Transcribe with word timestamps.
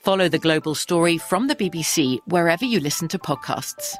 Follow 0.00 0.30
the 0.30 0.38
global 0.38 0.74
story 0.74 1.18
from 1.18 1.46
the 1.46 1.54
BBC 1.54 2.18
wherever 2.24 2.64
you 2.64 2.80
listen 2.80 3.06
to 3.08 3.18
podcasts. 3.18 3.94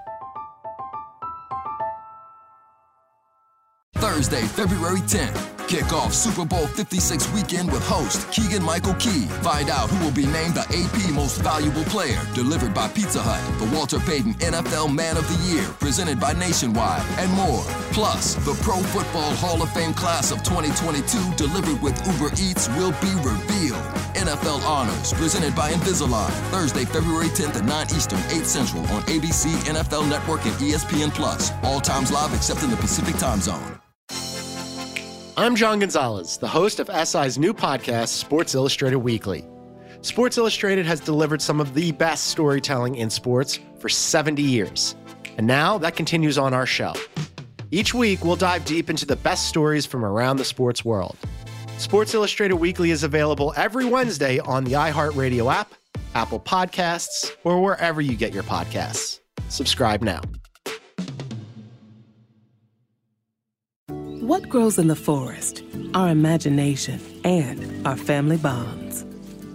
Thursday, 3.97 4.41
February 4.41 5.01
10th. 5.01 5.69
Kick 5.69 5.93
off 5.93 6.13
Super 6.13 6.45
Bowl 6.45 6.67
56 6.67 7.33
weekend 7.33 7.71
with 7.71 7.87
host 7.87 8.29
Keegan 8.33 8.63
Michael 8.63 8.95
Key. 8.95 9.27
Find 9.43 9.69
out 9.69 9.89
who 9.89 10.05
will 10.05 10.13
be 10.13 10.27
named 10.27 10.55
the 10.55 10.63
AP 10.63 11.15
Most 11.15 11.43
Valuable 11.43 11.85
Player, 11.85 12.21
delivered 12.35 12.75
by 12.75 12.89
Pizza 12.89 13.21
Hut, 13.23 13.39
the 13.61 13.77
Walter 13.77 14.01
Payton 14.01 14.35
NFL 14.41 14.93
Man 14.93 15.17
of 15.17 15.29
the 15.29 15.39
Year, 15.53 15.69
presented 15.79 16.19
by 16.19 16.33
Nationwide, 16.33 17.07
and 17.19 17.31
more. 17.33 17.63
Plus, 17.93 18.35
the 18.47 18.55
Pro 18.65 18.83
Football 18.91 19.33
Hall 19.37 19.63
of 19.63 19.71
Fame 19.73 19.95
class 19.95 20.33
of 20.33 20.43
2022, 20.43 21.37
delivered 21.37 21.81
with 21.81 21.95
Uber 22.05 22.33
Eats, 22.41 22.69
will 22.71 22.93
be 22.99 23.13
revealed. 23.23 23.70
NFL 24.15 24.63
Honors, 24.67 25.13
presented 25.13 25.55
by 25.55 25.71
Invisalign, 25.73 26.31
Thursday, 26.51 26.85
February 26.85 27.29
10th 27.29 27.57
at 27.57 27.65
9 27.65 27.87
Eastern, 27.97 28.19
8 28.31 28.47
Central 28.47 28.83
on 28.89 29.03
ABC, 29.03 29.53
NFL 29.69 30.09
Network, 30.09 30.45
and 30.45 30.55
ESPN 30.55 31.15
Plus. 31.15 31.53
All 31.63 31.81
times 31.81 32.13
live 32.13 32.35
except 32.35 32.63
in 32.63 32.71
the 32.71 32.77
Pacific 32.77 33.17
Time 33.17 33.41
Zone. 33.41 33.81
I'm 35.37 35.57
John 35.57 35.79
Gonzalez, 35.79 36.37
the 36.37 36.49
host 36.49 36.81
of 36.81 36.91
SI's 37.09 37.39
new 37.39 37.55
podcast, 37.55 38.09
Sports 38.09 38.55
Illustrated 38.55 38.99
Weekly. 38.99 39.47
Sports 40.03 40.37
Illustrated 40.37 40.85
has 40.85 41.01
delivered 41.01 41.41
some 41.41 41.61
of 41.61 41.73
the 41.73 41.93
best 41.93 42.27
storytelling 42.27 42.97
in 42.97 43.09
sports 43.09 43.59
for 43.79 43.89
70 43.89 44.43
years. 44.43 44.97
And 45.39 45.47
now 45.47 45.79
that 45.79 45.97
continues 45.97 46.37
on 46.37 46.53
our 46.53 46.67
show. 46.67 46.93
Each 47.71 47.95
week, 47.95 48.25
we'll 48.25 48.37
dive 48.37 48.65
deep 48.65 48.91
into 48.91 49.07
the 49.07 49.17
best 49.17 49.47
stories 49.49 49.87
from 49.87 50.05
around 50.05 50.37
the 50.37 50.45
sports 50.45 50.85
world. 50.85 51.17
Sports 51.81 52.13
Illustrated 52.13 52.57
Weekly 52.57 52.91
is 52.91 53.05
available 53.05 53.55
every 53.57 53.87
Wednesday 53.87 54.39
on 54.41 54.65
the 54.65 54.73
iHeartRadio 54.73 55.51
app, 55.51 55.73
Apple 56.15 56.39
Podcasts, 56.39 57.35
or 57.43 57.63
wherever 57.63 58.03
you 58.03 58.17
get 58.17 58.35
your 58.35 58.43
podcasts. 58.43 59.21
Subscribe 59.49 60.03
now. 60.03 60.21
What 63.89 64.47
grows 64.51 64.79
in 64.79 64.89
the 64.89 64.95
forest? 64.95 65.65
Our 65.95 66.11
imagination 66.11 67.01
and 67.25 67.87
our 67.87 67.97
family 67.97 68.37
bonds. 68.37 69.07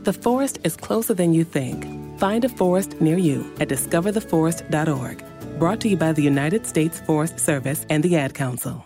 The 0.01 0.13
forest 0.13 0.57
is 0.63 0.75
closer 0.75 1.13
than 1.13 1.31
you 1.31 1.43
think. 1.43 1.85
Find 2.19 2.43
a 2.43 2.49
forest 2.49 2.99
near 2.99 3.19
you 3.19 3.45
at 3.59 3.67
discovertheforest.org. 3.67 5.59
Brought 5.59 5.79
to 5.81 5.89
you 5.89 5.95
by 5.95 6.11
the 6.11 6.23
United 6.23 6.65
States 6.65 6.99
Forest 7.01 7.39
Service 7.39 7.85
and 7.91 8.03
the 8.03 8.15
Ad 8.15 8.33
Council. 8.33 8.83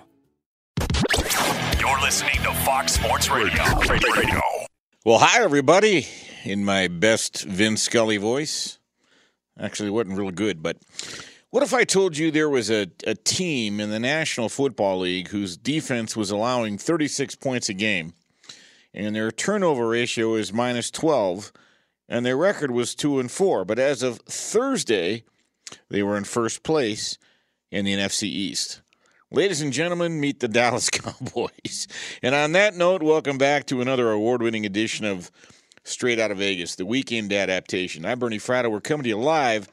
Fox 2.79 2.93
Sports 2.93 3.29
Radio. 3.29 3.61
Radio. 3.89 4.41
Well, 5.03 5.19
hi, 5.19 5.43
everybody, 5.43 6.07
in 6.45 6.63
my 6.63 6.87
best 6.87 7.43
Vin 7.43 7.75
Scully 7.75 8.15
voice. 8.15 8.79
Actually, 9.59 9.89
it 9.89 9.91
wasn't 9.91 10.17
real 10.17 10.31
good, 10.31 10.63
but 10.63 10.77
what 11.49 11.61
if 11.61 11.73
I 11.73 11.83
told 11.83 12.15
you 12.15 12.31
there 12.31 12.49
was 12.49 12.71
a, 12.71 12.87
a 13.05 13.15
team 13.15 13.81
in 13.81 13.89
the 13.89 13.99
National 13.99 14.47
Football 14.47 14.99
League 14.99 15.27
whose 15.27 15.57
defense 15.57 16.15
was 16.15 16.31
allowing 16.31 16.77
36 16.77 17.35
points 17.35 17.67
a 17.67 17.73
game, 17.73 18.13
and 18.93 19.13
their 19.13 19.29
turnover 19.29 19.89
ratio 19.89 20.35
is 20.35 20.53
minus 20.53 20.89
12, 20.89 21.51
and 22.07 22.25
their 22.25 22.37
record 22.37 22.71
was 22.71 22.95
2 22.95 23.19
and 23.19 23.29
4, 23.29 23.65
but 23.65 23.77
as 23.77 24.01
of 24.03 24.19
Thursday, 24.19 25.25
they 25.89 26.01
were 26.01 26.15
in 26.15 26.23
first 26.23 26.63
place 26.63 27.17
in 27.71 27.83
the 27.83 27.93
NFC 27.93 28.23
East. 28.23 28.79
Ladies 29.31 29.61
and 29.61 29.71
gentlemen, 29.71 30.19
meet 30.19 30.39
the 30.39 30.47
Dallas 30.47 30.89
Cowboys. 30.89 31.87
And 32.23 32.33
on 32.33 32.53
that 32.53 32.75
note, 32.75 33.03
welcome 33.03 33.37
back 33.37 33.67
to 33.67 33.79
another 33.79 34.09
award 34.09 34.41
winning 34.41 34.65
edition 34.65 35.05
of 35.05 35.29
Straight 35.83 36.19
Out 36.19 36.31
of 36.31 36.39
Vegas, 36.39 36.73
the 36.73 36.85
weekend 36.87 37.31
adaptation. 37.31 38.07
I'm 38.07 38.17
Bernie 38.17 38.39
Fratto. 38.39 38.71
We're 38.71 38.81
coming 38.81 39.03
to 39.03 39.09
you 39.09 39.19
live 39.19 39.69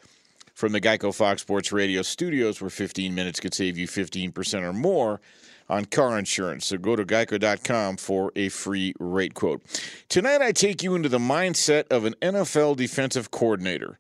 from 0.53 0.73
the 0.73 0.81
Geico 0.81 1.15
Fox 1.15 1.41
Sports 1.41 1.73
Radio 1.73 2.03
studios, 2.03 2.61
where 2.61 2.69
15 2.69 3.15
minutes 3.15 3.41
could 3.41 3.55
save 3.55 3.79
you 3.79 3.89
15% 3.89 4.63
or 4.63 4.75
more 4.75 5.23
on 5.71 5.87
car 5.87 6.19
insurance. 6.19 6.67
So 6.67 6.77
go 6.77 6.95
to 6.95 7.07
geico.com 7.07 7.97
for 7.97 8.33
a 8.37 8.51
free 8.51 8.93
rate 9.01 9.33
quote. 9.33 9.63
Tonight, 10.11 10.43
I 10.43 10.53
take 10.53 10.83
you 10.83 10.95
into 10.95 11.09
the 11.09 11.19
mindset 11.19 11.85
of 11.91 12.05
an 12.05 12.15
NFL 12.21 12.77
defensive 12.77 13.31
coordinator 13.31 13.99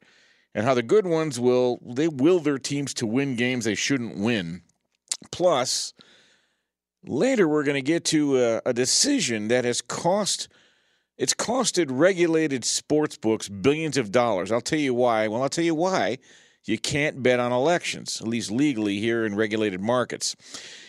and 0.55 0.66
how 0.66 0.75
the 0.75 0.83
good 0.83 1.06
ones 1.06 1.41
will 1.41 1.81
they 1.83 2.09
will 2.09 2.41
their 2.41 2.59
teams 2.59 2.93
to 2.93 3.06
win 3.06 3.37
games 3.37 3.65
they 3.65 3.75
shouldn't 3.75 4.19
win. 4.19 4.61
Plus, 5.31 5.93
later 7.04 7.49
we're 7.49 7.65
going 7.65 7.77
to 7.77 7.82
get 7.82 8.04
to 8.06 8.38
a, 8.38 8.62
a 8.66 8.72
decision 8.72 9.49
that 9.49 9.65
has 9.65 9.81
cost 9.81 10.49
it's 11.19 11.32
costed 11.32 11.87
regulated 11.88 12.62
sports 12.62 13.16
books 13.16 13.49
billions 13.49 13.97
of 13.97 14.12
dollars. 14.12 14.53
I'll 14.53 14.60
tell 14.60 14.78
you 14.78 14.93
why. 14.93 15.28
Well, 15.28 15.43
I'll 15.43 15.49
tell 15.49 15.65
you 15.65 15.75
why 15.75 16.19
you 16.66 16.78
can't 16.78 17.22
bet 17.22 17.41
on 17.41 17.53
elections, 17.53 18.21
at 18.21 18.28
least 18.28 18.51
legally 18.51 18.98
here 18.98 19.24
in 19.24 19.34
regulated 19.34 19.80
markets. 19.80 20.36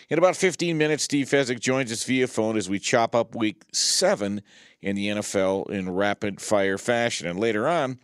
In 0.10 0.18
about 0.18 0.38
15 0.38 0.78
minutes, 0.78 1.04
Steve 1.04 1.28
Fezzik 1.28 1.60
joins 1.60 1.92
us 1.92 2.06
via 2.06 2.28
phone 2.28 2.56
as 2.56 2.70
we 2.70 2.80
chop 2.80 3.14
up 3.14 3.36
week 3.36 3.64
seven 3.74 4.42
in 4.82 4.96
the 4.96 5.10
NFL 5.10 5.70
in 5.70 5.90
rapid 5.90 6.40
fire 6.40 6.78
fashion. 6.78 7.28
And 7.28 7.38
later 7.38 7.68
on, 7.68 8.00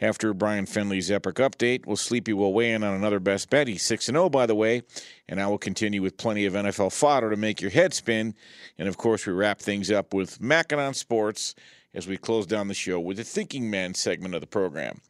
after 0.00 0.32
Brian 0.32 0.64
Finley's 0.64 1.10
epic 1.10 1.36
update, 1.36 1.86
we'll 1.86 1.96
Sleepy 1.96 2.32
will 2.32 2.52
weigh 2.52 2.70
in 2.70 2.84
on 2.84 2.94
another 2.94 3.18
best 3.18 3.50
bet. 3.50 3.66
He's 3.66 3.82
6 3.82 4.06
0, 4.06 4.28
by 4.28 4.46
the 4.46 4.54
way. 4.54 4.82
And 5.28 5.40
I 5.40 5.48
will 5.48 5.58
continue 5.58 6.02
with 6.02 6.16
plenty 6.16 6.46
of 6.46 6.52
NFL 6.52 6.92
fodder 6.92 7.30
to 7.30 7.36
make 7.36 7.60
your 7.60 7.72
head 7.72 7.94
spin. 7.94 8.36
And 8.78 8.86
of 8.86 8.96
course, 8.96 9.26
we 9.26 9.32
wrap 9.32 9.58
things 9.58 9.90
up 9.90 10.14
with 10.14 10.40
Mackinon 10.40 10.94
Sports 10.94 11.56
as 11.94 12.06
we 12.06 12.16
close 12.16 12.46
down 12.46 12.68
the 12.68 12.74
show 12.74 13.00
with 13.00 13.16
the 13.16 13.24
Thinking 13.24 13.68
Man 13.68 13.94
segment 13.94 14.36
of 14.36 14.40
the 14.40 14.46
program. 14.46 15.00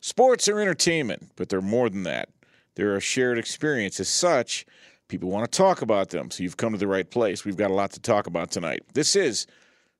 Sports 0.00 0.48
are 0.48 0.60
entertainment, 0.60 1.32
but 1.36 1.50
they're 1.50 1.60
more 1.60 1.90
than 1.90 2.04
that. 2.04 2.30
They're 2.74 2.96
a 2.96 3.00
shared 3.00 3.36
experience. 3.36 4.00
As 4.00 4.08
such, 4.08 4.64
people 5.10 5.28
want 5.28 5.50
to 5.50 5.56
talk 5.56 5.82
about 5.82 6.08
them. 6.08 6.30
So 6.30 6.42
you've 6.42 6.56
come 6.56 6.72
to 6.72 6.78
the 6.78 6.86
right 6.86 7.08
place. 7.10 7.44
We've 7.44 7.56
got 7.56 7.70
a 7.70 7.74
lot 7.74 7.92
to 7.92 8.00
talk 8.00 8.26
about 8.26 8.50
tonight. 8.50 8.82
This 8.94 9.14
is 9.14 9.46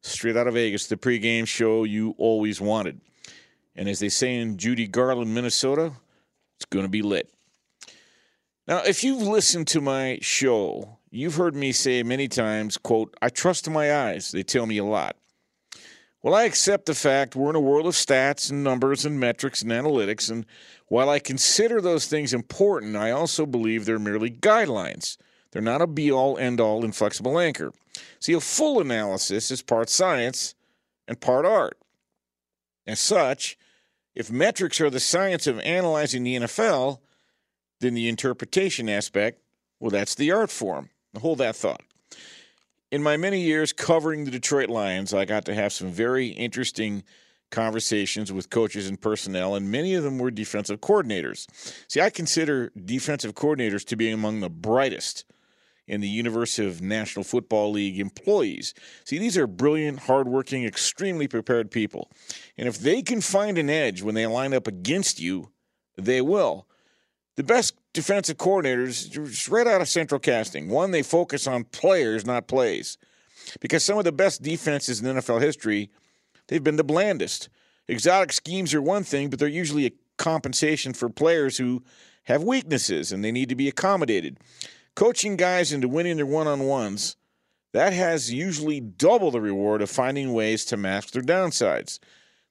Straight 0.00 0.36
Out 0.36 0.46
of 0.46 0.54
Vegas, 0.54 0.86
the 0.86 0.96
pregame 0.96 1.46
show 1.46 1.84
you 1.84 2.14
always 2.16 2.60
wanted. 2.60 3.00
And 3.76 3.88
as 3.88 3.98
they 3.98 4.08
say 4.08 4.36
in 4.36 4.56
Judy 4.56 4.86
Garland, 4.86 5.34
Minnesota, 5.34 5.92
it's 6.56 6.64
going 6.64 6.86
to 6.86 6.90
be 6.90 7.02
lit. 7.02 7.30
Now, 8.66 8.78
if 8.78 9.04
you've 9.04 9.22
listened 9.22 9.66
to 9.68 9.80
my 9.80 10.18
show 10.22 11.00
You've 11.12 11.34
heard 11.34 11.56
me 11.56 11.72
say 11.72 12.04
many 12.04 12.28
times, 12.28 12.78
quote, 12.78 13.16
I 13.20 13.30
trust 13.30 13.68
my 13.68 13.92
eyes. 13.92 14.30
They 14.30 14.44
tell 14.44 14.64
me 14.64 14.78
a 14.78 14.84
lot. 14.84 15.16
Well, 16.22 16.34
I 16.34 16.44
accept 16.44 16.84
the 16.84 16.94
fact 16.94 17.34
we're 17.34 17.48
in 17.48 17.56
a 17.56 17.60
world 17.60 17.86
of 17.86 17.94
stats 17.94 18.50
and 18.50 18.62
numbers 18.62 19.06
and 19.06 19.18
metrics 19.18 19.62
and 19.62 19.70
analytics, 19.70 20.30
and 20.30 20.44
while 20.88 21.08
I 21.08 21.18
consider 21.18 21.80
those 21.80 22.06
things 22.06 22.34
important, 22.34 22.94
I 22.94 23.10
also 23.10 23.46
believe 23.46 23.84
they're 23.86 23.98
merely 23.98 24.30
guidelines. 24.30 25.16
They're 25.50 25.62
not 25.62 25.80
a 25.80 25.86
be 25.86 26.12
all, 26.12 26.36
end 26.36 26.60
all, 26.60 26.84
inflexible 26.84 27.38
anchor. 27.38 27.72
See, 28.18 28.34
a 28.34 28.40
full 28.40 28.80
analysis 28.80 29.50
is 29.50 29.62
part 29.62 29.88
science 29.88 30.54
and 31.08 31.18
part 31.18 31.46
art. 31.46 31.78
As 32.86 33.00
such, 33.00 33.56
if 34.14 34.30
metrics 34.30 34.80
are 34.80 34.90
the 34.90 35.00
science 35.00 35.46
of 35.46 35.58
analyzing 35.60 36.22
the 36.22 36.36
NFL, 36.36 36.98
then 37.80 37.94
the 37.94 38.08
interpretation 38.08 38.90
aspect, 38.90 39.40
well, 39.78 39.90
that's 39.90 40.14
the 40.14 40.32
art 40.32 40.50
form. 40.50 40.90
Hold 41.18 41.38
that 41.38 41.56
thought 41.56 41.82
in 42.90 43.02
my 43.02 43.16
many 43.16 43.40
years 43.40 43.72
covering 43.72 44.24
the 44.24 44.30
Detroit 44.30 44.68
Lions, 44.68 45.14
I 45.14 45.24
got 45.24 45.44
to 45.46 45.54
have 45.54 45.72
some 45.72 45.90
very 45.90 46.28
interesting 46.28 47.04
conversations 47.50 48.32
with 48.32 48.50
coaches 48.50 48.88
and 48.88 49.00
personnel, 49.00 49.54
and 49.54 49.70
many 49.70 49.94
of 49.94 50.04
them 50.04 50.18
were 50.18 50.30
defensive 50.30 50.80
coordinators. 50.80 51.46
See, 51.88 52.00
I 52.00 52.10
consider 52.10 52.72
defensive 52.76 53.34
coordinators 53.34 53.84
to 53.86 53.96
be 53.96 54.10
among 54.10 54.40
the 54.40 54.50
brightest 54.50 55.24
in 55.86 56.00
the 56.00 56.08
University 56.08 56.66
of 56.68 56.80
National 56.80 57.24
Football 57.24 57.72
League 57.72 57.98
employees. 57.98 58.74
See, 59.04 59.18
these 59.18 59.36
are 59.36 59.48
brilliant, 59.48 60.00
hardworking, 60.00 60.64
extremely 60.64 61.26
prepared 61.26 61.72
people. 61.72 62.08
And 62.56 62.68
if 62.68 62.78
they 62.78 63.02
can 63.02 63.20
find 63.20 63.58
an 63.58 63.68
edge 63.68 64.00
when 64.00 64.14
they 64.14 64.26
line 64.26 64.54
up 64.54 64.68
against 64.68 65.18
you, 65.18 65.50
they 65.96 66.20
will. 66.20 66.68
The 67.40 67.44
best 67.44 67.74
defensive 67.94 68.36
coordinators 68.36 69.50
right 69.50 69.66
out 69.66 69.80
of 69.80 69.88
central 69.88 70.18
casting. 70.18 70.68
One, 70.68 70.90
they 70.90 71.02
focus 71.02 71.46
on 71.46 71.64
players, 71.64 72.26
not 72.26 72.48
plays. 72.48 72.98
Because 73.60 73.82
some 73.82 73.96
of 73.96 74.04
the 74.04 74.12
best 74.12 74.42
defenses 74.42 75.00
in 75.00 75.16
NFL 75.16 75.40
history, 75.40 75.90
they've 76.48 76.62
been 76.62 76.76
the 76.76 76.84
blandest. 76.84 77.48
Exotic 77.88 78.34
schemes 78.34 78.74
are 78.74 78.82
one 78.82 79.04
thing, 79.04 79.30
but 79.30 79.38
they're 79.38 79.48
usually 79.48 79.86
a 79.86 79.92
compensation 80.18 80.92
for 80.92 81.08
players 81.08 81.56
who 81.56 81.82
have 82.24 82.42
weaknesses 82.42 83.10
and 83.10 83.24
they 83.24 83.32
need 83.32 83.48
to 83.48 83.56
be 83.56 83.68
accommodated. 83.68 84.36
Coaching 84.94 85.36
guys 85.36 85.72
into 85.72 85.88
winning 85.88 86.18
their 86.18 86.26
one 86.26 86.46
on 86.46 86.64
ones, 86.64 87.16
that 87.72 87.94
has 87.94 88.30
usually 88.30 88.80
double 88.80 89.30
the 89.30 89.40
reward 89.40 89.80
of 89.80 89.88
finding 89.88 90.34
ways 90.34 90.66
to 90.66 90.76
mask 90.76 91.12
their 91.12 91.22
downsides. 91.22 92.00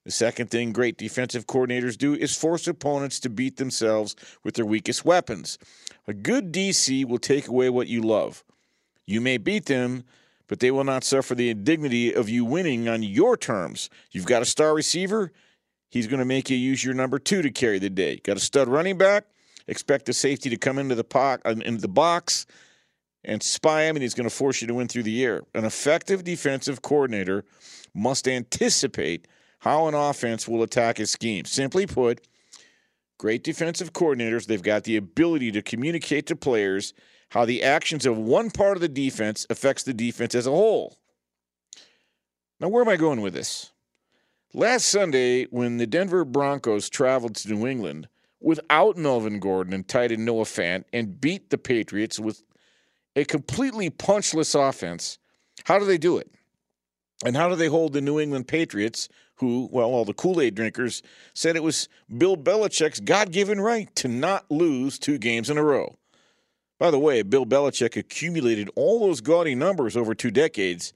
The 0.10 0.14
second 0.14 0.50
thing 0.50 0.74
great 0.74 0.98
defensive 0.98 1.46
coordinators 1.46 1.96
do 1.96 2.16
is 2.16 2.36
force 2.36 2.68
opponents 2.68 3.20
to 3.20 3.30
beat 3.30 3.58
themselves 3.58 4.16
with 4.44 4.56
their 4.56 4.66
weakest 4.66 5.06
weapons. 5.06 5.60
A 6.08 6.16
good 6.16 6.52
DC 6.52 7.06
will 7.06 7.20
take 7.20 7.48
away 7.48 7.70
what 7.70 7.88
you 7.88 8.02
love. 8.02 8.44
You 9.06 9.22
may 9.22 9.38
beat 9.38 9.68
them, 9.68 10.04
but 10.48 10.62
they 10.62 10.72
will 10.72 10.84
not 10.84 11.04
suffer 11.04 11.36
the 11.36 11.52
indignity 11.52 12.12
of 12.12 12.28
you 12.28 12.44
winning 12.44 12.90
on 12.90 13.04
your 13.04 13.38
terms. 13.38 13.92
You've 14.10 14.26
got 14.26 14.42
a 14.42 14.46
star 14.46 14.74
receiver, 14.74 15.32
he's 15.92 16.08
going 16.08 16.18
to 16.18 16.26
make 16.26 16.50
you 16.50 16.58
use 16.58 16.84
your 16.84 16.96
number 16.96 17.20
two 17.20 17.44
to 17.44 17.52
carry 17.52 17.78
the 17.78 17.92
day. 17.92 18.16
Got 18.24 18.38
a 18.38 18.40
stud 18.40 18.68
running 18.68 18.98
back, 18.98 19.26
expect 19.68 20.08
the 20.08 20.14
safety 20.14 20.50
to 20.50 20.58
come 20.58 20.80
into 20.80 20.96
the, 20.96 21.04
po- 21.04 21.38
uh, 21.46 21.54
into 21.64 21.82
the 21.82 21.88
box 21.88 22.48
and 23.24 23.44
spy 23.44 23.84
him, 23.84 23.96
and 23.96 24.02
he's 24.02 24.16
going 24.16 24.28
to 24.28 24.36
force 24.36 24.60
you 24.60 24.68
to 24.70 24.74
win 24.74 24.88
through 24.88 25.04
the 25.04 25.24
air. 25.24 25.44
An 25.54 25.66
effective 25.66 26.24
defensive 26.24 26.82
coordinator 26.82 27.46
must 27.94 28.28
anticipate– 28.28 29.28
how 29.60 29.88
an 29.88 29.94
offense 29.94 30.48
will 30.48 30.64
attack 30.64 30.98
his 30.98 31.12
scheme. 31.12 31.46
Simply 31.46 31.86
put, 31.86 32.28
great 33.18 33.44
defensive 33.44 33.94
coordinators, 33.94 34.46
they've 34.46 34.62
got 34.64 34.84
the 34.84 34.98
ability 34.98 35.52
to 35.52 35.62
communicate 35.62 36.26
to 36.28 36.36
players 36.36 36.94
how 37.30 37.46
the 37.46 37.64
actions 37.64 38.06
of 38.06 38.18
one 38.18 38.50
part 38.50 38.78
of 38.78 38.82
the 38.82 38.90
defense 38.90 39.46
affects 39.50 39.84
the 39.84 39.94
defense 39.94 40.34
as 40.34 40.48
a 40.48 40.52
whole. 40.52 40.98
Now, 42.60 42.70
where 42.70 42.82
am 42.82 42.90
I 42.90 42.98
going 42.98 43.22
with 43.22 43.34
this? 43.34 43.72
Last 44.54 44.86
Sunday, 44.86 45.46
when 45.46 45.78
the 45.78 45.86
Denver 45.86 46.26
Broncos 46.26 46.90
traveled 46.90 47.36
to 47.36 47.54
New 47.54 47.68
England 47.68 48.08
without 48.42 48.98
Melvin 48.98 49.40
Gordon 49.40 49.74
and 49.74 49.88
tight 49.88 50.12
end 50.12 50.26
Noah 50.26 50.46
Fant 50.46 50.86
and 50.92 51.22
beat 51.22 51.50
the 51.52 51.58
Patriots 51.58 52.20
with 52.20 52.42
a 53.16 53.26
completely 53.26 53.90
punchless 53.90 54.56
offense, 54.56 55.20
how 55.66 55.78
do 55.78 55.86
they 55.86 55.98
do 55.98 56.18
it? 56.18 56.32
And 57.24 57.36
how 57.36 57.50
do 57.50 57.56
they 57.56 57.68
hold 57.68 57.94
the 57.94 58.02
New 58.02 58.20
England 58.20 58.48
Patriots, 58.48 59.08
who, 59.40 59.70
well, 59.72 59.90
all 59.90 60.06
the 60.06 60.14
Kool 60.14 60.42
Aid 60.42 60.56
drinkers 60.56 61.02
said 61.34 61.56
it 61.56 61.64
was 61.64 61.88
Bill 62.18 62.38
Belichick's 62.38 63.00
God 63.00 63.32
given 63.32 63.62
right 63.62 63.94
to 63.96 64.08
not 64.08 64.50
lose 64.50 65.00
two 65.00 65.18
games 65.18 65.50
in 65.50 65.58
a 65.58 65.64
row? 65.64 65.96
By 66.80 66.92
the 66.92 67.00
way, 67.00 67.22
Bill 67.24 67.46
Belichick 67.46 67.98
accumulated 67.98 68.70
all 68.76 69.00
those 69.00 69.20
gaudy 69.20 69.54
numbers 69.54 69.98
over 69.98 70.16
two 70.16 70.32
decades 70.32 70.94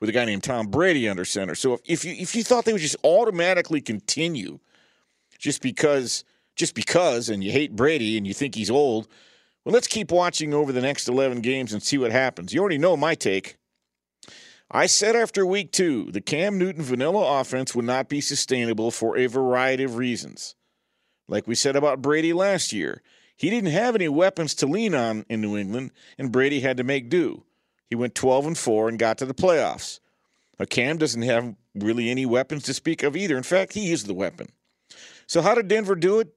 with 0.00 0.08
a 0.08 0.12
guy 0.12 0.24
named 0.24 0.42
Tom 0.42 0.68
Brady 0.68 1.08
under 1.08 1.24
center. 1.24 1.54
So 1.54 1.80
if, 1.84 2.04
you 2.04 2.12
if 2.12 2.34
you 2.34 2.42
thought 2.42 2.64
they 2.64 2.72
would 2.72 2.80
just 2.80 2.96
automatically 3.04 3.80
continue 3.80 4.58
just 5.38 5.62
because 5.62 6.24
just 6.56 6.74
because 6.74 7.28
and 7.28 7.44
you 7.44 7.52
hate 7.52 7.76
Brady 7.76 8.16
and 8.16 8.26
you 8.26 8.34
think 8.34 8.54
he's 8.54 8.70
old, 8.70 9.06
well 9.64 9.72
let's 9.72 9.86
keep 9.86 10.10
watching 10.10 10.54
over 10.54 10.72
the 10.72 10.80
next 10.80 11.08
11 11.08 11.40
games 11.40 11.72
and 11.72 11.82
see 11.82 11.98
what 11.98 12.10
happens. 12.10 12.54
You 12.54 12.60
already 12.60 12.78
know 12.78 12.96
my 12.96 13.14
take. 13.14 13.57
I 14.70 14.86
said 14.86 15.16
after 15.16 15.46
week 15.46 15.72
two, 15.72 16.10
the 16.10 16.20
Cam 16.20 16.58
Newton 16.58 16.82
vanilla 16.82 17.40
offense 17.40 17.74
would 17.74 17.86
not 17.86 18.08
be 18.08 18.20
sustainable 18.20 18.90
for 18.90 19.16
a 19.16 19.26
variety 19.26 19.84
of 19.84 19.96
reasons. 19.96 20.54
Like 21.26 21.46
we 21.46 21.54
said 21.54 21.74
about 21.74 22.02
Brady 22.02 22.32
last 22.34 22.72
year, 22.72 23.02
he 23.34 23.48
didn't 23.48 23.70
have 23.70 23.94
any 23.94 24.08
weapons 24.08 24.54
to 24.56 24.66
lean 24.66 24.94
on 24.94 25.24
in 25.28 25.40
New 25.40 25.56
England, 25.56 25.92
and 26.18 26.32
Brady 26.32 26.60
had 26.60 26.76
to 26.76 26.84
make 26.84 27.08
do. 27.08 27.44
He 27.88 27.96
went 27.96 28.14
12 28.14 28.46
and 28.46 28.58
4 28.58 28.88
and 28.90 28.98
got 28.98 29.16
to 29.18 29.26
the 29.26 29.34
playoffs. 29.34 30.00
Now, 30.58 30.66
Cam 30.66 30.98
doesn't 30.98 31.22
have 31.22 31.54
really 31.74 32.10
any 32.10 32.26
weapons 32.26 32.64
to 32.64 32.74
speak 32.74 33.02
of 33.02 33.16
either. 33.16 33.36
In 33.36 33.44
fact, 33.44 33.72
he 33.72 33.92
is 33.92 34.04
the 34.04 34.14
weapon. 34.14 34.48
So, 35.26 35.40
how 35.40 35.54
did 35.54 35.68
Denver 35.68 35.94
do 35.94 36.20
it? 36.20 36.34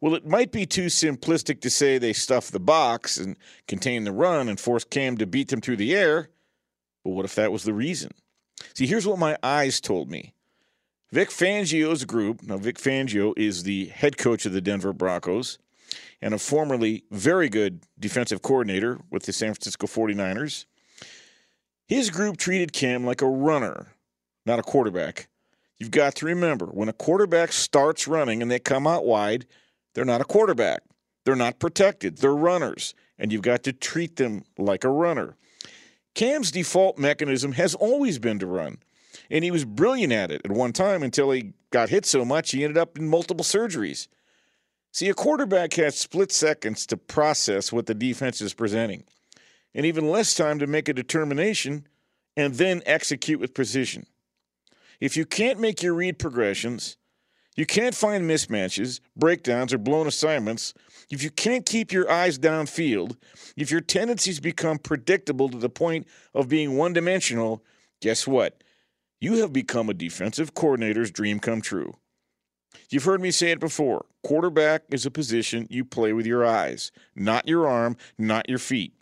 Well, 0.00 0.14
it 0.14 0.26
might 0.26 0.52
be 0.52 0.66
too 0.66 0.86
simplistic 0.86 1.60
to 1.62 1.70
say 1.70 1.96
they 1.96 2.12
stuffed 2.12 2.52
the 2.52 2.60
box 2.60 3.16
and 3.16 3.36
contained 3.66 4.06
the 4.06 4.12
run 4.12 4.48
and 4.48 4.60
forced 4.60 4.90
Cam 4.90 5.16
to 5.18 5.26
beat 5.26 5.48
them 5.48 5.60
through 5.60 5.76
the 5.76 5.94
air. 5.94 6.28
But 7.04 7.10
what 7.10 7.24
if 7.24 7.34
that 7.34 7.52
was 7.52 7.64
the 7.64 7.74
reason? 7.74 8.12
See, 8.74 8.86
here's 8.86 9.06
what 9.06 9.18
my 9.18 9.36
eyes 9.42 9.80
told 9.80 10.10
me. 10.10 10.32
Vic 11.12 11.28
Fangio's 11.28 12.04
group, 12.04 12.42
now 12.42 12.56
Vic 12.56 12.76
Fangio 12.76 13.34
is 13.36 13.62
the 13.62 13.86
head 13.86 14.18
coach 14.18 14.46
of 14.46 14.52
the 14.52 14.60
Denver 14.60 14.92
Broncos 14.92 15.58
and 16.20 16.34
a 16.34 16.38
formerly 16.38 17.04
very 17.10 17.48
good 17.48 17.84
defensive 18.00 18.42
coordinator 18.42 18.98
with 19.10 19.24
the 19.24 19.32
San 19.32 19.54
Francisco 19.54 19.86
49ers. 19.86 20.64
His 21.86 22.10
group 22.10 22.38
treated 22.38 22.72
Cam 22.72 23.04
like 23.04 23.22
a 23.22 23.28
runner, 23.28 23.88
not 24.46 24.58
a 24.58 24.62
quarterback. 24.62 25.28
You've 25.78 25.90
got 25.90 26.16
to 26.16 26.26
remember 26.26 26.66
when 26.66 26.88
a 26.88 26.94
quarterback 26.94 27.52
starts 27.52 28.08
running 28.08 28.40
and 28.40 28.50
they 28.50 28.58
come 28.58 28.86
out 28.86 29.04
wide, 29.04 29.46
they're 29.94 30.04
not 30.04 30.20
a 30.20 30.24
quarterback. 30.24 30.82
They're 31.24 31.36
not 31.36 31.58
protected. 31.58 32.18
They're 32.18 32.34
runners, 32.34 32.94
and 33.18 33.32
you've 33.32 33.42
got 33.42 33.62
to 33.64 33.72
treat 33.72 34.16
them 34.16 34.44
like 34.58 34.84
a 34.84 34.90
runner. 34.90 35.36
Cam's 36.14 36.50
default 36.50 36.96
mechanism 36.96 37.52
has 37.52 37.74
always 37.74 38.18
been 38.18 38.38
to 38.38 38.46
run, 38.46 38.78
and 39.30 39.44
he 39.44 39.50
was 39.50 39.64
brilliant 39.64 40.12
at 40.12 40.30
it 40.30 40.42
at 40.44 40.52
one 40.52 40.72
time 40.72 41.02
until 41.02 41.30
he 41.30 41.52
got 41.70 41.88
hit 41.88 42.06
so 42.06 42.24
much 42.24 42.52
he 42.52 42.62
ended 42.62 42.78
up 42.78 42.96
in 42.96 43.08
multiple 43.08 43.44
surgeries. 43.44 44.06
See, 44.92 45.08
a 45.08 45.14
quarterback 45.14 45.74
has 45.74 45.98
split 45.98 46.30
seconds 46.30 46.86
to 46.86 46.96
process 46.96 47.72
what 47.72 47.86
the 47.86 47.94
defense 47.94 48.40
is 48.40 48.54
presenting, 48.54 49.04
and 49.74 49.84
even 49.84 50.08
less 50.08 50.34
time 50.34 50.60
to 50.60 50.68
make 50.68 50.88
a 50.88 50.92
determination 50.92 51.88
and 52.36 52.54
then 52.54 52.82
execute 52.86 53.40
with 53.40 53.54
precision. 53.54 54.06
If 55.00 55.16
you 55.16 55.26
can't 55.26 55.58
make 55.58 55.82
your 55.82 55.94
read 55.94 56.20
progressions, 56.20 56.96
you 57.54 57.66
can't 57.66 57.94
find 57.94 58.28
mismatches, 58.28 59.00
breakdowns, 59.16 59.72
or 59.72 59.78
blown 59.78 60.06
assignments, 60.06 60.74
if 61.10 61.22
you 61.22 61.30
can't 61.30 61.64
keep 61.64 61.92
your 61.92 62.10
eyes 62.10 62.38
downfield, 62.38 63.16
if 63.56 63.70
your 63.70 63.80
tendencies 63.80 64.40
become 64.40 64.78
predictable 64.78 65.48
to 65.48 65.58
the 65.58 65.68
point 65.68 66.06
of 66.34 66.48
being 66.48 66.76
one 66.76 66.92
dimensional, 66.92 67.62
guess 68.00 68.26
what? 68.26 68.62
You 69.20 69.34
have 69.38 69.52
become 69.52 69.88
a 69.88 69.94
defensive 69.94 70.54
coordinator's 70.54 71.10
dream 71.10 71.38
come 71.38 71.60
true. 71.60 71.94
You've 72.90 73.04
heard 73.04 73.20
me 73.20 73.30
say 73.30 73.52
it 73.52 73.60
before 73.60 74.06
quarterback 74.22 74.82
is 74.90 75.06
a 75.06 75.10
position 75.10 75.66
you 75.70 75.84
play 75.84 76.12
with 76.12 76.26
your 76.26 76.44
eyes, 76.44 76.90
not 77.14 77.46
your 77.46 77.68
arm, 77.68 77.96
not 78.18 78.48
your 78.48 78.58
feet. 78.58 78.94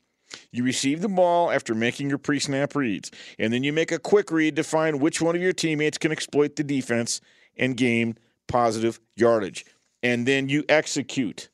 You 0.50 0.64
receive 0.64 1.00
the 1.00 1.09
ball 1.09 1.50
after 1.50 1.75
making 1.75 2.09
your 2.09 2.18
pre 2.18 2.38
snap 2.38 2.75
reads, 2.75 3.11
and 3.38 3.52
then 3.52 3.62
you 3.62 3.73
make 3.73 3.92
a 3.92 3.99
quick 3.99 4.30
read 4.30 4.56
to 4.56 4.64
find 4.64 5.00
which 5.00 5.21
one 5.21 5.37
of 5.37 5.42
your 5.42 5.52
teammates 5.52 5.99
can 5.99 6.12
exploit 6.12 6.56
the 6.56 6.64
defense 6.64 7.21
and 7.56 7.76
gain 7.76 8.16
positive 8.52 9.00
yardage. 9.16 9.64
And 10.02 10.26
then 10.26 10.49
you 10.49 10.64
execute. 10.68 11.49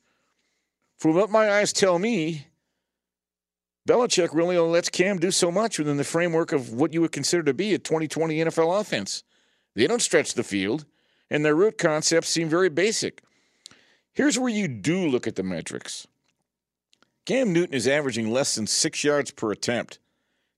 From 0.97 1.15
what 1.15 1.29
my 1.29 1.49
eyes 1.49 1.71
tell 1.71 1.97
me, 1.97 2.47
Belichick 3.87 4.33
really 4.33 4.57
only 4.57 4.73
lets 4.73 4.89
Cam 4.89 5.17
do 5.17 5.31
so 5.31 5.49
much 5.49 5.79
within 5.79 5.97
the 5.97 6.03
framework 6.03 6.51
of 6.51 6.73
what 6.73 6.93
you 6.93 7.01
would 7.01 7.13
consider 7.13 7.43
to 7.43 7.53
be 7.53 7.73
a 7.73 7.79
2020 7.79 8.37
NFL 8.37 8.81
offense. 8.81 9.23
They 9.75 9.87
don't 9.87 10.01
stretch 10.01 10.33
the 10.33 10.43
field, 10.43 10.85
and 11.29 11.45
their 11.45 11.55
route 11.55 11.77
concepts 11.77 12.27
seem 12.27 12.49
very 12.49 12.69
basic. 12.69 13.23
Here's 14.11 14.37
where 14.37 14.49
you 14.49 14.67
do 14.67 15.07
look 15.07 15.25
at 15.25 15.35
the 15.35 15.43
metrics 15.43 16.05
Cam 17.25 17.53
Newton 17.53 17.75
is 17.75 17.87
averaging 17.87 18.29
less 18.29 18.55
than 18.55 18.67
six 18.67 19.03
yards 19.03 19.31
per 19.31 19.51
attempt. 19.51 19.99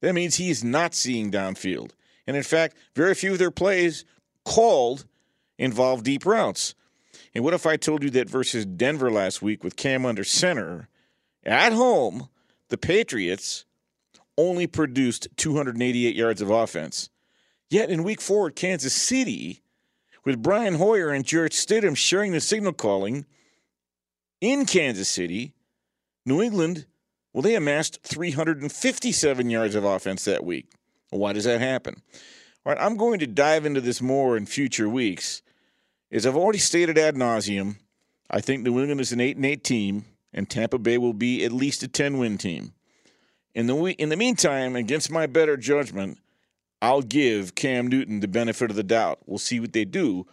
That 0.01 0.15
means 0.15 0.35
he's 0.35 0.63
not 0.63 0.95
seeing 0.95 1.31
downfield. 1.31 1.91
And 2.25 2.35
in 2.35 2.43
fact, 2.43 2.75
very 2.95 3.13
few 3.13 3.33
of 3.33 3.39
their 3.39 3.51
plays 3.51 4.05
called 4.43 5.05
involve 5.61 6.03
deep 6.03 6.25
routes. 6.25 6.73
And 7.33 7.43
what 7.43 7.53
if 7.53 7.65
I 7.65 7.77
told 7.77 8.03
you 8.03 8.09
that 8.09 8.29
versus 8.29 8.65
Denver 8.65 9.11
last 9.11 9.41
week 9.41 9.63
with 9.63 9.75
Cam 9.75 10.05
under 10.05 10.23
center, 10.23 10.89
at 11.43 11.71
home, 11.71 12.29
the 12.69 12.77
Patriots 12.77 13.65
only 14.37 14.67
produced 14.67 15.27
288 15.37 16.15
yards 16.15 16.41
of 16.41 16.49
offense. 16.49 17.09
Yet 17.69 17.89
in 17.89 18.03
week 18.03 18.19
four 18.19 18.47
at 18.47 18.55
Kansas 18.55 18.93
City, 18.93 19.61
with 20.25 20.41
Brian 20.41 20.75
Hoyer 20.75 21.09
and 21.09 21.25
Jarrett 21.25 21.53
Stidham 21.53 21.95
sharing 21.95 22.31
the 22.31 22.41
signal 22.41 22.73
calling 22.73 23.25
in 24.41 24.65
Kansas 24.65 25.07
City, 25.07 25.53
New 26.25 26.41
England, 26.41 26.85
well, 27.33 27.41
they 27.41 27.55
amassed 27.55 28.01
357 28.03 29.49
yards 29.49 29.75
of 29.75 29.83
offense 29.83 30.25
that 30.25 30.43
week. 30.43 30.71
Why 31.11 31.33
does 31.33 31.45
that 31.45 31.61
happen? 31.61 32.01
All 32.65 32.73
right, 32.73 32.81
I'm 32.81 32.97
going 32.97 33.19
to 33.19 33.27
dive 33.27 33.65
into 33.65 33.81
this 33.81 34.01
more 34.01 34.35
in 34.37 34.45
future 34.45 34.89
weeks. 34.89 35.41
As 36.11 36.25
I've 36.25 36.35
already 36.35 36.59
stated 36.59 36.97
ad 36.97 37.15
nauseum, 37.15 37.77
I 38.29 38.41
think 38.41 38.63
New 38.63 38.79
England 38.79 38.99
is 38.99 39.13
an 39.13 39.21
8 39.21 39.37
and 39.37 39.45
8 39.45 39.63
team, 39.63 40.05
and 40.33 40.49
Tampa 40.49 40.77
Bay 40.77 40.97
will 40.97 41.13
be 41.13 41.45
at 41.45 41.53
least 41.53 41.83
a 41.83 41.87
10 41.87 42.17
win 42.17 42.37
team. 42.37 42.73
In 43.55 43.67
the, 43.67 43.75
in 43.75 44.09
the 44.09 44.17
meantime, 44.17 44.75
against 44.75 45.09
my 45.09 45.25
better 45.25 45.55
judgment, 45.55 46.17
I'll 46.81 47.01
give 47.01 47.55
Cam 47.55 47.87
Newton 47.87 48.19
the 48.19 48.27
benefit 48.27 48.69
of 48.69 48.75
the 48.75 48.83
doubt. 48.83 49.19
We'll 49.25 49.37
see 49.37 49.59
what 49.59 49.73
they 49.73 49.85
do 49.85 50.25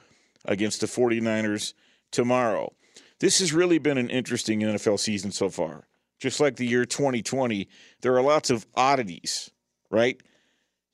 against 0.44 0.80
the 0.80 0.86
49ers 0.86 1.74
tomorrow. 2.10 2.72
This 3.20 3.38
has 3.40 3.52
really 3.52 3.78
been 3.78 3.98
an 3.98 4.10
interesting 4.10 4.60
NFL 4.60 4.98
season 4.98 5.30
so 5.30 5.48
far. 5.48 5.86
Just 6.18 6.40
like 6.40 6.56
the 6.56 6.66
year 6.66 6.84
2020, 6.84 7.68
there 8.00 8.16
are 8.16 8.22
lots 8.22 8.50
of 8.50 8.66
oddities, 8.74 9.50
right? 9.90 10.20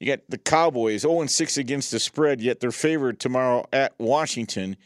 You 0.01 0.07
got 0.09 0.21
the 0.29 0.39
Cowboys 0.39 1.03
0 1.03 1.27
6 1.27 1.57
against 1.57 1.91
the 1.91 1.99
spread, 1.99 2.41
yet 2.41 2.61
they're 2.61 2.73
favored 2.73 3.21
tomorrow 3.21 3.65
at 3.73 3.95
Washington. 3.99 4.77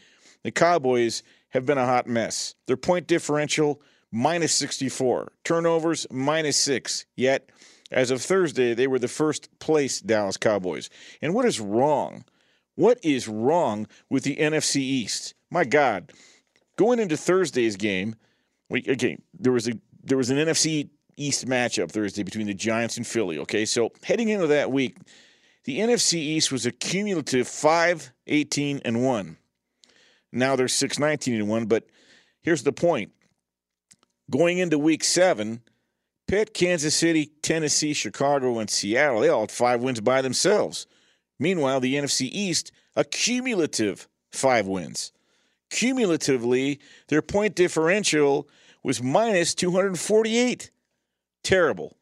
The 0.43 0.51
Cowboys 0.51 1.23
have 1.49 1.65
been 1.65 1.77
a 1.77 1.85
hot 1.85 2.07
mess. 2.07 2.55
Their 2.67 2.77
point 2.77 3.07
differential 3.07 3.81
minus 4.11 4.53
64, 4.53 5.31
turnovers 5.43 6.07
minus 6.11 6.57
6, 6.57 7.05
yet 7.15 7.49
as 7.91 8.11
of 8.11 8.21
Thursday, 8.21 8.73
they 8.73 8.87
were 8.87 8.99
the 8.99 9.07
first 9.07 9.49
place 9.59 9.99
Dallas 9.99 10.37
Cowboys. 10.37 10.89
And 11.21 11.33
what 11.33 11.45
is 11.45 11.59
wrong? 11.59 12.23
What 12.75 12.99
is 13.03 13.27
wrong 13.27 13.87
with 14.09 14.23
the 14.23 14.37
NFC 14.37 14.77
East? 14.77 15.33
My 15.49 15.65
God, 15.65 16.13
going 16.77 16.99
into 16.99 17.17
Thursday's 17.17 17.75
game, 17.75 18.15
we, 18.69 18.85
okay, 18.87 19.17
there 19.37 19.51
was 19.51 19.67
a 19.67 19.73
there 20.03 20.17
was 20.17 20.29
an 20.29 20.37
NFC 20.37 20.89
East 21.19 21.45
matchup 21.45 21.91
Thursday 21.91 22.23
between 22.23 22.47
the 22.47 22.53
Giants 22.53 22.97
and 22.97 23.05
Philly. 23.05 23.37
Okay, 23.39 23.65
so 23.65 23.91
heading 24.03 24.29
into 24.29 24.47
that 24.47 24.71
week, 24.71 24.97
the 25.65 25.79
NFC 25.79 26.15
East 26.15 26.51
was 26.51 26.65
a 26.65 26.71
cumulative 26.71 27.47
5 27.47 28.11
18 28.27 28.81
and 28.85 29.05
1. 29.05 29.37
Now 30.31 30.55
they're 30.55 30.67
6 30.67 30.99
19 30.99 31.35
and 31.35 31.49
1, 31.49 31.65
but 31.65 31.85
here's 32.41 32.63
the 32.63 32.71
point. 32.71 33.11
Going 34.31 34.59
into 34.59 34.77
week 34.77 35.03
seven, 35.03 35.61
Pitt, 36.27 36.53
Kansas 36.53 36.93
City, 36.93 37.31
Tennessee, 37.41 37.93
Chicago, 37.93 38.59
and 38.59 38.69
Seattle, 38.69 39.21
they 39.21 39.29
all 39.29 39.41
had 39.41 39.51
five 39.51 39.81
wins 39.81 39.99
by 39.99 40.21
themselves. 40.21 40.85
Meanwhile, 41.39 41.79
the 41.79 41.95
NFC 41.95 42.29
East, 42.31 42.71
a 42.95 43.03
cumulative 43.03 44.07
five 44.31 44.67
wins. 44.67 45.11
Cumulatively, 45.71 46.79
their 47.07 47.21
point 47.21 47.55
differential 47.55 48.47
was 48.83 49.01
minus 49.01 49.55
248. 49.55 50.71
Terrible. 51.43 51.95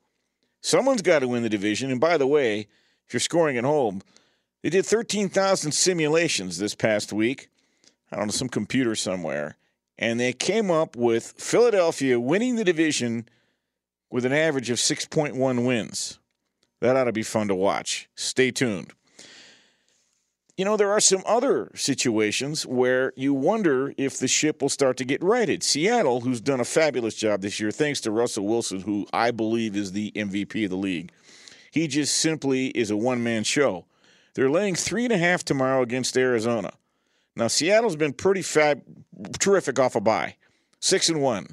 Someone's 0.62 1.02
got 1.02 1.20
to 1.20 1.28
win 1.28 1.44
the 1.44 1.50
division. 1.50 1.92
And 1.92 2.00
by 2.00 2.18
the 2.18 2.28
way, 2.28 2.68
if 3.06 3.14
you're 3.14 3.20
scoring 3.20 3.58
at 3.58 3.64
home, 3.64 4.02
they 4.64 4.70
did 4.70 4.86
13,000 4.86 5.72
simulations 5.72 6.58
this 6.58 6.76
past 6.76 7.14
week. 7.14 7.50
I 8.12 8.16
don't 8.16 8.28
know, 8.28 8.32
some 8.32 8.50
computer 8.50 8.96
somewhere. 8.96 9.58
And 9.98 10.20
they 10.20 10.34
came 10.34 10.70
up 10.70 10.96
with 10.96 11.34
Philadelphia 11.38 12.20
winning 12.20 12.56
the 12.56 12.64
division 12.64 13.28
with 14.10 14.26
an 14.26 14.34
average 14.34 14.70
of 14.70 14.78
6.1 14.78 15.66
wins. 15.66 16.20
That 16.80 16.96
ought 16.96 17.06
to 17.06 17.12
be 17.12 17.24
fun 17.24 17.48
to 17.48 17.56
watch. 17.56 18.10
Stay 18.16 18.52
tuned. 18.52 18.94
You 20.58 20.66
know, 20.66 20.76
there 20.76 20.92
are 20.92 21.00
some 21.00 21.22
other 21.28 21.70
situations 21.76 22.66
where 22.66 23.14
you 23.16 23.32
wonder 23.32 23.94
if 23.96 24.18
the 24.18 24.28
ship 24.28 24.60
will 24.60 24.70
start 24.70 24.98
to 24.98 25.06
get 25.06 25.24
righted. 25.24 25.62
Seattle, 25.62 26.22
who's 26.22 26.42
done 26.42 26.60
a 26.60 26.66
fabulous 26.66 27.14
job 27.14 27.42
this 27.42 27.60
year, 27.60 27.70
thanks 27.70 28.02
to 28.02 28.12
Russell 28.12 28.48
Wilson, 28.48 28.82
who 28.82 29.06
I 29.14 29.30
believe 29.30 29.76
is 29.76 29.92
the 29.92 30.12
MVP 30.14 30.64
of 30.64 30.72
the 30.72 30.76
league, 30.76 31.12
he 31.70 31.88
just 31.88 32.18
simply 32.18 32.70
is 32.70 32.90
a 32.90 32.98
one 32.98 33.24
man 33.24 33.44
show. 33.44 33.86
They're 34.34 34.50
laying 34.50 34.74
three 34.74 35.04
and 35.04 35.14
a 35.14 35.18
half 35.20 35.46
tomorrow 35.46 35.84
against 35.84 36.18
Arizona. 36.18 36.74
Now, 37.36 37.50
Seattle's 37.50 37.96
been 37.96 38.14
pretty 38.14 38.42
fab, 38.42 38.82
terrific 39.38 39.78
off 39.78 39.96
a 39.96 40.02
bye, 40.02 40.38
six 40.80 41.08
and 41.08 41.22
one. 41.22 41.46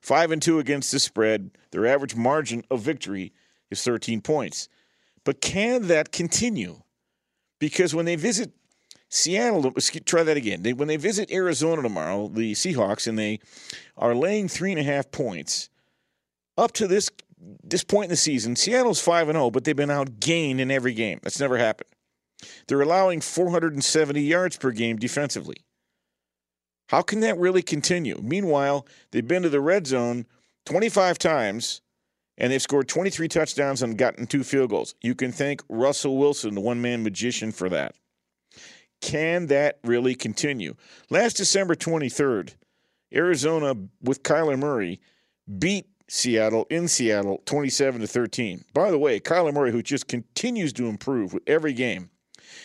Five 0.00 0.30
and 0.30 0.40
two 0.40 0.58
against 0.58 0.92
the 0.92 0.98
spread. 0.98 1.50
Their 1.72 1.86
average 1.86 2.16
margin 2.16 2.64
of 2.70 2.80
victory 2.80 3.34
is 3.70 3.84
13 3.84 4.22
points. 4.22 4.70
But 5.24 5.42
can 5.42 5.88
that 5.88 6.10
continue? 6.10 6.80
Because 7.60 7.94
when 7.94 8.06
they 8.06 8.16
visit 8.16 8.50
Seattle, 9.08 9.66
uh, 9.66 9.98
try 10.04 10.24
that 10.24 10.36
again. 10.36 10.62
They, 10.62 10.72
when 10.72 10.88
they 10.88 10.96
visit 10.96 11.30
Arizona 11.30 11.82
tomorrow, 11.82 12.28
the 12.28 12.52
Seahawks, 12.52 13.06
and 13.06 13.18
they 13.18 13.38
are 13.96 14.14
laying 14.14 14.48
three 14.48 14.72
and 14.72 14.80
a 14.80 14.84
half 14.84 15.12
points, 15.12 15.68
up 16.56 16.72
to 16.72 16.88
this 16.88 17.10
this 17.64 17.84
point 17.84 18.04
in 18.04 18.10
the 18.10 18.16
season, 18.16 18.54
Seattle's 18.54 19.00
five 19.00 19.28
and 19.28 19.36
zero, 19.36 19.46
oh, 19.46 19.50
but 19.50 19.64
they've 19.64 19.74
been 19.74 19.88
outgained 19.88 20.58
in 20.58 20.70
every 20.70 20.92
game. 20.92 21.20
That's 21.22 21.40
never 21.40 21.56
happened. 21.56 21.88
They're 22.66 22.82
allowing 22.82 23.22
470 23.22 24.20
yards 24.20 24.58
per 24.58 24.70
game 24.70 24.98
defensively. 24.98 25.56
How 26.88 27.02
can 27.02 27.20
that 27.20 27.38
really 27.38 27.62
continue? 27.62 28.20
Meanwhile, 28.22 28.86
they've 29.10 29.26
been 29.26 29.42
to 29.42 29.48
the 29.48 29.60
red 29.60 29.86
zone 29.86 30.26
25 30.66 31.18
times 31.18 31.80
and 32.40 32.50
they've 32.50 32.62
scored 32.62 32.88
23 32.88 33.28
touchdowns 33.28 33.82
and 33.82 33.98
gotten 33.98 34.26
two 34.26 34.42
field 34.42 34.70
goals. 34.70 34.94
You 35.02 35.14
can 35.14 35.30
thank 35.30 35.62
Russell 35.68 36.16
Wilson, 36.16 36.54
the 36.54 36.60
one 36.60 36.80
man 36.80 37.02
magician, 37.02 37.52
for 37.52 37.68
that. 37.68 37.94
Can 39.02 39.46
that 39.46 39.78
really 39.84 40.14
continue? 40.14 40.74
Last 41.10 41.36
December 41.36 41.74
23rd, 41.74 42.54
Arizona 43.14 43.74
with 44.02 44.22
Kyler 44.22 44.58
Murray 44.58 45.00
beat 45.58 45.86
Seattle 46.08 46.66
in 46.70 46.88
Seattle 46.88 47.42
27 47.44 48.00
to 48.00 48.06
13. 48.06 48.64
By 48.74 48.90
the 48.90 48.98
way, 48.98 49.20
Kyler 49.20 49.52
Murray, 49.52 49.70
who 49.70 49.82
just 49.82 50.08
continues 50.08 50.72
to 50.74 50.86
improve 50.86 51.32
with 51.32 51.42
every 51.46 51.72
game, 51.72 52.10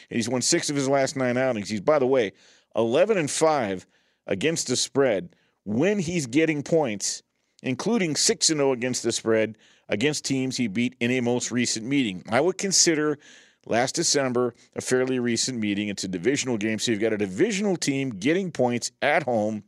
and 0.09 0.17
he's 0.17 0.29
won 0.29 0.41
six 0.41 0.69
of 0.69 0.75
his 0.75 0.89
last 0.89 1.15
nine 1.15 1.37
outings. 1.37 1.69
He's, 1.69 1.81
by 1.81 1.99
the 1.99 2.07
way, 2.07 2.31
11 2.75 3.17
and 3.17 3.29
5 3.29 3.85
against 4.27 4.67
the 4.67 4.75
spread 4.75 5.35
when 5.63 5.99
he's 5.99 6.27
getting 6.27 6.63
points, 6.63 7.23
including 7.65 8.15
6 8.15 8.47
0 8.47 8.71
against 8.71 9.03
the 9.03 9.11
spread 9.11 9.57
against 9.89 10.23
teams 10.23 10.55
he 10.55 10.67
beat 10.67 10.95
in 10.99 11.11
a 11.11 11.19
most 11.19 11.51
recent 11.51 11.85
meeting. 11.85 12.23
I 12.29 12.39
would 12.39 12.57
consider 12.57 13.17
last 13.65 13.95
December 13.95 14.53
a 14.75 14.81
fairly 14.81 15.19
recent 15.19 15.59
meeting. 15.59 15.89
It's 15.89 16.03
a 16.03 16.07
divisional 16.07 16.57
game, 16.57 16.79
so 16.79 16.91
you've 16.91 17.01
got 17.01 17.13
a 17.13 17.17
divisional 17.17 17.75
team 17.75 18.11
getting 18.11 18.51
points 18.51 18.91
at 19.01 19.23
home 19.23 19.63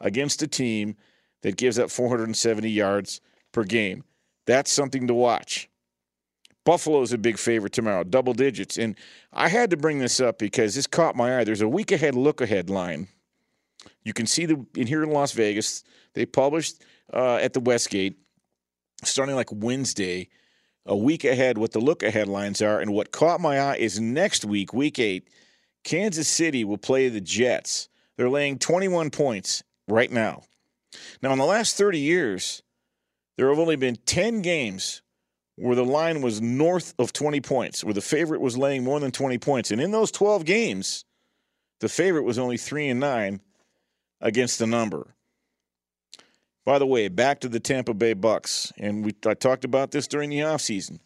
against 0.00 0.42
a 0.42 0.46
team 0.46 0.96
that 1.42 1.56
gives 1.56 1.78
up 1.78 1.90
470 1.90 2.70
yards 2.70 3.20
per 3.50 3.64
game. 3.64 4.04
That's 4.46 4.72
something 4.72 5.08
to 5.08 5.14
watch. 5.14 5.68
Buffalo's 6.64 7.12
a 7.12 7.18
big 7.18 7.38
favorite 7.38 7.72
tomorrow, 7.72 8.04
double 8.04 8.34
digits. 8.34 8.78
And 8.78 8.96
I 9.32 9.48
had 9.48 9.70
to 9.70 9.76
bring 9.76 9.98
this 9.98 10.20
up 10.20 10.38
because 10.38 10.76
this 10.76 10.86
caught 10.86 11.16
my 11.16 11.38
eye. 11.38 11.44
There's 11.44 11.60
a 11.60 11.68
week 11.68 11.90
ahead, 11.90 12.14
look 12.14 12.40
ahead 12.40 12.70
line 12.70 13.08
you 14.04 14.12
can 14.12 14.26
see 14.26 14.46
the 14.46 14.64
in 14.76 14.86
here 14.86 15.02
in 15.02 15.10
Las 15.10 15.32
Vegas. 15.32 15.84
They 16.14 16.26
published 16.26 16.82
uh, 17.12 17.36
at 17.36 17.52
the 17.52 17.60
Westgate 17.60 18.16
starting 19.04 19.34
like 19.34 19.50
Wednesday, 19.52 20.28
a 20.86 20.96
week 20.96 21.24
ahead, 21.24 21.58
what 21.58 21.72
the 21.72 21.80
look 21.80 22.02
ahead 22.02 22.28
lines 22.28 22.62
are. 22.62 22.80
And 22.80 22.92
what 22.92 23.12
caught 23.12 23.40
my 23.40 23.58
eye 23.58 23.76
is 23.76 24.00
next 24.00 24.44
week, 24.44 24.72
week 24.72 24.98
eight, 24.98 25.28
Kansas 25.84 26.28
City 26.28 26.64
will 26.64 26.78
play 26.78 27.08
the 27.08 27.20
Jets. 27.20 27.88
They're 28.16 28.30
laying 28.30 28.58
21 28.58 29.10
points 29.10 29.62
right 29.88 30.10
now. 30.10 30.42
Now, 31.22 31.32
in 31.32 31.38
the 31.38 31.44
last 31.44 31.76
30 31.76 31.98
years, 31.98 32.62
there 33.36 33.48
have 33.48 33.58
only 33.58 33.76
been 33.76 33.96
10 33.96 34.42
games 34.42 35.02
where 35.56 35.74
the 35.74 35.84
line 35.84 36.22
was 36.22 36.40
north 36.40 36.94
of 36.98 37.12
20 37.12 37.40
points, 37.40 37.84
where 37.84 37.94
the 37.94 38.00
favorite 38.00 38.40
was 38.40 38.56
laying 38.56 38.84
more 38.84 39.00
than 39.00 39.10
20 39.10 39.38
points. 39.38 39.70
And 39.70 39.80
in 39.80 39.90
those 39.90 40.10
12 40.10 40.44
games, 40.44 41.04
the 41.80 41.88
favorite 41.88 42.22
was 42.22 42.38
only 42.38 42.56
3 42.56 42.88
and 42.88 43.00
9 43.00 43.40
against 44.20 44.58
the 44.58 44.66
number. 44.66 45.14
By 46.64 46.78
the 46.78 46.86
way, 46.86 47.08
back 47.08 47.40
to 47.40 47.48
the 47.48 47.58
Tampa 47.60 47.92
Bay 47.92 48.12
Bucks, 48.12 48.72
and 48.78 49.04
we 49.04 49.14
I 49.26 49.34
talked 49.34 49.64
about 49.64 49.90
this 49.90 50.06
during 50.06 50.30
the 50.30 50.38
offseason. 50.38 50.98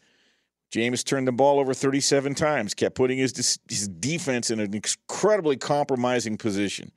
Jameis 0.71 1.05
turned 1.05 1.27
the 1.27 1.33
ball 1.33 1.59
over 1.61 1.73
37 1.73 2.35
times, 2.35 2.75
kept 2.75 2.97
putting 2.97 3.19
his, 3.19 3.59
his 3.69 3.89
defense 3.89 4.51
in 4.51 4.61
an 4.61 4.75
incredibly 4.75 5.57
compromising 5.57 6.37
position. 6.37 6.91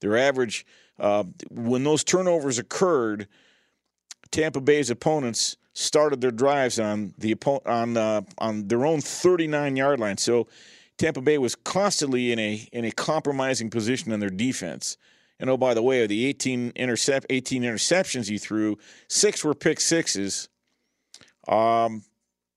Their 0.00 0.16
average, 0.16 0.66
uh, 0.98 1.24
when 1.50 1.82
those 1.84 2.04
turnovers 2.04 2.58
occurred, 2.58 3.26
Tampa 4.30 4.60
Bay's 4.60 4.90
opponents 4.90 5.56
started 5.72 6.20
their 6.20 6.30
drives 6.30 6.78
on 6.78 7.14
the 7.18 7.34
on 7.66 7.96
uh, 7.96 8.22
on 8.38 8.68
their 8.68 8.86
own 8.86 9.00
39 9.00 9.76
yard 9.76 9.98
line. 9.98 10.18
So 10.18 10.46
Tampa 10.98 11.20
Bay 11.20 11.38
was 11.38 11.54
constantly 11.54 12.32
in 12.32 12.38
a 12.38 12.68
in 12.72 12.84
a 12.84 12.92
compromising 12.92 13.70
position 13.70 14.12
in 14.12 14.20
their 14.20 14.30
defense. 14.30 14.96
And 15.40 15.50
oh, 15.50 15.56
by 15.56 15.74
the 15.74 15.82
way, 15.82 16.02
of 16.02 16.08
the 16.08 16.26
18 16.26 16.72
intercept 16.76 17.26
18 17.28 17.62
interceptions 17.62 18.28
he 18.28 18.38
threw, 18.38 18.78
six 19.08 19.44
were 19.44 19.54
pick 19.54 19.80
sixes. 19.80 20.48
Um, 21.48 22.02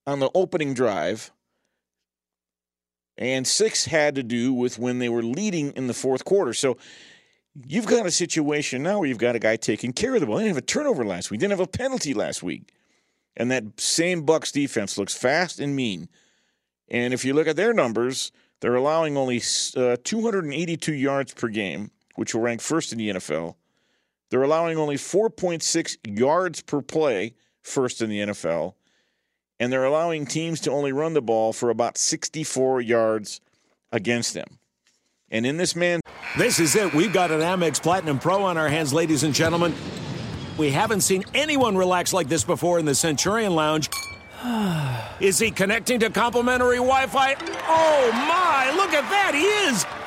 on 0.06 0.20
the 0.20 0.30
opening 0.34 0.74
drive, 0.74 1.32
and 3.18 3.46
six 3.46 3.86
had 3.86 4.16
to 4.16 4.24
do 4.24 4.54
with 4.54 4.80
when 4.80 5.00
they 5.00 5.10
were 5.10 5.24
leading 5.24 5.72
in 5.72 5.88
the 5.88 5.94
fourth 5.94 6.24
quarter. 6.24 6.54
So 6.54 6.78
you've 7.66 7.88
got 7.88 8.06
a 8.06 8.12
situation 8.12 8.84
now 8.84 9.00
where 9.00 9.10
you've 9.10 9.18
got 9.18 9.36
a 9.36 9.40
guy 9.40 9.56
taking 9.56 9.92
care 9.92 10.14
of 10.14 10.22
the 10.22 10.28
ball. 10.28 10.38
They 10.38 10.44
didn't 10.44 10.56
have 10.56 10.64
a 10.64 10.68
turnover 10.68 11.04
last 11.04 11.32
week. 11.32 11.40
Didn't 11.40 11.52
have 11.52 11.60
a 11.60 11.68
penalty 11.68 12.14
last 12.14 12.44
week. 12.44 12.72
And 13.36 13.52
that 13.52 13.80
same 13.80 14.24
Bucks 14.24 14.52
defense 14.52 14.98
looks 14.98 15.16
fast 15.16 15.60
and 15.60 15.76
mean. 15.76 16.10
And 16.90 17.14
if 17.14 17.26
you 17.26 17.34
look 17.34 17.48
at 17.48 17.56
their 17.56 17.74
numbers, 17.74 18.32
they're 18.62 18.76
allowing 18.76 19.18
only 19.18 19.42
uh, 19.76 19.98
282 20.04 20.94
yards 20.94 21.34
per 21.34 21.48
game, 21.48 21.92
which 22.18 22.34
will 22.34 22.42
rank 22.42 22.62
first 22.62 22.92
in 22.92 22.98
the 22.98 23.10
NFL. 23.10 23.56
They're 24.30 24.44
allowing 24.44 24.78
only 24.78 24.96
4.6 24.96 25.98
yards 26.04 26.62
per 26.64 26.82
play, 26.82 27.36
first 27.62 28.02
in 28.02 28.10
the 28.10 28.20
NFL. 28.20 28.74
And 29.60 29.72
they're 29.72 29.86
allowing 29.86 30.26
teams 30.26 30.60
to 30.62 30.72
only 30.72 30.92
run 30.92 31.14
the 31.14 31.22
ball 31.22 31.54
for 31.54 31.70
about 31.70 31.98
64 31.98 32.82
yards 32.82 33.40
against 33.92 34.34
them. 34.34 34.58
And 35.30 35.46
in 35.46 35.58
this 35.58 35.76
man. 35.76 36.02
This 36.38 36.60
is 36.60 36.76
it. 36.76 36.94
We've 36.94 37.14
got 37.14 37.32
an 37.32 37.42
Amex 37.42 37.82
Platinum 37.82 38.18
Pro 38.18 38.44
on 38.44 38.58
our 38.58 38.68
hands, 38.68 38.94
ladies 38.94 39.24
and 39.24 39.34
gentlemen. 39.34 39.74
We 40.58 40.72
haven't 40.72 41.02
seen 41.02 41.24
anyone 41.36 41.78
relax 41.78 42.14
like 42.14 42.30
this 42.30 42.44
before 42.44 42.80
in 42.80 42.86
the 42.86 42.96
Centurion 42.96 43.54
Lounge. 43.54 43.90
Is 45.20 45.38
he 45.38 45.52
connecting 45.52 46.00
to 46.00 46.10
complimentary 46.10 46.78
Wi 46.78 47.08
Fi? 47.08 47.36
Oh 47.68 48.12
my, 48.12 48.72
look 48.76 48.94
at 48.94 49.08
that, 49.10 49.34
he 49.34 49.44
is! 49.70 50.07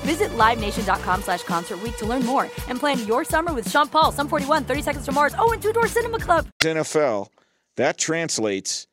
Visit 0.00 0.30
LiveNation.com 0.30 1.22
slash 1.22 1.42
Concert 1.42 1.78
to 1.98 2.06
learn 2.06 2.24
more 2.24 2.44
and 2.68 2.78
plan 2.78 3.06
your 3.06 3.24
summer 3.24 3.52
with 3.52 3.70
Sean 3.70 3.88
Paul, 3.88 4.12
Sum 4.12 4.28
41, 4.28 4.64
30 4.64 4.82
Seconds 4.82 5.04
to 5.06 5.12
Mars, 5.12 5.34
oh, 5.38 5.52
and 5.52 5.62
Two 5.62 5.72
Door 5.72 5.88
Cinema 5.88 6.18
Club. 6.18 6.46
NFL, 6.60 7.28
that 7.76 7.98
translates, 7.98 8.86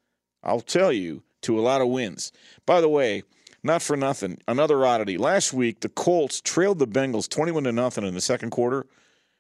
I'll 0.43 0.61
tell 0.61 0.91
you, 0.91 1.23
to 1.43 1.59
a 1.59 1.61
lot 1.61 1.81
of 1.81 1.87
wins. 1.87 2.31
By 2.65 2.81
the 2.81 2.89
way, 2.89 3.23
not 3.63 3.81
for 3.81 3.97
nothing, 3.97 4.39
another 4.47 4.85
oddity. 4.85 5.17
Last 5.17 5.53
week, 5.53 5.79
the 5.79 5.89
Colts 5.89 6.41
trailed 6.41 6.79
the 6.79 6.87
Bengals 6.87 7.29
21 7.29 7.63
to 7.65 7.71
nothing 7.71 8.05
in 8.05 8.13
the 8.13 8.21
second 8.21 8.51
quarter, 8.51 8.85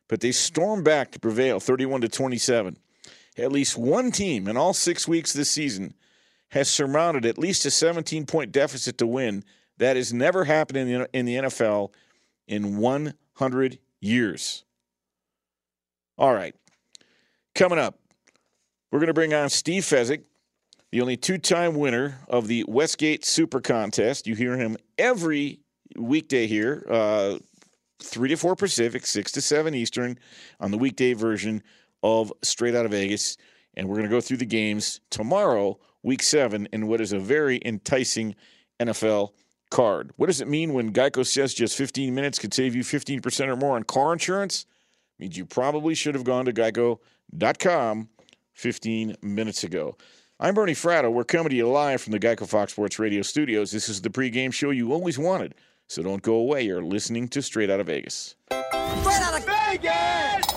but 0.07 0.21
they 0.21 0.31
stormed 0.31 0.85
back 0.85 1.11
to 1.11 1.19
prevail 1.19 1.59
31 1.59 2.01
to 2.01 2.09
27. 2.09 2.77
At 3.37 3.51
least 3.51 3.77
one 3.77 4.11
team 4.11 4.47
in 4.47 4.57
all 4.57 4.73
six 4.73 5.07
weeks 5.07 5.33
this 5.33 5.51
season 5.51 5.93
has 6.49 6.69
surmounted 6.69 7.25
at 7.25 7.37
least 7.37 7.65
a 7.65 7.71
17 7.71 8.25
point 8.25 8.51
deficit 8.51 8.97
to 8.97 9.07
win 9.07 9.43
that 9.77 9.95
has 9.95 10.13
never 10.13 10.43
happened 10.43 10.77
in 10.77 10.87
the, 10.87 11.09
in 11.13 11.25
the 11.25 11.35
NFL 11.35 11.91
in 12.47 12.77
100 12.77 13.79
years. 14.01 14.63
All 16.17 16.33
right. 16.33 16.55
Coming 17.53 17.79
up, 17.79 17.99
we're 18.91 18.99
going 18.99 19.07
to 19.07 19.13
bring 19.13 19.33
on 19.33 19.49
Steve 19.49 19.83
Fezzik, 19.83 20.23
the 20.91 21.01
only 21.01 21.17
two 21.17 21.37
time 21.37 21.75
winner 21.75 22.19
of 22.27 22.47
the 22.47 22.63
Westgate 22.67 23.25
Super 23.25 23.59
Contest. 23.59 24.27
You 24.27 24.35
hear 24.35 24.57
him 24.57 24.77
every 24.97 25.59
weekday 25.95 26.47
here, 26.47 26.85
uh, 26.89 27.37
3 28.01 28.29
to 28.29 28.35
4 28.35 28.55
Pacific, 28.55 29.05
6 29.05 29.31
to 29.33 29.41
7 29.41 29.73
Eastern, 29.73 30.17
on 30.59 30.71
the 30.71 30.77
weekday 30.77 31.13
version 31.13 31.61
of 32.03 32.31
Straight 32.43 32.75
Out 32.75 32.85
of 32.85 32.91
Vegas. 32.91 33.37
And 33.75 33.87
we're 33.87 33.95
going 33.95 34.09
to 34.09 34.15
go 34.15 34.21
through 34.21 34.37
the 34.37 34.45
games 34.45 35.01
tomorrow, 35.09 35.77
week 36.01 36.23
seven, 36.23 36.67
in 36.73 36.87
what 36.87 37.01
is 37.01 37.13
a 37.13 37.19
very 37.19 37.59
enticing 37.63 38.35
NFL 38.79 39.31
card. 39.69 40.11
What 40.15 40.27
does 40.27 40.41
it 40.41 40.47
mean 40.47 40.73
when 40.73 40.93
Geico 40.93 41.25
says 41.25 41.53
just 41.53 41.75
15 41.77 42.13
minutes 42.13 42.39
could 42.39 42.53
save 42.53 42.75
you 42.75 42.83
15% 42.83 43.47
or 43.47 43.55
more 43.55 43.75
on 43.75 43.83
car 43.83 44.13
insurance? 44.13 44.65
It 45.17 45.23
means 45.23 45.37
you 45.37 45.45
probably 45.45 45.95
should 45.95 46.15
have 46.15 46.23
gone 46.23 46.45
to 46.45 46.53
geico.com 46.53 48.09
15 48.53 49.15
minutes 49.21 49.63
ago. 49.63 49.97
I'm 50.39 50.53
Bernie 50.53 50.73
Fratto. 50.73 51.11
We're 51.11 51.23
coming 51.23 51.49
to 51.49 51.55
you 51.55 51.67
live 51.67 52.01
from 52.01 52.11
the 52.11 52.19
Geico 52.19 52.47
Fox 52.47 52.73
Sports 52.73 52.99
Radio 52.99 53.23
studios. 53.23 53.71
This 53.71 53.89
is 53.89 54.01
the 54.01 54.09
pregame 54.09 54.53
show 54.53 54.69
you 54.69 54.93
always 54.93 55.17
wanted. 55.17 55.55
So 55.87 56.03
don't 56.03 56.21
go 56.21 56.35
away. 56.35 56.63
You're 56.63 56.83
listening 56.83 57.27
to 57.29 57.41
Straight 57.41 57.69
Out 57.69 57.79
of 57.79 57.87
Vegas. 57.87 58.35
Straight 58.51 59.21
Out 59.21 59.39
of 59.39 59.45
Vegas! 59.45 60.56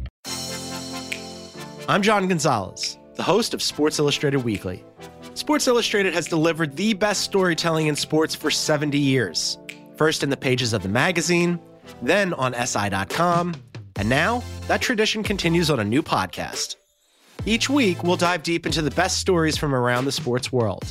I'm 1.87 2.01
John 2.01 2.27
Gonzalez, 2.27 2.97
the 3.15 3.23
host 3.23 3.53
of 3.53 3.61
Sports 3.61 3.99
Illustrated 3.99 4.43
Weekly. 4.43 4.83
Sports 5.33 5.67
Illustrated 5.67 6.13
has 6.13 6.27
delivered 6.27 6.75
the 6.75 6.93
best 6.93 7.21
storytelling 7.21 7.87
in 7.87 7.95
sports 7.95 8.35
for 8.35 8.51
70 8.51 8.97
years. 8.97 9.57
First 9.95 10.23
in 10.23 10.29
the 10.29 10.37
pages 10.37 10.73
of 10.73 10.83
the 10.83 10.89
magazine, 10.89 11.59
then 12.01 12.33
on 12.35 12.53
SI.com, 12.53 13.55
And 13.97 14.09
now, 14.09 14.43
that 14.67 14.81
tradition 14.81 15.21
continues 15.23 15.69
on 15.69 15.79
a 15.79 15.83
new 15.83 16.01
podcast. 16.01 16.75
Each 17.45 17.69
week, 17.69 18.03
we'll 18.03 18.15
dive 18.15 18.43
deep 18.43 18.65
into 18.65 18.81
the 18.81 18.91
best 18.91 19.17
stories 19.17 19.57
from 19.57 19.73
around 19.75 20.05
the 20.05 20.11
sports 20.11 20.51
world. 20.51 20.85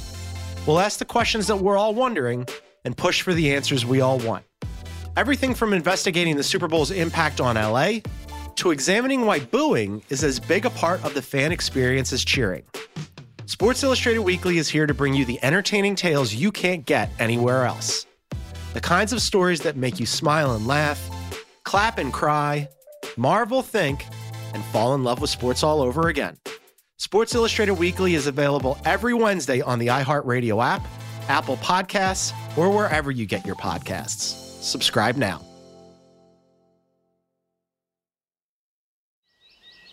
We'll 0.66 0.80
ask 0.80 0.98
the 0.98 1.04
questions 1.04 1.46
that 1.46 1.56
we're 1.56 1.78
all 1.78 1.94
wondering 1.94 2.46
and 2.84 2.96
push 2.96 3.22
for 3.22 3.32
the 3.32 3.54
answers 3.54 3.86
we 3.86 4.00
all 4.00 4.18
want. 4.18 4.44
Everything 5.16 5.54
from 5.54 5.72
investigating 5.72 6.36
the 6.36 6.42
Super 6.42 6.68
Bowl's 6.68 6.90
impact 6.90 7.40
on 7.40 7.54
LA 7.56 8.00
to 8.60 8.72
examining 8.72 9.24
why 9.24 9.40
booing 9.40 10.02
is 10.10 10.22
as 10.22 10.38
big 10.38 10.66
a 10.66 10.70
part 10.70 11.02
of 11.02 11.14
the 11.14 11.22
fan 11.22 11.50
experience 11.50 12.12
as 12.12 12.22
cheering. 12.22 12.62
Sports 13.46 13.82
Illustrated 13.82 14.20
Weekly 14.20 14.58
is 14.58 14.68
here 14.68 14.86
to 14.86 14.92
bring 14.92 15.14
you 15.14 15.24
the 15.24 15.42
entertaining 15.42 15.96
tales 15.96 16.34
you 16.34 16.52
can't 16.52 16.84
get 16.84 17.10
anywhere 17.18 17.64
else. 17.64 18.04
The 18.74 18.80
kinds 18.80 19.14
of 19.14 19.22
stories 19.22 19.60
that 19.62 19.78
make 19.78 19.98
you 19.98 20.04
smile 20.04 20.52
and 20.52 20.66
laugh, 20.66 21.00
clap 21.64 21.96
and 21.96 22.12
cry, 22.12 22.68
marvel, 23.16 23.62
think, 23.62 24.04
and 24.52 24.62
fall 24.66 24.94
in 24.94 25.04
love 25.04 25.22
with 25.22 25.30
sports 25.30 25.62
all 25.62 25.80
over 25.80 26.08
again. 26.08 26.36
Sports 26.98 27.34
Illustrated 27.34 27.74
Weekly 27.74 28.14
is 28.14 28.26
available 28.26 28.78
every 28.84 29.14
Wednesday 29.14 29.62
on 29.62 29.78
the 29.78 29.86
iHeartRadio 29.86 30.62
app, 30.62 30.86
Apple 31.28 31.56
Podcasts, 31.56 32.34
or 32.58 32.68
wherever 32.68 33.10
you 33.10 33.24
get 33.24 33.46
your 33.46 33.56
podcasts. 33.56 34.62
Subscribe 34.62 35.16
now. 35.16 35.49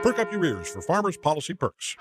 Perk 0.00 0.20
up 0.20 0.30
your 0.30 0.44
ears 0.44 0.68
for 0.68 0.80
Farmers 0.80 1.16
Policy 1.16 1.54
Perks. 1.54 1.96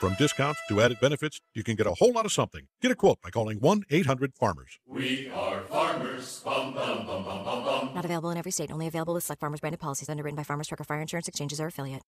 From 0.00 0.14
discounts 0.18 0.60
to 0.68 0.82
added 0.82 1.00
benefits, 1.00 1.40
you 1.54 1.64
can 1.64 1.76
get 1.76 1.86
a 1.86 1.94
whole 1.94 2.12
lot 2.12 2.26
of 2.26 2.32
something. 2.32 2.66
Get 2.82 2.90
a 2.90 2.94
quote 2.94 3.22
by 3.22 3.30
calling 3.30 3.58
1 3.58 3.84
800 3.88 4.34
Farmers. 4.34 4.78
We 4.86 5.30
are 5.30 5.62
farmers. 5.62 6.42
Bum, 6.44 6.74
bum, 6.74 7.06
bum, 7.06 7.24
bum, 7.24 7.44
bum, 7.44 7.64
bum. 7.64 7.94
Not 7.94 8.04
available 8.04 8.28
in 8.28 8.36
every 8.36 8.52
state. 8.52 8.70
Only 8.70 8.86
available 8.86 9.14
with 9.14 9.24
select 9.24 9.40
farmers 9.40 9.60
branded 9.60 9.80
policies 9.80 10.10
underwritten 10.10 10.36
by 10.36 10.42
Farmers 10.42 10.68
Truck 10.68 10.82
or 10.82 10.84
Fire 10.84 11.00
Insurance 11.00 11.26
Exchanges 11.26 11.58
or 11.58 11.68
affiliate. 11.68 12.02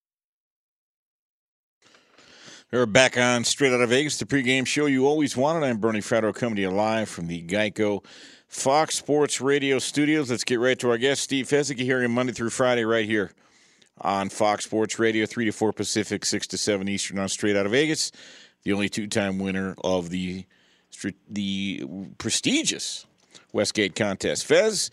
We're 2.71 2.85
back 2.85 3.17
on 3.17 3.45
Straight 3.45 3.73
Out 3.73 3.81
of 3.81 3.89
Vegas, 3.89 4.19
the 4.19 4.27
pregame 4.27 4.67
show 4.67 4.85
you 4.85 5.07
always 5.07 5.39
wanted. 5.39 5.67
I'm 5.67 5.79
Bernie 5.79 6.01
Fratto 6.01 6.35
coming 6.35 6.57
to 6.57 6.63
you 6.63 6.71
live 6.71 7.09
from 7.09 7.29
the 7.29 7.43
Geico 7.43 8.05
Fox 8.47 8.97
Sports 8.97 9.41
Radio 9.41 9.79
studios. 9.79 10.31
Let's 10.31 10.45
get 10.45 10.61
right 10.61 10.79
to 10.81 10.91
our 10.91 10.99
guest, 10.99 11.23
Steve 11.23 11.47
Fezzik, 11.47 11.79
here 11.79 12.05
on 12.05 12.11
Monday 12.11 12.35
through 12.35 12.51
Friday 12.51 12.85
right 12.85 13.07
here 13.07 13.33
on 14.01 14.29
Fox 14.29 14.65
Sports 14.65 14.99
Radio, 14.99 15.27
3 15.27 15.47
to 15.47 15.53
4 15.53 15.73
Pacific, 15.73 16.25
6 16.25 16.47
to 16.49 16.59
7 16.59 16.89
Eastern 16.89 17.19
on 17.19 17.29
Straight 17.29 17.57
Out 17.57 17.67
of 17.67 17.73
Vegas. 17.73 18.13
The 18.63 18.73
only 18.73 18.89
two 18.89 19.07
time 19.07 19.39
winner 19.39 19.75
of 19.83 20.11
the, 20.11 20.45
the 21.29 21.85
prestigious 22.19 23.07
Westgate 23.53 23.95
contest. 23.95 24.47
Fez, 24.47 24.91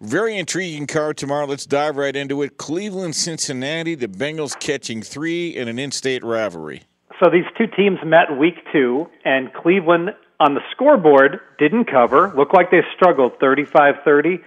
very 0.00 0.38
intriguing 0.38 0.86
card 0.86 1.16
tomorrow. 1.16 1.46
Let's 1.46 1.66
dive 1.66 1.96
right 1.96 2.16
into 2.16 2.42
it. 2.42 2.56
Cleveland, 2.56 3.14
Cincinnati, 3.14 3.94
the 3.94 4.08
Bengals 4.08 4.58
catching 4.58 5.02
three 5.02 5.50
in 5.50 5.68
an 5.68 5.78
in 5.78 5.90
state 5.90 6.24
rivalry. 6.24 6.82
So 7.22 7.30
these 7.30 7.44
two 7.58 7.66
teams 7.66 7.98
met 8.04 8.38
week 8.38 8.54
two, 8.72 9.06
and 9.24 9.52
Cleveland 9.52 10.10
on 10.40 10.54
the 10.54 10.62
scoreboard 10.72 11.40
didn't 11.58 11.84
cover. 11.84 12.32
Looked 12.34 12.54
like 12.54 12.70
they 12.70 12.80
struggled 12.96 13.38
35 13.40 13.96
30. 14.04 14.40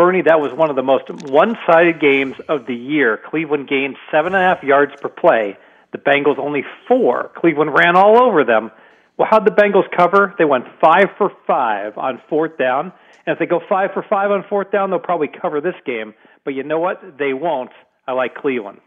Bernie, 0.00 0.22
that 0.22 0.40
was 0.40 0.50
one 0.54 0.70
of 0.70 0.76
the 0.76 0.82
most 0.82 1.10
one 1.10 1.58
sided 1.66 2.00
games 2.00 2.34
of 2.48 2.64
the 2.64 2.74
year. 2.74 3.20
Cleveland 3.22 3.68
gained 3.68 3.96
seven 4.10 4.34
and 4.34 4.42
a 4.42 4.46
half 4.46 4.62
yards 4.62 4.92
per 4.98 5.10
play. 5.10 5.58
The 5.92 5.98
Bengals 5.98 6.38
only 6.38 6.64
four. 6.88 7.30
Cleveland 7.36 7.74
ran 7.74 7.96
all 7.96 8.22
over 8.22 8.42
them. 8.42 8.70
Well, 9.18 9.28
how'd 9.30 9.46
the 9.46 9.50
Bengals 9.50 9.84
cover? 9.94 10.34
They 10.38 10.46
went 10.46 10.64
five 10.80 11.08
for 11.18 11.30
five 11.46 11.98
on 11.98 12.18
fourth 12.30 12.56
down. 12.56 12.94
And 13.26 13.34
if 13.34 13.38
they 13.38 13.44
go 13.44 13.60
five 13.68 13.90
for 13.92 14.02
five 14.08 14.30
on 14.30 14.42
fourth 14.48 14.72
down, 14.72 14.88
they'll 14.88 15.00
probably 15.00 15.28
cover 15.28 15.60
this 15.60 15.74
game. 15.84 16.14
But 16.46 16.54
you 16.54 16.62
know 16.62 16.78
what? 16.78 17.18
They 17.18 17.34
won't. 17.34 17.72
I 18.08 18.12
like 18.12 18.34
Cleveland. 18.34 18.80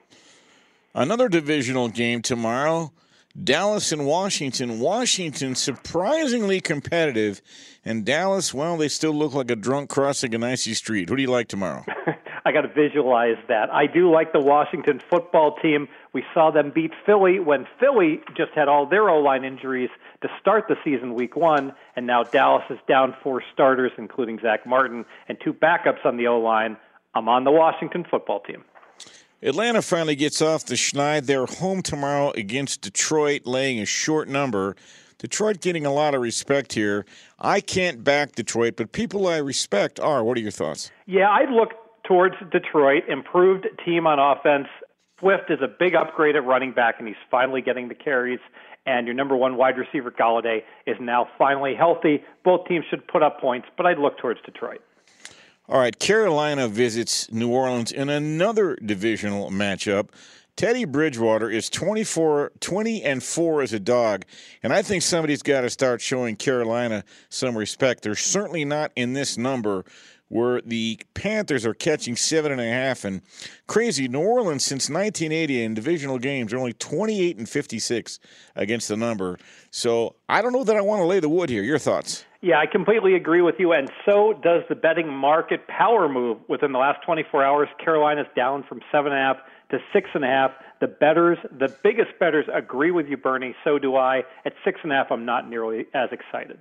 Another 0.95 1.29
divisional 1.29 1.89
game 1.89 2.23
tomorrow. 2.23 2.91
Dallas 3.41 3.91
and 3.91 4.05
Washington. 4.05 4.79
Washington 4.79 5.55
surprisingly 5.55 6.61
competitive, 6.61 7.41
and 7.83 8.05
Dallas, 8.05 8.53
well, 8.53 8.77
they 8.77 8.87
still 8.87 9.13
look 9.13 9.33
like 9.33 9.49
a 9.49 9.55
drunk 9.55 9.89
crossing 9.89 10.35
an 10.35 10.43
icy 10.43 10.75
street. 10.75 11.09
Who 11.09 11.15
do 11.15 11.21
you 11.23 11.31
like 11.31 11.47
tomorrow? 11.47 11.83
I 12.45 12.51
got 12.51 12.61
to 12.61 12.67
visualize 12.67 13.37
that. 13.47 13.73
I 13.73 13.87
do 13.87 14.11
like 14.11 14.33
the 14.33 14.39
Washington 14.39 15.01
football 15.09 15.55
team. 15.61 15.87
We 16.13 16.23
saw 16.33 16.51
them 16.51 16.71
beat 16.75 16.91
Philly 17.05 17.39
when 17.39 17.65
Philly 17.79 18.21
just 18.37 18.51
had 18.53 18.67
all 18.67 18.85
their 18.85 19.09
O 19.09 19.19
line 19.19 19.45
injuries 19.45 19.89
to 20.21 20.29
start 20.39 20.65
the 20.67 20.75
season 20.83 21.15
week 21.15 21.35
one, 21.35 21.73
and 21.95 22.05
now 22.05 22.23
Dallas 22.23 22.65
is 22.69 22.79
down 22.87 23.15
four 23.23 23.41
starters, 23.53 23.93
including 23.97 24.39
Zach 24.41 24.67
Martin, 24.67 25.05
and 25.27 25.39
two 25.43 25.53
backups 25.53 26.05
on 26.05 26.17
the 26.17 26.27
O 26.27 26.39
line. 26.39 26.77
I'm 27.15 27.29
on 27.29 27.45
the 27.45 27.51
Washington 27.51 28.05
football 28.09 28.41
team. 28.41 28.63
Atlanta 29.45 29.81
finally 29.81 30.15
gets 30.15 30.41
off 30.41 30.65
the 30.65 30.75
schneid. 30.75 31.25
They're 31.25 31.45
home 31.45 31.81
tomorrow 31.81 32.31
against 32.31 32.79
Detroit, 32.79 33.41
laying 33.43 33.77
a 33.77 33.85
short 33.85 34.29
number. 34.29 34.77
Detroit 35.17 35.59
getting 35.59 35.85
a 35.85 35.91
lot 35.91 36.15
of 36.15 36.21
respect 36.21 36.71
here. 36.71 37.05
I 37.39 37.59
can't 37.59 38.05
back 38.05 38.35
Detroit, 38.35 38.75
but 38.77 38.93
people 38.93 39.27
I 39.27 39.37
respect 39.37 39.99
are. 39.99 40.23
What 40.23 40.37
are 40.37 40.39
your 40.39 40.51
thoughts? 40.51 40.91
Yeah, 41.07 41.29
I'd 41.29 41.49
look 41.49 41.71
towards 42.07 42.35
Detroit. 42.53 43.03
Improved 43.09 43.67
team 43.85 44.07
on 44.07 44.17
offense. 44.17 44.67
Swift 45.19 45.49
is 45.51 45.59
a 45.61 45.67
big 45.67 45.93
upgrade 45.93 46.37
at 46.37 46.45
running 46.45 46.71
back, 46.71 46.95
and 46.99 47.07
he's 47.07 47.17
finally 47.29 47.61
getting 47.61 47.89
the 47.89 47.95
carries. 47.95 48.39
And 48.85 49.07
your 49.07 49.13
number 49.13 49.35
one 49.35 49.57
wide 49.57 49.77
receiver, 49.77 50.09
Golladay, 50.09 50.59
is 50.87 50.95
now 51.01 51.27
finally 51.37 51.75
healthy. 51.75 52.23
Both 52.45 52.67
teams 52.67 52.85
should 52.89 53.05
put 53.07 53.21
up 53.21 53.41
points, 53.41 53.67
but 53.75 53.85
I'd 53.85 53.99
look 53.99 54.17
towards 54.19 54.39
Detroit. 54.45 54.79
All 55.69 55.79
right, 55.79 55.97
Carolina 55.97 56.67
visits 56.67 57.31
New 57.31 57.49
Orleans 57.49 57.93
in 57.93 58.09
another 58.09 58.75
divisional 58.83 59.49
matchup. 59.49 60.09
Teddy 60.57 60.83
Bridgewater 60.83 61.49
is 61.49 61.69
24, 61.69 62.51
20 62.59 63.01
and 63.01 63.23
4 63.23 63.61
as 63.61 63.71
a 63.71 63.79
dog, 63.79 64.25
and 64.61 64.73
I 64.73 64.81
think 64.81 65.03
somebody's 65.03 65.41
got 65.41 65.61
to 65.61 65.69
start 65.69 66.01
showing 66.01 66.35
Carolina 66.35 67.05
some 67.29 67.57
respect. 67.57 68.03
They're 68.03 68.15
certainly 68.15 68.65
not 68.65 68.91
in 68.97 69.13
this 69.13 69.37
number 69.37 69.85
where 70.27 70.59
the 70.61 70.99
Panthers 71.13 71.65
are 71.65 71.73
catching 71.73 72.17
seven 72.17 72.51
and 72.51 72.59
a 72.59 72.67
half 72.67 73.05
and 73.05 73.21
crazy. 73.65 74.09
New 74.09 74.19
Orleans 74.19 74.65
since 74.65 74.89
1980 74.89 75.63
in 75.63 75.73
divisional 75.75 76.19
games 76.19 76.51
are 76.51 76.57
only 76.57 76.73
28 76.73 77.37
and 77.37 77.47
56 77.47 78.19
against 78.57 78.89
the 78.89 78.97
number. 78.97 79.39
So 79.71 80.17
I 80.27 80.41
don't 80.41 80.51
know 80.51 80.65
that 80.65 80.75
I 80.75 80.81
want 80.81 80.99
to 80.99 81.05
lay 81.05 81.21
the 81.21 81.29
wood 81.29 81.49
here. 81.49 81.63
Your 81.63 81.79
thoughts? 81.79 82.25
Yeah, 82.43 82.59
I 82.59 82.65
completely 82.65 83.15
agree 83.15 83.41
with 83.41 83.55
you, 83.57 83.71
and 83.71 83.89
so 84.05 84.33
does 84.33 84.63
the 84.67 84.75
betting 84.75 85.07
market 85.07 85.65
power 85.69 86.09
move 86.09 86.39
within 86.49 86.73
the 86.73 86.77
last 86.77 87.01
24 87.05 87.41
hours. 87.41 87.69
Carolina's 87.81 88.27
down 88.35 88.65
from 88.67 88.81
seven 88.91 89.13
and 89.13 89.21
a 89.21 89.23
half 89.23 89.37
to 89.71 89.77
six 89.93 90.09
and 90.13 90.25
a 90.25 90.27
half. 90.27 90.51
The 90.81 90.87
bettors, 90.87 91.37
the 91.57 91.73
biggest 91.85 92.19
bettors, 92.19 92.45
agree 92.53 92.91
with 92.91 93.07
you, 93.07 93.15
Bernie. 93.15 93.55
So 93.63 93.79
do 93.79 93.95
I. 93.95 94.23
At 94.45 94.55
six 94.65 94.81
and 94.83 94.91
a 94.91 94.95
half, 94.95 95.07
I'm 95.09 95.23
not 95.23 95.49
nearly 95.49 95.85
as 95.93 96.09
excited. 96.11 96.59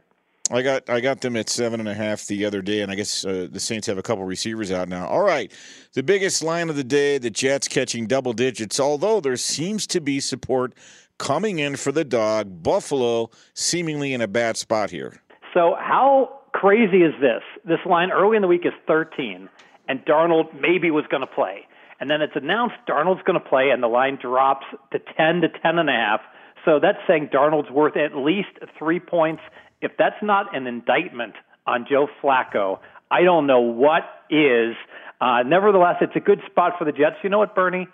I 0.52 0.62
got 0.62 0.88
I 0.88 1.00
got 1.00 1.20
them 1.20 1.36
at 1.36 1.48
seven 1.48 1.80
and 1.80 1.88
a 1.88 1.94
half 1.94 2.26
the 2.26 2.44
other 2.44 2.62
day, 2.62 2.82
and 2.82 2.92
I 2.92 2.94
guess 2.94 3.24
uh, 3.24 3.48
the 3.50 3.58
Saints 3.58 3.88
have 3.88 3.98
a 3.98 4.02
couple 4.02 4.22
receivers 4.24 4.70
out 4.70 4.88
now. 4.88 5.08
All 5.08 5.22
right, 5.22 5.50
the 5.94 6.04
biggest 6.04 6.44
line 6.44 6.70
of 6.70 6.76
the 6.76 6.84
day: 6.84 7.18
the 7.18 7.30
Jets 7.30 7.66
catching 7.66 8.06
double 8.06 8.34
digits. 8.34 8.78
Although 8.78 9.18
there 9.18 9.36
seems 9.36 9.88
to 9.88 10.00
be 10.00 10.20
support 10.20 10.74
coming 11.18 11.58
in 11.58 11.74
for 11.74 11.90
the 11.90 12.04
dog, 12.04 12.62
Buffalo 12.62 13.30
seemingly 13.54 14.14
in 14.14 14.20
a 14.20 14.28
bad 14.28 14.56
spot 14.56 14.90
here. 14.90 15.20
So 15.54 15.76
how 15.78 16.40
crazy 16.52 17.02
is 17.02 17.14
this? 17.20 17.42
This 17.64 17.80
line 17.84 18.10
early 18.10 18.36
in 18.36 18.42
the 18.42 18.48
week 18.48 18.64
is 18.64 18.72
13, 18.86 19.48
and 19.88 20.04
Darnold 20.04 20.58
maybe 20.58 20.90
was 20.90 21.04
going 21.10 21.20
to 21.20 21.26
play, 21.26 21.66
and 22.00 22.10
then 22.10 22.22
it's 22.22 22.36
announced 22.36 22.76
Darnold's 22.88 23.22
going 23.24 23.40
to 23.40 23.48
play, 23.48 23.70
and 23.70 23.82
the 23.82 23.88
line 23.88 24.18
drops 24.20 24.66
to 24.92 24.98
10 24.98 25.42
to 25.42 25.48
10 25.48 25.78
and 25.78 25.88
a 25.88 25.92
half. 25.92 26.20
So 26.64 26.78
that's 26.80 26.98
saying 27.06 27.30
Darnold's 27.32 27.70
worth 27.70 27.96
at 27.96 28.16
least 28.16 28.50
three 28.78 29.00
points. 29.00 29.42
If 29.80 29.92
that's 29.98 30.22
not 30.22 30.54
an 30.56 30.66
indictment 30.66 31.34
on 31.66 31.86
Joe 31.88 32.08
Flacco, 32.22 32.78
I 33.10 33.22
don't 33.22 33.46
know 33.46 33.60
what 33.60 34.02
is. 34.30 34.74
Uh, 35.20 35.42
nevertheless, 35.44 35.96
it's 36.00 36.16
a 36.16 36.20
good 36.20 36.40
spot 36.50 36.78
for 36.78 36.84
the 36.84 36.92
Jets. 36.92 37.16
You 37.22 37.30
know 37.30 37.38
what, 37.38 37.54
Bernie? 37.54 37.88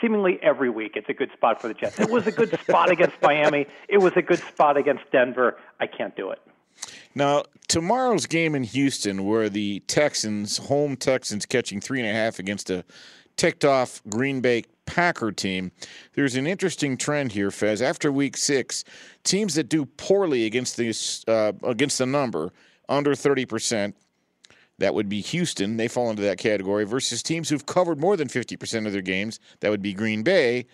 Seemingly 0.00 0.38
every 0.42 0.68
week, 0.70 0.92
it's 0.96 1.08
a 1.08 1.14
good 1.14 1.30
spot 1.32 1.60
for 1.60 1.68
the 1.68 1.74
Jets. 1.74 2.00
It 2.00 2.10
was 2.10 2.26
a 2.26 2.32
good 2.32 2.58
spot 2.60 2.90
against 2.90 3.16
Miami. 3.22 3.66
It 3.88 3.98
was 3.98 4.12
a 4.16 4.22
good 4.22 4.40
spot 4.40 4.76
against 4.76 5.04
Denver. 5.12 5.56
I 5.78 5.86
can't 5.86 6.14
do 6.16 6.30
it. 6.30 6.40
Now, 7.14 7.44
tomorrow's 7.68 8.26
game 8.26 8.54
in 8.54 8.62
Houston, 8.64 9.24
where 9.24 9.48
the 9.48 9.80
Texans, 9.86 10.58
home 10.58 10.96
Texans, 10.96 11.46
catching 11.46 11.80
three 11.80 12.00
and 12.00 12.08
a 12.08 12.12
half 12.12 12.38
against 12.38 12.70
a 12.70 12.84
ticked 13.36 13.64
off 13.64 14.02
Green 14.08 14.40
Bay 14.40 14.64
Packer 14.86 15.32
team. 15.32 15.72
There's 16.14 16.36
an 16.36 16.46
interesting 16.46 16.96
trend 16.96 17.32
here, 17.32 17.50
Fez. 17.50 17.82
After 17.82 18.10
week 18.10 18.36
six, 18.36 18.84
teams 19.24 19.54
that 19.54 19.68
do 19.68 19.84
poorly 19.84 20.46
against 20.46 20.76
the, 20.76 20.94
uh, 21.28 21.52
against 21.66 21.98
the 21.98 22.06
number, 22.06 22.52
under 22.88 23.12
30%, 23.12 23.94
that 24.78 24.94
would 24.94 25.08
be 25.08 25.20
Houston. 25.20 25.76
They 25.76 25.88
fall 25.88 26.10
into 26.10 26.22
that 26.22 26.38
category 26.38 26.84
versus 26.84 27.22
teams 27.22 27.48
who've 27.48 27.66
covered 27.66 27.98
more 28.00 28.16
than 28.16 28.28
50% 28.28 28.86
of 28.86 28.92
their 28.92 29.02
games. 29.02 29.40
That 29.60 29.70
would 29.70 29.82
be 29.82 29.92
Green 29.92 30.22
Bay. 30.22 30.66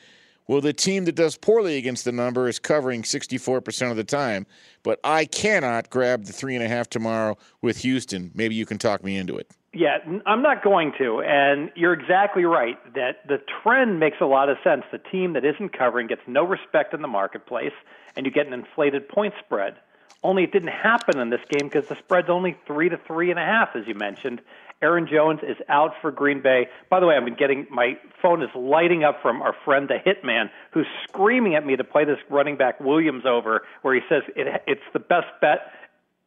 Well, 0.53 0.61
the 0.61 0.75
team 0.75 1.07
that 1.07 1.15
does 1.15 1.39
poorly 1.39 1.79
against 1.79 2.05
the 2.05 2.13
number 2.13 2.47
is 2.47 2.59
covering 2.59 3.05
64% 3.05 3.91
of 3.91 3.97
the 3.97 4.05
time. 4.05 4.47
But 4.83 5.01
I 5.03 5.25
cannot 5.25 5.89
grab 5.89 6.27
the 6.27 6.35
three 6.35 6.55
and 6.55 6.63
a 6.63 6.69
half 6.69 6.91
tomorrow 6.91 7.39
with 7.63 7.79
Houston. 7.79 8.31
Maybe 8.35 8.55
you 8.55 8.67
can 8.67 8.77
talk 8.77 9.03
me 9.03 9.17
into 9.17 9.39
it. 9.39 9.51
Yeah, 9.73 9.97
I'm 10.27 10.43
not 10.43 10.63
going 10.63 10.93
to. 10.99 11.23
And 11.23 11.71
you're 11.75 11.95
exactly 11.95 12.45
right 12.45 12.77
that 12.93 13.27
the 13.27 13.41
trend 13.63 13.99
makes 13.99 14.19
a 14.21 14.27
lot 14.27 14.51
of 14.51 14.59
sense. 14.63 14.83
The 14.93 14.99
team 14.99 15.33
that 15.33 15.45
isn't 15.47 15.71
covering 15.71 16.07
gets 16.07 16.21
no 16.27 16.45
respect 16.45 16.93
in 16.93 17.01
the 17.01 17.09
marketplace, 17.09 17.73
and 18.15 18.27
you 18.27 18.31
get 18.31 18.47
an 18.47 18.53
inflated 18.53 19.09
point 19.09 19.33
spread. 19.43 19.77
Only 20.23 20.45
it 20.45 20.53
didn't 20.53 20.69
happen 20.69 21.19
in 21.19 21.31
this 21.31 21.41
game 21.49 21.71
because 21.71 21.89
the 21.89 21.97
spread's 21.97 22.29
only 22.29 22.59
three 22.67 22.91
to 22.91 22.99
three 22.99 23.31
and 23.31 23.39
a 23.39 23.45
half, 23.45 23.71
as 23.75 23.87
you 23.87 23.95
mentioned. 23.95 24.43
Aaron 24.83 25.07
Jones 25.11 25.41
is 25.43 25.57
out 25.69 25.93
for 26.01 26.11
Green 26.11 26.43
Bay. 26.43 26.67
By 26.91 27.01
the 27.01 27.07
way, 27.07 27.17
I've 27.17 27.25
been 27.25 27.37
getting 27.37 27.67
my 27.71 27.97
phone 28.21 28.43
is 28.43 28.51
lighting 28.55 29.05
up 29.05 29.23
from 29.23 29.41
our 29.41 29.55
friend 29.65 29.89
the 29.89 29.99
Hitman, 30.05 30.51
who's 30.73 30.87
screaming 31.09 31.55
at 31.55 31.65
me 31.65 31.77
to 31.77 31.85
play 31.85 32.05
this 32.05 32.19
running 32.29 32.57
back 32.57 32.81
Williams 32.81 33.25
over, 33.25 33.63
where 33.83 33.95
he 33.95 34.01
says 34.09 34.23
it, 34.35 34.63
it's 34.67 34.83
the 34.93 34.99
best 34.99 35.29
bet 35.41 35.73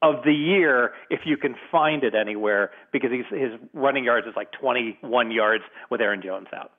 of 0.02 0.24
the 0.24 0.34
year 0.34 0.94
if 1.10 1.22
you 1.26 1.38
can 1.38 1.56
find 1.72 2.04
it 2.04 2.16
anywhere 2.16 2.72
because 2.92 3.12
he's, 3.12 3.26
his 3.30 3.52
running 3.74 4.04
yards 4.04 4.28
is 4.28 4.34
like 4.36 4.52
21 4.52 5.32
yards 5.32 5.64
with 5.90 6.02
Aaron 6.02 6.22
Jones 6.22 6.48
out. 6.54 6.72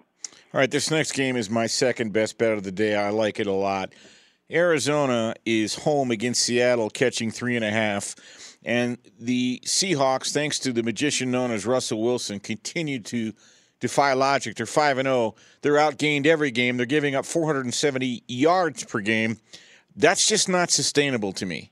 All 0.55 0.61
right, 0.61 0.71
this 0.71 0.91
next 0.91 1.13
game 1.13 1.37
is 1.37 1.51
my 1.51 1.67
second 1.67 2.13
best 2.13 2.39
bet 2.39 2.53
of 2.53 2.63
the 2.63 2.73
day. 2.73 2.95
I 2.95 3.11
like 3.11 3.41
it 3.41 3.47
a 3.47 3.53
lot. 3.53 3.93
Arizona 4.51 5.35
is 5.45 5.75
home 5.75 6.11
against 6.11 6.43
Seattle, 6.43 6.89
catching 6.89 7.31
three 7.31 7.57
and 7.57 7.65
a 7.65 7.71
half. 7.71 8.15
And 8.67 8.99
the 9.21 9.63
Seahawks, 9.65 10.33
thanks 10.33 10.59
to 10.59 10.73
the 10.73 10.83
magician 10.83 11.31
known 11.31 11.53
as 11.53 11.65
Russell 11.65 12.03
Wilson, 12.03 12.41
continue 12.41 12.99
to 12.99 13.33
defy 13.79 14.13
logic. 14.15 14.57
They're 14.57 14.67
5 14.67 14.99
and 14.99 15.07
0. 15.07 15.37
They're 15.63 15.75
outgained 15.75 16.27
every 16.27 16.51
game. 16.51 16.77
They're 16.77 16.85
giving 16.85 17.15
up 17.15 17.25
470 17.25 18.25
yards 18.27 18.83
per 18.83 18.99
game. 18.99 19.39
That's 19.95 20.27
just 20.27 20.49
not 20.49 20.73
sustainable 20.73 21.33
to 21.35 21.47
me. 21.47 21.71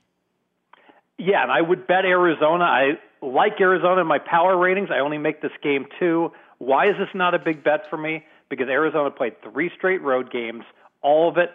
Yeah, 1.17 1.43
and 1.43 1.51
I 1.51 1.59
would 1.59 1.85
bet 1.85 2.05
Arizona. 2.05 2.63
I 2.63 2.91
like 3.21 3.59
Arizona 3.59 3.99
in 3.99 4.07
my 4.07 4.19
power 4.19 4.57
ratings. 4.57 4.87
I 4.89 4.99
only 4.99 5.17
make 5.17 5.41
this 5.41 5.51
game 5.61 5.87
two. 5.99 6.31
Why 6.59 6.87
is 6.87 6.95
this 6.97 7.09
not 7.13 7.33
a 7.33 7.39
big 7.39 7.61
bet 7.61 7.89
for 7.89 7.97
me? 7.97 8.23
Because 8.49 8.69
Arizona 8.69 9.11
played 9.11 9.33
three 9.41 9.69
straight 9.75 10.01
road 10.01 10.31
games, 10.31 10.63
all 11.01 11.27
of 11.27 11.37
it 11.37 11.51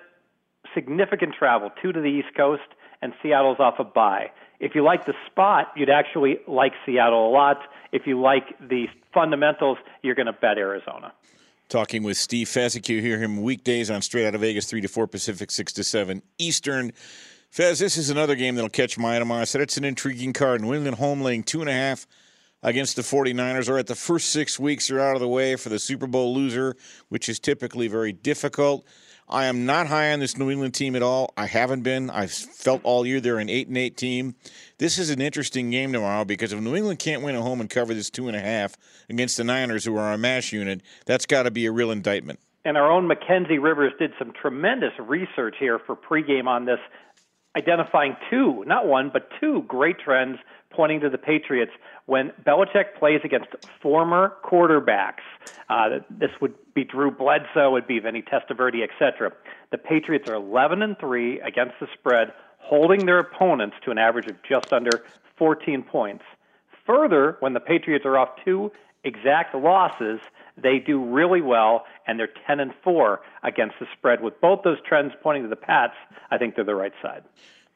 significant 0.75 1.35
travel, 1.35 1.71
two 1.81 1.93
to 1.93 2.01
the 2.01 2.09
East 2.09 2.35
Coast, 2.37 2.63
and 3.01 3.15
Seattle's 3.23 3.59
off 3.59 3.77
a 3.79 3.85
bye. 3.85 4.31
If 4.61 4.75
you 4.75 4.85
like 4.85 5.07
the 5.07 5.15
spot, 5.27 5.73
you'd 5.75 5.91
actually 5.91 6.39
like 6.47 6.73
Seattle 6.85 7.29
a 7.29 7.33
lot. 7.33 7.59
If 7.93 8.07
you 8.07 8.21
like 8.21 8.57
the 8.61 8.87
fundamentals, 9.13 9.79
you're 10.03 10.15
going 10.15 10.27
to 10.27 10.33
bet 10.35 10.59
Arizona. 10.59 11.13
Talking 11.69 12.03
with 12.03 12.19
Steve. 12.19 12.55
You 12.55 13.01
hear 13.01 13.19
him 13.19 13.43
weekdays 13.43 13.91
on 13.91 14.03
Straight 14.03 14.27
Out 14.27 14.35
of 14.35 14.43
Vegas, 14.43 14.67
3 14.67 14.83
to 14.83 14.89
4 14.89 15.07
Pacific, 15.07 15.51
6 15.51 15.73
to 15.73 15.85
7 15.85 16.23
Eastern. 16.39 16.93
Fez, 17.51 17.79
this 17.79 17.97
is 17.97 18.11
another 18.11 18.37
game 18.37 18.55
that'll 18.55 18.71
catch 18.71 18.99
my 18.99 19.17
eye 19.17 19.19
tomorrow. 19.19 19.41
I 19.41 19.45
said 19.45 19.61
it's 19.61 19.77
an 19.77 19.85
intriguing 19.85 20.33
card. 20.33 20.61
New 20.61 20.75
England 20.75 20.99
home 20.99 21.23
laying 21.23 21.43
two 21.43 21.61
and 21.61 21.71
a 21.71 21.73
half 21.73 22.07
against 22.63 22.97
the 22.97 23.03
49ers 23.03 23.69
are 23.69 23.79
at 23.79 23.87
the 23.87 23.95
first 23.95 24.31
six 24.31 24.61
weeks 24.61 24.91
are 24.91 25.01
out 25.01 25.15
of 25.15 25.21
the 25.21 25.29
way 25.29 25.57
for 25.57 25.71
the 25.71 25.79
Super 25.79 26.07
Bowl 26.07 26.35
loser, 26.35 26.77
which 27.09 27.29
is 27.29 27.41
typically 27.41 27.89
very 27.89 28.13
difficult. 28.13 28.85
I 29.33 29.47
am 29.47 29.65
not 29.65 29.87
high 29.87 30.13
on 30.13 30.19
this 30.19 30.37
New 30.37 30.51
England 30.51 30.75
team 30.75 30.97
at 30.97 31.03
all. 31.03 31.33
I 31.37 31.47
haven't 31.47 31.83
been. 31.83 32.11
I've 32.11 32.33
felt 32.33 32.81
all 32.83 33.07
year 33.07 33.21
they're 33.21 33.39
an 33.39 33.49
eight 33.49 33.69
and 33.69 33.79
eight 33.79 33.97
team. 33.97 34.35
This 34.79 34.99
is 34.99 35.09
an 35.09 35.21
interesting 35.21 35.71
game 35.71 35.93
tomorrow 35.93 36.25
because 36.25 36.53
if 36.53 36.61
New 36.61 36.75
England 36.75 36.99
can't 36.99 37.23
win 37.23 37.37
at 37.37 37.43
home 37.43 37.61
and 37.61 37.71
cover 37.71 37.95
this 37.95 38.11
two 38.11 38.27
and 38.27 38.37
a 38.37 38.41
half 38.41 38.77
against 39.09 39.37
the 39.37 39.45
Niners, 39.45 39.85
who 39.85 39.97
are 39.97 40.13
a 40.13 40.19
mash 40.19 40.53
unit, 40.53 40.81
that's 41.07 41.27
got 41.27 41.45
to 41.45 41.53
be 41.53 41.67
a 41.67 41.73
real 41.73 41.93
indictment. 41.93 42.41
And 42.65 42.77
our 42.77 42.91
own 42.91 43.07
Mackenzie 43.07 43.59
Rivers 43.59 43.93
did 44.01 44.13
some 44.19 44.33
tremendous 44.33 44.93
research 44.99 45.55
here 45.61 45.79
for 45.79 45.95
pregame 45.95 46.49
on 46.49 46.65
this, 46.65 46.81
identifying 47.57 48.17
two, 48.31 48.65
not 48.67 48.89
one, 48.89 49.11
but 49.13 49.29
two 49.41 49.63
great 49.69 50.01
trends 50.01 50.39
pointing 50.71 51.01
to 51.01 51.09
the 51.09 51.19
Patriots 51.19 51.73
when 52.11 52.33
Belichick 52.45 52.97
plays 52.99 53.21
against 53.23 53.51
former 53.81 54.35
quarterbacks. 54.45 55.23
Uh, 55.69 56.01
this 56.11 56.33
would 56.41 56.55
be 56.75 56.83
Drew 56.83 57.13
Bledsoe, 57.13 57.71
would 57.71 57.87
be 57.87 58.01
Vinny 58.01 58.21
Testaverde, 58.21 58.83
etc. 58.83 59.31
The 59.71 59.79
Patriots 59.79 60.29
are 60.29 60.35
11 60.35 60.83
and 60.83 60.99
three 60.99 61.41
against 61.41 61.75
the 61.79 61.87
spread, 61.95 62.33
holding 62.59 63.07
their 63.07 63.21
opponents 63.21 63.77
to 63.85 63.93
an 63.93 63.99
average 63.99 64.27
of 64.27 64.35
just 64.43 64.73
under 64.73 65.05
14 65.37 65.85
points. 65.85 66.25
Further, 66.85 67.37
when 67.39 67.53
the 67.53 67.61
Patriots 67.61 68.05
are 68.05 68.19
off 68.19 68.31
two 68.45 68.73
exact 69.05 69.55
losses, 69.55 70.19
they 70.61 70.81
do 70.81 71.01
really 71.05 71.41
well, 71.41 71.85
and 72.09 72.19
they're 72.19 72.35
10 72.45 72.59
and 72.59 72.73
four 72.83 73.21
against 73.45 73.77
the 73.79 73.87
spread. 73.97 74.21
With 74.21 74.41
both 74.41 74.63
those 74.65 74.79
trends 74.85 75.13
pointing 75.23 75.45
to 75.45 75.49
the 75.49 75.55
Pats, 75.55 75.95
I 76.33 76.39
think 76.39 76.57
they're 76.57 76.65
the 76.65 76.75
right 76.75 76.93
side. 77.01 77.23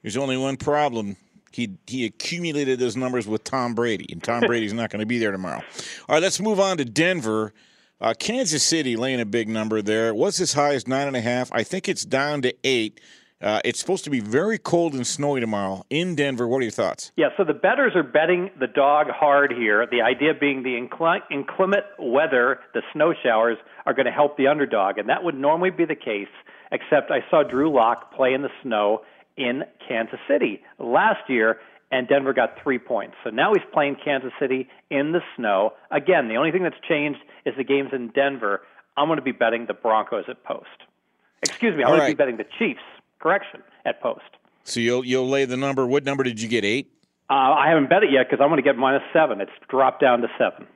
There's 0.02 0.16
only 0.16 0.36
one 0.36 0.56
problem 0.56 1.16
he 1.54 1.76
he 1.86 2.04
accumulated 2.04 2.78
those 2.78 2.96
numbers 2.96 3.28
with 3.28 3.44
Tom 3.44 3.74
Brady, 3.74 4.06
and 4.10 4.22
Tom 4.22 4.40
Brady's 4.40 4.72
not 4.72 4.90
going 4.90 5.00
to 5.00 5.06
be 5.06 5.18
there 5.18 5.30
tomorrow. 5.30 5.62
All 6.08 6.14
right, 6.16 6.22
let's 6.22 6.40
move 6.40 6.58
on 6.58 6.78
to 6.78 6.84
Denver. 6.84 7.52
Uh, 8.00 8.12
Kansas 8.18 8.64
City 8.64 8.96
laying 8.96 9.20
a 9.20 9.24
big 9.24 9.48
number 9.48 9.80
there. 9.80 10.08
It 10.08 10.16
was 10.16 10.40
as 10.40 10.54
high 10.54 10.74
as 10.74 10.88
nine 10.88 11.06
and 11.06 11.16
a 11.16 11.20
half. 11.20 11.52
I 11.52 11.62
think 11.62 11.88
it's 11.88 12.04
down 12.04 12.42
to 12.42 12.52
eight. 12.64 13.00
Uh, 13.40 13.60
it's 13.64 13.78
supposed 13.78 14.04
to 14.04 14.10
be 14.10 14.20
very 14.20 14.58
cold 14.58 14.94
and 14.94 15.06
snowy 15.06 15.38
tomorrow 15.38 15.84
in 15.90 16.14
Denver. 16.14 16.48
What 16.48 16.58
are 16.58 16.62
your 16.62 16.70
thoughts? 16.70 17.12
Yeah, 17.16 17.28
so 17.36 17.44
the 17.44 17.52
bettors 17.52 17.92
are 17.94 18.02
betting 18.02 18.50
the 18.58 18.66
dog 18.66 19.08
hard 19.10 19.52
here. 19.52 19.86
The 19.86 20.00
idea 20.00 20.32
being 20.38 20.62
the 20.62 20.76
inclement 20.76 21.84
weather, 21.98 22.60
the 22.72 22.82
snow 22.92 23.12
showers, 23.22 23.58
are 23.86 23.92
going 23.92 24.06
to 24.06 24.12
help 24.12 24.36
the 24.38 24.46
underdog, 24.46 24.98
and 24.98 25.08
that 25.08 25.22
would 25.22 25.34
normally 25.34 25.70
be 25.70 25.84
the 25.84 25.94
case. 25.94 26.28
Except 26.72 27.10
I 27.10 27.20
saw 27.30 27.42
Drew 27.42 27.72
Lock 27.72 28.12
play 28.14 28.32
in 28.32 28.42
the 28.42 28.50
snow, 28.62 29.02
in 29.36 29.62
Kansas 29.86 30.18
City 30.28 30.62
last 30.78 31.28
year, 31.28 31.58
and 31.90 32.08
Denver 32.08 32.32
got 32.32 32.58
three 32.62 32.78
points. 32.78 33.14
So 33.22 33.30
now 33.30 33.52
he's 33.52 33.64
playing 33.72 33.96
Kansas 34.04 34.32
City 34.40 34.68
in 34.90 35.12
the 35.12 35.20
snow. 35.36 35.72
Again, 35.90 36.28
the 36.28 36.36
only 36.36 36.50
thing 36.50 36.62
that's 36.62 36.80
changed 36.88 37.20
is 37.44 37.54
the 37.56 37.64
game's 37.64 37.90
in 37.92 38.08
Denver. 38.08 38.62
I'm 38.96 39.08
going 39.08 39.18
to 39.18 39.22
be 39.22 39.32
betting 39.32 39.66
the 39.66 39.74
Broncos 39.74 40.24
at 40.28 40.42
post. 40.44 40.66
Excuse 41.42 41.76
me, 41.76 41.82
I'm 41.82 41.90
going 41.90 42.00
right. 42.00 42.06
to 42.08 42.12
be 42.12 42.16
betting 42.16 42.36
the 42.36 42.46
Chiefs. 42.58 42.80
Correction 43.20 43.62
at 43.84 44.02
post. 44.02 44.22
So 44.64 44.80
you'll 44.80 45.04
you'll 45.04 45.28
lay 45.28 45.44
the 45.44 45.56
number. 45.56 45.86
What 45.86 46.04
number 46.04 46.24
did 46.24 46.40
you 46.40 46.48
get? 46.48 46.64
Eight. 46.64 46.90
Uh, 47.30 47.32
I 47.32 47.68
haven't 47.68 47.88
bet 47.88 48.02
it 48.02 48.10
yet 48.10 48.26
because 48.28 48.42
I'm 48.42 48.50
going 48.50 48.62
to 48.62 48.68
get 48.68 48.76
minus 48.76 49.02
seven. 49.12 49.40
It's 49.40 49.52
dropped 49.68 50.00
down 50.00 50.20
to 50.20 50.28
seven. 50.38 50.66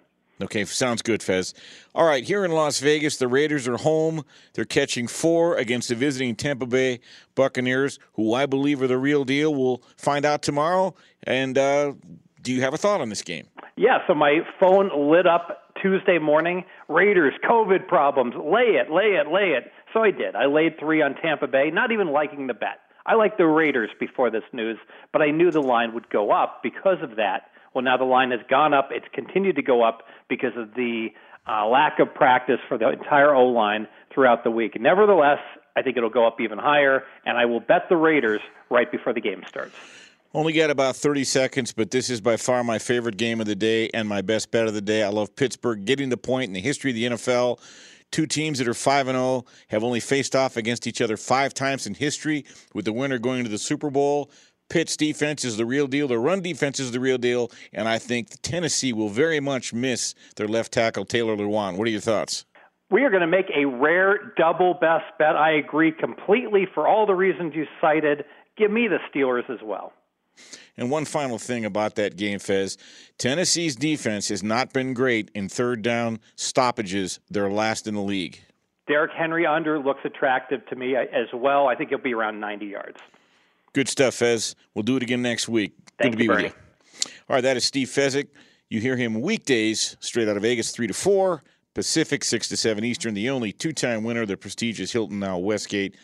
Okay, 0.41 0.65
sounds 0.65 1.03
good, 1.03 1.23
Fez. 1.23 1.53
All 1.95 2.07
right, 2.07 2.23
here 2.23 2.45
in 2.45 2.53
Las 2.53 2.79
Vegas, 2.79 3.17
the 3.17 3.27
Raiders 3.27 3.67
are 3.67 3.77
home. 3.77 4.25
They're 4.55 4.65
catching 4.65 5.09
four 5.09 5.57
against 5.57 5.89
the 5.89 5.97
visiting 5.97 6.37
Tampa 6.37 6.67
Bay 6.67 7.01
Buccaneers, 7.35 7.99
who 8.13 8.35
I 8.35 8.47
believe 8.47 8.81
are 8.81 8.87
the 8.87 8.99
real 8.99 9.25
deal. 9.25 9.53
We'll 9.55 9.83
find 9.97 10.25
out 10.25 10.43
tomorrow. 10.43 10.95
And 11.25 11.59
uh, 11.59 11.95
do 12.43 12.53
you 12.53 12.61
have 12.61 12.73
a 12.73 12.79
thought 12.79 13.01
on 13.01 13.09
this 13.09 13.23
game? 13.23 13.49
Yeah, 13.77 13.99
so 14.07 14.15
my 14.15 14.41
phone 14.61 15.11
lit 15.11 15.27
up 15.27 15.75
Tuesday 15.83 16.19
morning. 16.19 16.65
Raiders, 16.89 17.35
COVID 17.49 17.89
problems. 17.89 18.35
Lay 18.37 18.77
it, 18.77 18.91
lay 18.91 19.17
it, 19.17 19.29
lay 19.33 19.51
it. 19.57 19.73
So 19.93 20.03
I 20.03 20.11
did. 20.13 20.37
I 20.37 20.47
laid 20.47 20.79
three 20.79 21.03
on 21.03 21.15
Tampa 21.15 21.49
Bay, 21.49 21.71
not 21.71 21.91
even 21.91 22.09
liking 22.09 22.47
the 22.47 22.55
bet. 22.55 22.81
I 23.07 23.15
liked 23.15 23.39
the 23.39 23.47
Raiders 23.47 23.91
before 23.99 24.31
this 24.31 24.43
news, 24.53 24.79
but 25.13 25.23
I 25.23 25.31
knew 25.31 25.51
the 25.51 25.63
line 25.63 25.95
would 25.95 26.11
go 26.11 26.31
up 26.31 26.63
because 26.63 26.99
of 27.03 27.17
that. 27.17 27.51
Well, 27.75 27.85
now 27.85 27.97
the 27.97 28.05
line 28.05 28.31
has 28.31 28.41
gone 28.49 28.75
up. 28.75 28.89
It's 28.91 29.07
continued 29.13 29.57
to 29.57 29.63
go 29.63 29.83
up 29.83 30.03
because 30.29 30.53
of 30.57 30.75
the 30.75 31.09
uh, 31.49 31.67
lack 31.67 31.99
of 31.99 32.15
practice 32.15 32.59
for 32.69 32.79
the 32.79 32.91
entire 32.91 33.35
O 33.35 33.47
line 33.47 33.87
throughout 34.13 34.45
the 34.45 34.51
week. 34.51 34.81
Nevertheless, 34.81 35.39
I 35.77 35.83
think 35.83 35.97
it'll 35.97 36.11
go 36.11 36.27
up 36.27 36.41
even 36.41 36.59
higher, 36.59 37.05
and 37.25 37.39
I 37.39 37.47
will 37.47 37.61
bet 37.61 37.89
the 37.89 37.97
Raiders 37.97 38.41
right 38.71 38.91
before 38.91 39.13
the 39.13 39.21
game 39.21 39.43
starts. 39.47 39.75
Only 40.35 40.53
got 40.53 40.69
about 40.69 40.95
30 40.95 41.25
seconds, 41.25 41.73
but 41.73 41.91
this 41.91 42.11
is 42.11 42.21
by 42.21 42.37
far 42.37 42.63
my 42.63 42.79
favorite 42.79 43.17
game 43.17 43.41
of 43.41 43.47
the 43.47 43.55
day 43.55 43.89
and 43.95 44.07
my 44.07 44.21
best 44.21 44.51
bet 44.51 44.67
of 44.67 44.75
the 44.75 44.83
day. 44.83 45.03
I 45.03 45.09
love 45.09 45.35
Pittsburgh 45.35 45.87
getting 45.87 46.11
the 46.11 46.19
point 46.19 46.49
in 46.49 46.53
the 46.53 46.61
history 46.61 46.91
of 46.91 46.97
the 46.97 47.05
NFL. 47.05 47.61
Two 48.11 48.27
teams 48.27 48.59
that 48.59 48.69
are 48.69 48.75
5 48.75 49.09
and 49.09 49.17
0 49.17 49.45
have 49.69 49.83
only 49.83 50.01
faced 50.01 50.37
off 50.37 50.57
against 50.57 50.87
each 50.87 51.01
other 51.01 51.17
5 51.17 51.55
times 51.55 51.87
in 51.87 51.95
history 51.95 52.45
with 52.75 52.85
the 52.85 52.93
winner 52.93 53.19
going 53.19 53.45
to 53.45 53.51
the 53.51 53.59
Super 53.59 53.91
Bowl. 53.91 54.31
Pitt's 54.69 54.97
defense 54.97 55.45
is 55.45 55.57
the 55.57 55.67
real 55.67 55.87
deal. 55.87 56.09
The 56.09 56.19
run 56.19 56.43
defense 56.43 56.79
is 56.79 56.93
the 56.93 57.01
real 57.01 57.19
deal. 57.19 57.51
And 57.73 57.89
I 57.89 57.99
think 57.99 58.41
Tennessee 58.43 58.93
will 58.93 59.09
very 59.09 59.41
much 59.41 59.73
miss 59.73 60.15
their 60.37 60.49
left 60.49 60.73
tackle, 60.73 61.05
Taylor 61.05 61.37
Lewan. 61.37 61.77
What 61.77 61.89
are 61.89 61.91
your 61.91 62.01
thoughts? 62.01 62.45
We 62.91 63.03
are 63.05 63.11
going 63.11 63.23
to 63.23 63.27
make 63.27 63.51
a 63.55 63.67
rare 63.67 64.33
double 64.37 64.75
best 64.75 65.05
bet. 65.19 65.37
I 65.37 65.53
agree 65.53 65.93
completely 65.93 66.67
for 66.73 66.89
all 66.89 67.07
the 67.07 67.15
reasons 67.15 67.55
you 67.55 67.67
cited. 67.81 68.25
Give 68.57 68.71
me 68.71 68.89
the 68.89 68.99
Steelers 69.13 69.49
as 69.51 69.61
well. 69.63 69.93
And 70.77 70.91
one 70.91 71.05
final 71.05 71.39
thing 71.39 71.65
about 71.65 71.97
that 71.97 72.17
game, 72.17 72.39
Fez 72.39 72.79
Tennessee's 73.19 73.75
defense 73.75 74.29
has 74.29 74.43
not 74.43 74.73
been 74.73 74.95
great 74.95 75.31
in 75.35 75.49
third 75.49 75.83
down 75.83 76.21
stoppages. 76.37 77.19
They're 77.29 77.51
last 77.51 77.87
in 77.87 77.95
the 77.95 78.01
league. 78.01 78.41
Derrick 78.87 79.11
Henry 79.15 79.45
under 79.45 79.79
looks 79.79 80.01
attractive 80.05 80.65
to 80.67 80.77
me 80.77 80.97
as 80.97 81.27
well. 81.35 81.67
I 81.67 81.75
think 81.75 81.91
he'll 81.91 81.99
be 81.99 82.15
around 82.15 82.41
90 82.41 82.67
yards. 82.67 82.99
Good 83.73 83.89
stuff, 83.89 84.15
Fez. 84.15 84.55
We'll 84.75 84.83
do 84.83 84.97
it 84.97 85.03
again 85.03 85.23
next 85.23 85.49
week. 85.49 85.73
Thank 85.99 86.13
Good 86.13 86.13
to 86.13 86.17
be 86.17 86.29
with 86.29 86.41
you. 86.41 86.53
All 87.29 87.35
right, 87.35 87.43
that 87.43 87.57
is 87.57 87.65
Steve 87.65 87.89
Fezzik. 87.89 88.29
You 88.71 88.81
hear 88.81 88.97
him 88.97 89.21
weekdays 89.21 89.97
straight 90.01 90.29
out 90.29 90.37
of 90.37 90.43
Vegas, 90.43 90.73
3 90.73 90.87
to 90.89 90.95
4, 90.95 91.43
Pacific, 91.75 92.25
6 92.25 92.49
to 92.49 92.57
7 92.57 92.85
Eastern, 92.85 93.15
the 93.15 93.31
only 93.31 93.53
two 93.53 93.73
time 93.73 94.05
winner 94.05 94.23
of 94.23 94.29
the 94.29 94.37
prestigious 94.37 94.93
Hilton 94.93 95.19
Now 95.19 95.39
Westgate 95.39 95.97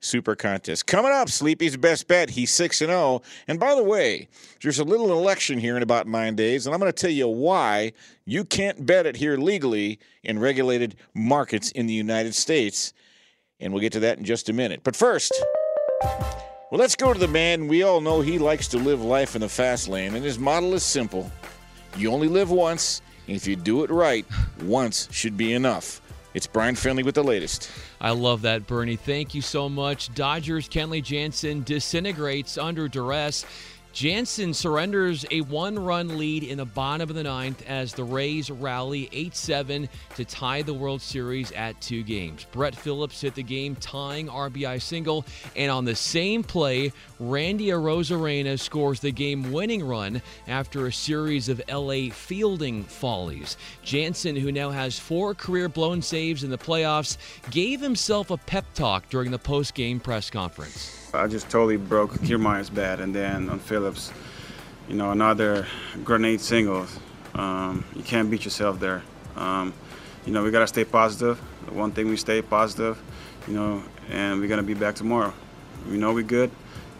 Super 0.00 0.36
Contest. 0.36 0.86
Coming 0.86 1.12
up, 1.12 1.28
Sleepy's 1.28 1.76
best 1.76 2.06
bet. 2.06 2.30
He's 2.30 2.52
6 2.52 2.80
and 2.82 2.90
0. 2.90 3.22
And 3.48 3.58
by 3.58 3.74
the 3.74 3.82
way, 3.82 4.28
there's 4.62 4.78
a 4.78 4.84
little 4.84 5.12
election 5.12 5.58
here 5.58 5.76
in 5.76 5.82
about 5.82 6.06
nine 6.06 6.36
days, 6.36 6.66
and 6.66 6.74
I'm 6.74 6.80
going 6.80 6.92
to 6.92 6.96
tell 6.98 7.10
you 7.10 7.28
why 7.28 7.92
you 8.24 8.44
can't 8.44 8.86
bet 8.86 9.06
it 9.06 9.16
here 9.16 9.36
legally 9.36 9.98
in 10.22 10.38
regulated 10.38 10.96
markets 11.14 11.70
in 11.72 11.86
the 11.86 11.94
United 11.94 12.34
States. 12.34 12.92
And 13.60 13.72
we'll 13.72 13.82
get 13.82 13.92
to 13.94 14.00
that 14.00 14.18
in 14.18 14.24
just 14.24 14.48
a 14.48 14.52
minute. 14.52 14.82
But 14.84 14.94
first, 14.94 15.32
well, 16.70 16.78
let's 16.78 16.96
go 16.96 17.12
to 17.12 17.18
the 17.18 17.28
man. 17.28 17.66
We 17.68 17.82
all 17.82 18.00
know 18.00 18.20
he 18.20 18.38
likes 18.38 18.68
to 18.68 18.78
live 18.78 19.02
life 19.02 19.34
in 19.34 19.40
the 19.40 19.48
fast 19.48 19.88
lane, 19.88 20.14
and 20.14 20.24
his 20.24 20.38
model 20.38 20.74
is 20.74 20.82
simple 20.82 21.30
you 21.96 22.12
only 22.12 22.28
live 22.28 22.50
once, 22.50 23.02
and 23.26 23.34
if 23.34 23.46
you 23.46 23.56
do 23.56 23.82
it 23.82 23.90
right, 23.90 24.24
once 24.62 25.08
should 25.10 25.36
be 25.36 25.52
enough. 25.52 26.00
It's 26.34 26.46
Brian 26.46 26.76
Finley 26.76 27.02
with 27.02 27.14
the 27.14 27.24
latest. 27.24 27.70
I 28.00 28.10
love 28.10 28.42
that, 28.42 28.66
Bernie. 28.66 28.96
Thank 28.96 29.34
you 29.34 29.42
so 29.42 29.68
much. 29.68 30.14
Dodgers 30.14 30.68
Kenley 30.68 31.02
Jansen 31.02 31.64
disintegrates 31.64 32.58
under 32.58 32.86
duress. 32.86 33.44
Jansen 33.98 34.54
surrenders 34.54 35.26
a 35.32 35.40
one 35.40 35.76
run 35.76 36.18
lead 36.18 36.44
in 36.44 36.56
the 36.56 36.64
bottom 36.64 37.10
of 37.10 37.16
the 37.16 37.24
ninth 37.24 37.64
as 37.66 37.92
the 37.92 38.04
Rays 38.04 38.48
rally 38.48 39.08
8 39.10 39.34
7 39.34 39.88
to 40.14 40.24
tie 40.24 40.62
the 40.62 40.72
World 40.72 41.02
Series 41.02 41.50
at 41.50 41.80
two 41.80 42.04
games. 42.04 42.46
Brett 42.52 42.76
Phillips 42.76 43.22
hit 43.22 43.34
the 43.34 43.42
game 43.42 43.74
tying 43.74 44.28
RBI 44.28 44.80
single, 44.80 45.24
and 45.56 45.68
on 45.68 45.84
the 45.84 45.96
same 45.96 46.44
play, 46.44 46.92
Randy 47.18 47.70
Arozarena 47.70 48.56
scores 48.60 49.00
the 49.00 49.10
game 49.10 49.50
winning 49.50 49.84
run 49.84 50.22
after 50.46 50.86
a 50.86 50.92
series 50.92 51.48
of 51.48 51.60
LA 51.68 52.10
fielding 52.12 52.84
follies. 52.84 53.56
Jansen, 53.82 54.36
who 54.36 54.52
now 54.52 54.70
has 54.70 54.96
four 54.96 55.34
career 55.34 55.68
blown 55.68 56.02
saves 56.02 56.44
in 56.44 56.50
the 56.50 56.56
playoffs, 56.56 57.16
gave 57.50 57.80
himself 57.80 58.30
a 58.30 58.36
pep 58.36 58.64
talk 58.74 59.10
during 59.10 59.32
the 59.32 59.40
post 59.40 59.74
game 59.74 59.98
press 59.98 60.30
conference. 60.30 61.07
I 61.14 61.26
just 61.26 61.48
totally 61.48 61.76
broke 61.76 62.20
Kiermaier's 62.22 62.70
bat, 62.70 63.00
and 63.00 63.14
then 63.14 63.48
on 63.48 63.58
Phillips, 63.58 64.12
you 64.88 64.94
know, 64.94 65.10
another 65.10 65.66
grenade 66.04 66.40
single. 66.40 66.86
Um, 67.34 67.84
you 67.94 68.02
can't 68.02 68.30
beat 68.30 68.44
yourself 68.44 68.78
there. 68.78 69.02
Um, 69.36 69.72
you 70.26 70.32
know, 70.32 70.42
we 70.42 70.50
gotta 70.50 70.66
stay 70.66 70.84
positive. 70.84 71.40
The 71.66 71.72
one 71.74 71.92
thing 71.92 72.08
we 72.08 72.16
stay 72.16 72.42
positive, 72.42 73.00
you 73.46 73.54
know, 73.54 73.82
and 74.10 74.40
we're 74.40 74.48
gonna 74.48 74.62
be 74.62 74.74
back 74.74 74.94
tomorrow. 74.94 75.32
We 75.88 75.96
know 75.96 76.12
we're 76.12 76.22
good, 76.24 76.50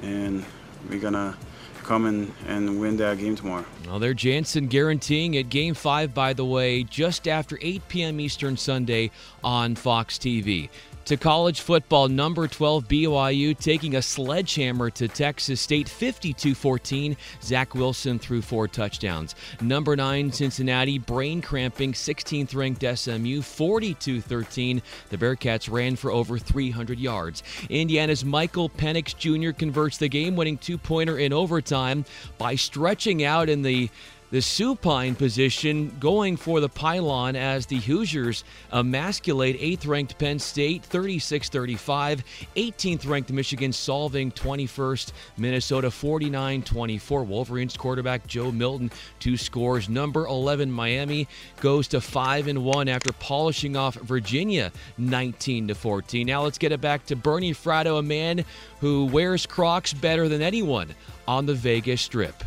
and 0.02 0.44
we're 0.88 1.00
gonna 1.00 1.36
come 1.82 2.06
in 2.06 2.32
and 2.46 2.80
win 2.80 2.96
that 2.98 3.18
game 3.18 3.34
tomorrow. 3.34 3.64
Well, 3.86 3.98
they're 3.98 4.14
Jansen 4.14 4.66
guaranteeing 4.66 5.34
it. 5.34 5.48
Game 5.48 5.74
five, 5.74 6.14
by 6.14 6.34
the 6.34 6.44
way, 6.44 6.84
just 6.84 7.26
after 7.26 7.58
8 7.62 7.88
p.m. 7.88 8.20
Eastern 8.20 8.56
Sunday 8.56 9.10
on 9.42 9.74
Fox 9.74 10.18
TV 10.18 10.68
to 11.08 11.16
college 11.16 11.62
football. 11.62 12.06
Number 12.06 12.46
12 12.46 12.86
BYU 12.86 13.58
taking 13.58 13.96
a 13.96 14.02
sledgehammer 14.02 14.90
to 14.90 15.08
Texas 15.08 15.58
State 15.58 15.88
52 15.88 16.54
14. 16.54 17.16
Zach 17.42 17.74
Wilson 17.74 18.18
threw 18.18 18.42
four 18.42 18.68
touchdowns. 18.68 19.34
Number 19.62 19.96
9 19.96 20.30
Cincinnati 20.30 20.98
brain 20.98 21.40
cramping 21.40 21.94
16th 21.94 22.54
ranked 22.54 22.84
SMU 22.98 23.40
42 23.40 24.20
13. 24.20 24.82
The 25.08 25.16
Bearcats 25.16 25.72
ran 25.72 25.96
for 25.96 26.10
over 26.10 26.38
300 26.38 26.98
yards. 26.98 27.42
Indiana's 27.70 28.22
Michael 28.22 28.68
Penix 28.68 29.16
Jr. 29.16 29.56
converts 29.56 29.96
the 29.96 30.10
game 30.10 30.36
winning 30.36 30.58
two 30.58 30.76
pointer 30.76 31.16
in 31.18 31.32
overtime 31.32 32.04
by 32.36 32.54
stretching 32.54 33.24
out 33.24 33.48
in 33.48 33.62
the 33.62 33.88
the 34.30 34.42
supine 34.42 35.14
position 35.14 35.94
going 35.98 36.36
for 36.36 36.60
the 36.60 36.68
pylon 36.68 37.34
as 37.36 37.66
the 37.66 37.78
Hoosiers 37.78 38.44
emasculate 38.72 39.58
8th 39.60 39.86
ranked 39.86 40.18
Penn 40.18 40.38
State 40.38 40.84
36 40.84 41.48
35, 41.48 42.24
18th 42.56 43.08
ranked 43.08 43.32
Michigan 43.32 43.72
solving 43.72 44.30
21st, 44.32 45.12
Minnesota 45.36 45.90
49 45.90 46.62
24. 46.62 47.24
Wolverines 47.24 47.76
quarterback 47.76 48.26
Joe 48.26 48.52
Milton, 48.52 48.90
two 49.18 49.36
scores. 49.36 49.88
Number 49.88 50.26
11 50.26 50.70
Miami 50.70 51.26
goes 51.60 51.88
to 51.88 52.00
5 52.00 52.48
and 52.48 52.64
1 52.64 52.88
after 52.88 53.12
polishing 53.14 53.76
off 53.76 53.94
Virginia 53.94 54.72
19 54.98 55.68
to 55.68 55.74
14. 55.74 56.26
Now 56.26 56.42
let's 56.42 56.58
get 56.58 56.72
it 56.72 56.80
back 56.80 57.06
to 57.06 57.16
Bernie 57.16 57.54
Fratto, 57.54 57.98
a 57.98 58.02
man 58.02 58.44
who 58.80 59.06
wears 59.06 59.46
Crocs 59.46 59.92
better 59.92 60.28
than 60.28 60.42
anyone 60.42 60.94
on 61.26 61.46
the 61.46 61.54
Vegas 61.54 62.02
Strip. 62.02 62.44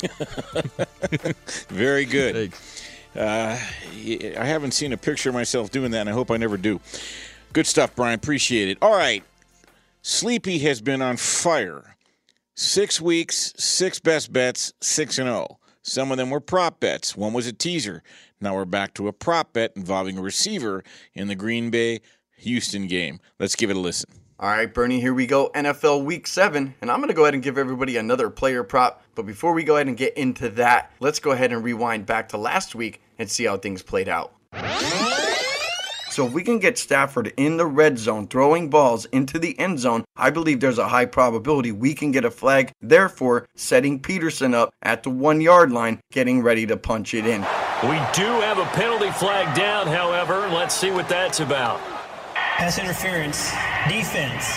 Very 1.68 2.04
good. 2.04 2.52
Uh, 3.14 3.58
I 3.58 4.44
haven't 4.44 4.72
seen 4.72 4.92
a 4.92 4.96
picture 4.96 5.30
of 5.30 5.34
myself 5.34 5.70
doing 5.70 5.90
that, 5.92 6.00
and 6.00 6.10
I 6.10 6.12
hope 6.12 6.30
I 6.30 6.36
never 6.36 6.56
do. 6.56 6.80
Good 7.52 7.66
stuff, 7.66 7.94
Brian. 7.94 8.14
Appreciate 8.14 8.68
it. 8.68 8.78
All 8.82 8.96
right. 8.96 9.24
Sleepy 10.02 10.58
has 10.60 10.80
been 10.80 11.02
on 11.02 11.16
fire. 11.16 11.96
Six 12.54 13.00
weeks, 13.00 13.52
six 13.56 13.98
best 13.98 14.32
bets, 14.32 14.72
six 14.80 15.18
and 15.18 15.26
zero. 15.26 15.58
Some 15.82 16.10
of 16.10 16.18
them 16.18 16.30
were 16.30 16.40
prop 16.40 16.80
bets. 16.80 17.16
One 17.16 17.32
was 17.32 17.46
a 17.46 17.52
teaser. 17.52 18.02
Now 18.40 18.54
we're 18.54 18.64
back 18.64 18.94
to 18.94 19.08
a 19.08 19.12
prop 19.12 19.52
bet 19.52 19.72
involving 19.76 20.18
a 20.18 20.22
receiver 20.22 20.82
in 21.14 21.28
the 21.28 21.34
Green 21.34 21.70
Bay 21.70 22.00
Houston 22.38 22.86
game. 22.86 23.20
Let's 23.38 23.56
give 23.56 23.70
it 23.70 23.76
a 23.76 23.80
listen. 23.80 24.10
All 24.38 24.50
right, 24.50 24.72
Bernie, 24.72 25.00
here 25.00 25.14
we 25.14 25.26
go. 25.26 25.50
NFL 25.54 26.04
Week 26.04 26.26
7, 26.26 26.74
and 26.82 26.90
I'm 26.90 26.98
going 26.98 27.08
to 27.08 27.14
go 27.14 27.22
ahead 27.22 27.32
and 27.32 27.42
give 27.42 27.56
everybody 27.56 27.96
another 27.96 28.28
player 28.28 28.62
prop. 28.62 29.02
But 29.14 29.24
before 29.24 29.54
we 29.54 29.64
go 29.64 29.76
ahead 29.76 29.86
and 29.86 29.96
get 29.96 30.14
into 30.14 30.50
that, 30.50 30.92
let's 31.00 31.20
go 31.20 31.30
ahead 31.30 31.52
and 31.52 31.64
rewind 31.64 32.04
back 32.04 32.28
to 32.28 32.36
last 32.36 32.74
week 32.74 33.00
and 33.18 33.30
see 33.30 33.44
how 33.44 33.56
things 33.56 33.82
played 33.82 34.10
out. 34.10 34.34
So 36.10 36.26
if 36.26 36.34
we 36.34 36.42
can 36.42 36.58
get 36.58 36.76
Stafford 36.76 37.32
in 37.38 37.56
the 37.56 37.64
red 37.64 37.98
zone 37.98 38.28
throwing 38.28 38.68
balls 38.68 39.06
into 39.06 39.38
the 39.38 39.58
end 39.58 39.78
zone, 39.78 40.04
I 40.16 40.28
believe 40.28 40.60
there's 40.60 40.76
a 40.76 40.88
high 40.88 41.06
probability 41.06 41.72
we 41.72 41.94
can 41.94 42.12
get 42.12 42.26
a 42.26 42.30
flag, 42.30 42.72
therefore 42.82 43.46
setting 43.54 44.00
Peterson 44.00 44.52
up 44.52 44.70
at 44.82 45.02
the 45.02 45.10
1-yard 45.10 45.72
line 45.72 45.98
getting 46.12 46.42
ready 46.42 46.66
to 46.66 46.76
punch 46.76 47.14
it 47.14 47.26
in. 47.26 47.40
We 47.84 47.96
do 48.12 48.26
have 48.42 48.58
a 48.58 48.66
penalty 48.74 49.10
flag 49.12 49.56
down, 49.56 49.86
however. 49.86 50.46
Let's 50.48 50.74
see 50.74 50.90
what 50.90 51.08
that's 51.08 51.40
about. 51.40 51.95
Pass 52.56 52.78
interference, 52.78 53.50
defense. 53.86 54.56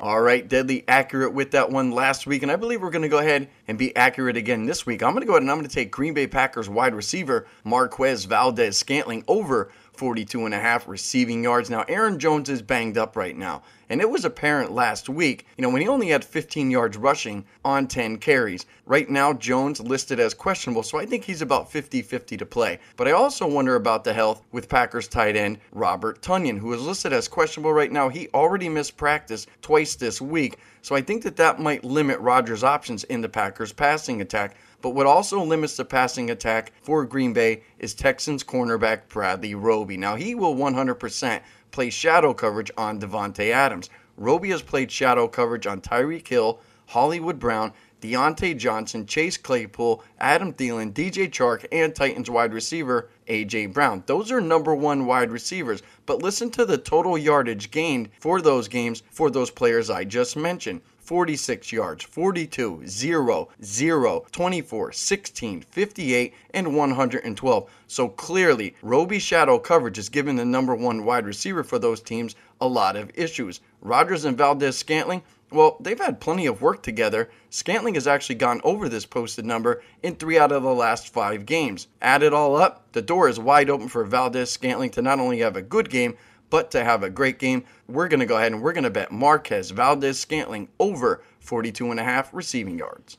All 0.00 0.22
right, 0.22 0.48
deadly 0.48 0.84
accurate 0.88 1.34
with 1.34 1.50
that 1.50 1.68
one 1.70 1.90
last 1.90 2.26
week, 2.26 2.42
and 2.42 2.50
I 2.50 2.56
believe 2.56 2.80
we're 2.80 2.88
going 2.88 3.02
to 3.02 3.10
go 3.10 3.18
ahead 3.18 3.50
and 3.68 3.76
be 3.76 3.94
accurate 3.94 4.38
again 4.38 4.64
this 4.64 4.86
week. 4.86 5.02
I'm 5.02 5.12
going 5.12 5.20
to 5.20 5.26
go 5.26 5.34
ahead 5.34 5.42
and 5.42 5.50
I'm 5.50 5.58
going 5.58 5.68
to 5.68 5.74
take 5.74 5.90
Green 5.90 6.14
Bay 6.14 6.26
Packers 6.26 6.70
wide 6.70 6.94
receiver 6.94 7.46
Marquez 7.62 8.24
Valdes 8.24 8.78
Scantling 8.78 9.22
over 9.28 9.70
42 9.92 10.46
and 10.46 10.54
a 10.54 10.58
half 10.58 10.88
receiving 10.88 11.44
yards. 11.44 11.68
Now, 11.68 11.84
Aaron 11.88 12.18
Jones 12.18 12.48
is 12.48 12.62
banged 12.62 12.96
up 12.96 13.16
right 13.16 13.36
now. 13.36 13.62
And 13.88 14.00
it 14.00 14.10
was 14.10 14.24
apparent 14.24 14.72
last 14.72 15.08
week, 15.08 15.46
you 15.56 15.62
know, 15.62 15.70
when 15.70 15.82
he 15.82 15.88
only 15.88 16.08
had 16.08 16.24
15 16.24 16.70
yards 16.70 16.96
rushing 16.96 17.44
on 17.64 17.86
10 17.86 18.18
carries. 18.18 18.66
Right 18.84 19.08
now, 19.08 19.32
Jones 19.32 19.80
listed 19.80 20.18
as 20.18 20.34
questionable, 20.34 20.82
so 20.82 20.98
I 20.98 21.06
think 21.06 21.24
he's 21.24 21.42
about 21.42 21.70
50 21.70 22.02
50 22.02 22.36
to 22.36 22.46
play. 22.46 22.78
But 22.96 23.08
I 23.08 23.12
also 23.12 23.46
wonder 23.46 23.76
about 23.76 24.04
the 24.04 24.12
health 24.12 24.42
with 24.52 24.68
Packers 24.68 25.08
tight 25.08 25.36
end 25.36 25.58
Robert 25.72 26.20
Tonyan, 26.20 26.58
who 26.58 26.72
is 26.72 26.82
listed 26.82 27.12
as 27.12 27.28
questionable 27.28 27.72
right 27.72 27.92
now. 27.92 28.08
He 28.08 28.28
already 28.34 28.68
missed 28.68 28.96
practice 28.96 29.46
twice 29.62 29.94
this 29.94 30.20
week, 30.20 30.58
so 30.82 30.94
I 30.94 31.00
think 31.00 31.22
that 31.24 31.36
that 31.36 31.60
might 31.60 31.84
limit 31.84 32.18
Rodgers' 32.20 32.64
options 32.64 33.04
in 33.04 33.20
the 33.20 33.28
Packers' 33.28 33.72
passing 33.72 34.20
attack. 34.20 34.56
But 34.82 34.90
what 34.90 35.06
also 35.06 35.42
limits 35.42 35.76
the 35.76 35.84
passing 35.84 36.30
attack 36.30 36.72
for 36.82 37.04
Green 37.04 37.32
Bay 37.32 37.62
is 37.78 37.94
Texans 37.94 38.44
cornerback 38.44 39.08
Bradley 39.08 39.54
Roby. 39.54 39.96
Now, 39.96 40.14
he 40.14 40.34
will 40.34 40.54
100% 40.54 41.40
play 41.76 41.90
shadow 41.90 42.32
coverage 42.32 42.70
on 42.78 42.98
Davante 42.98 43.50
Adams. 43.52 43.90
Roby 44.16 44.48
has 44.48 44.62
played 44.62 44.90
shadow 44.90 45.28
coverage 45.28 45.66
on 45.66 45.82
Tyreek 45.82 46.26
Hill, 46.26 46.58
Hollywood 46.86 47.38
Brown, 47.38 47.70
Diontae 48.00 48.56
Johnson, 48.56 49.04
Chase 49.04 49.36
Claypool, 49.36 50.02
Adam 50.18 50.54
Thielen, 50.54 50.94
DJ 50.94 51.28
Chark, 51.28 51.66
and 51.70 51.94
Titans 51.94 52.30
wide 52.30 52.54
receiver 52.54 53.10
A.J. 53.28 53.66
Brown. 53.66 54.02
Those 54.06 54.32
are 54.32 54.40
number 54.40 54.74
one 54.74 55.04
wide 55.04 55.30
receivers. 55.30 55.82
But 56.06 56.22
listen 56.22 56.48
to 56.52 56.64
the 56.64 56.78
total 56.78 57.18
yardage 57.18 57.70
gained 57.70 58.08
for 58.20 58.40
those 58.40 58.68
games 58.68 59.02
for 59.10 59.28
those 59.28 59.50
players 59.50 59.90
I 59.90 60.04
just 60.04 60.34
mentioned. 60.34 60.80
46 61.06 61.70
yards, 61.70 62.02
42, 62.02 62.82
0, 62.84 63.48
0, 63.62 64.26
24, 64.32 64.92
16, 64.92 65.60
58, 65.60 66.34
and 66.50 66.76
112. 66.76 67.70
So 67.86 68.08
clearly, 68.08 68.74
Roby 68.82 69.20
shadow 69.20 69.60
coverage 69.60 69.98
is 69.98 70.08
giving 70.08 70.34
the 70.34 70.44
number 70.44 70.74
one 70.74 71.04
wide 71.04 71.24
receiver 71.24 71.62
for 71.62 71.78
those 71.78 72.00
teams 72.00 72.34
a 72.60 72.66
lot 72.66 72.96
of 72.96 73.12
issues. 73.14 73.60
Rodgers 73.80 74.24
and 74.24 74.36
Valdes 74.36 74.76
Scantling, 74.76 75.22
Well, 75.52 75.76
they've 75.78 76.00
had 76.00 76.18
plenty 76.20 76.46
of 76.46 76.60
work 76.60 76.82
together. 76.82 77.30
Scantling 77.50 77.94
has 77.94 78.08
actually 78.08 78.34
gone 78.34 78.60
over 78.64 78.88
this 78.88 79.06
posted 79.06 79.44
number 79.44 79.82
in 80.02 80.16
three 80.16 80.38
out 80.38 80.50
of 80.50 80.64
the 80.64 80.74
last 80.74 81.12
five 81.12 81.46
games. 81.46 81.86
Add 82.02 82.24
it 82.24 82.34
all 82.34 82.56
up, 82.56 82.90
the 82.92 83.02
door 83.02 83.28
is 83.28 83.38
wide 83.38 83.70
open 83.70 83.86
for 83.86 84.04
Valdes 84.04 84.50
Scantling 84.50 84.90
to 84.90 85.02
not 85.02 85.20
only 85.20 85.38
have 85.38 85.54
a 85.54 85.62
good 85.62 85.88
game, 85.88 86.16
but 86.50 86.70
to 86.72 86.84
have 86.84 87.02
a 87.02 87.10
great 87.10 87.38
game. 87.38 87.64
We're 87.88 88.08
going 88.08 88.20
to 88.20 88.26
go 88.26 88.36
ahead 88.36 88.52
and 88.52 88.62
we're 88.62 88.72
going 88.72 88.84
to 88.84 88.90
bet 88.90 89.12
Marquez 89.12 89.70
Valdes 89.70 90.18
Scantling 90.18 90.68
over 90.78 91.22
42 91.40 91.90
and 91.90 92.00
a 92.00 92.04
half 92.04 92.32
receiving 92.32 92.78
yards. 92.78 93.18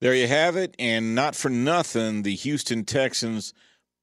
There 0.00 0.14
you 0.14 0.26
have 0.26 0.56
it. 0.56 0.74
And 0.78 1.14
not 1.14 1.34
for 1.34 1.48
nothing, 1.48 2.22
the 2.22 2.34
Houston 2.34 2.84
Texans 2.84 3.54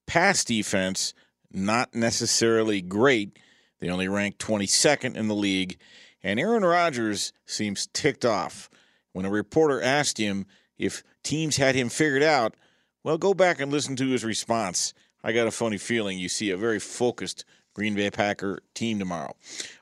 pass 0.08 0.44
defense, 0.44 1.14
not 1.52 1.94
necessarily 1.94 2.82
great. 2.82 3.38
They 3.80 3.90
only 3.90 4.08
rank 4.08 4.38
22nd 4.38 5.16
in 5.16 5.28
the 5.28 5.36
league. 5.36 5.78
And 6.24 6.40
Aaron 6.40 6.64
Rodgers 6.64 7.34
seems 7.46 7.88
ticked 7.88 8.26
off. 8.26 8.70
When 9.14 9.26
a 9.26 9.30
reporter 9.30 9.82
asked 9.82 10.18
him 10.18 10.46
if 10.78 11.04
teams 11.24 11.58
had 11.58 11.76
him 11.76 11.90
figured 11.90 12.24
out, 12.24 12.56
well, 13.04 13.18
go 13.18 13.34
back 13.34 13.60
and 13.60 13.72
listen 13.72 13.96
to 13.98 14.10
his 14.10 14.24
response. 14.24 14.94
I 15.24 15.34
got 15.34 15.48
a 15.48 15.52
funny 15.52 15.78
feeling 15.78 16.18
you 16.18 16.30
see 16.30 16.50
a 16.50 16.58
very 16.58 16.80
focused 16.80 17.46
Green 17.74 17.96
Bay 17.96 18.12
Packer 18.12 18.60
team 18.74 19.00
tomorrow. 19.00 19.34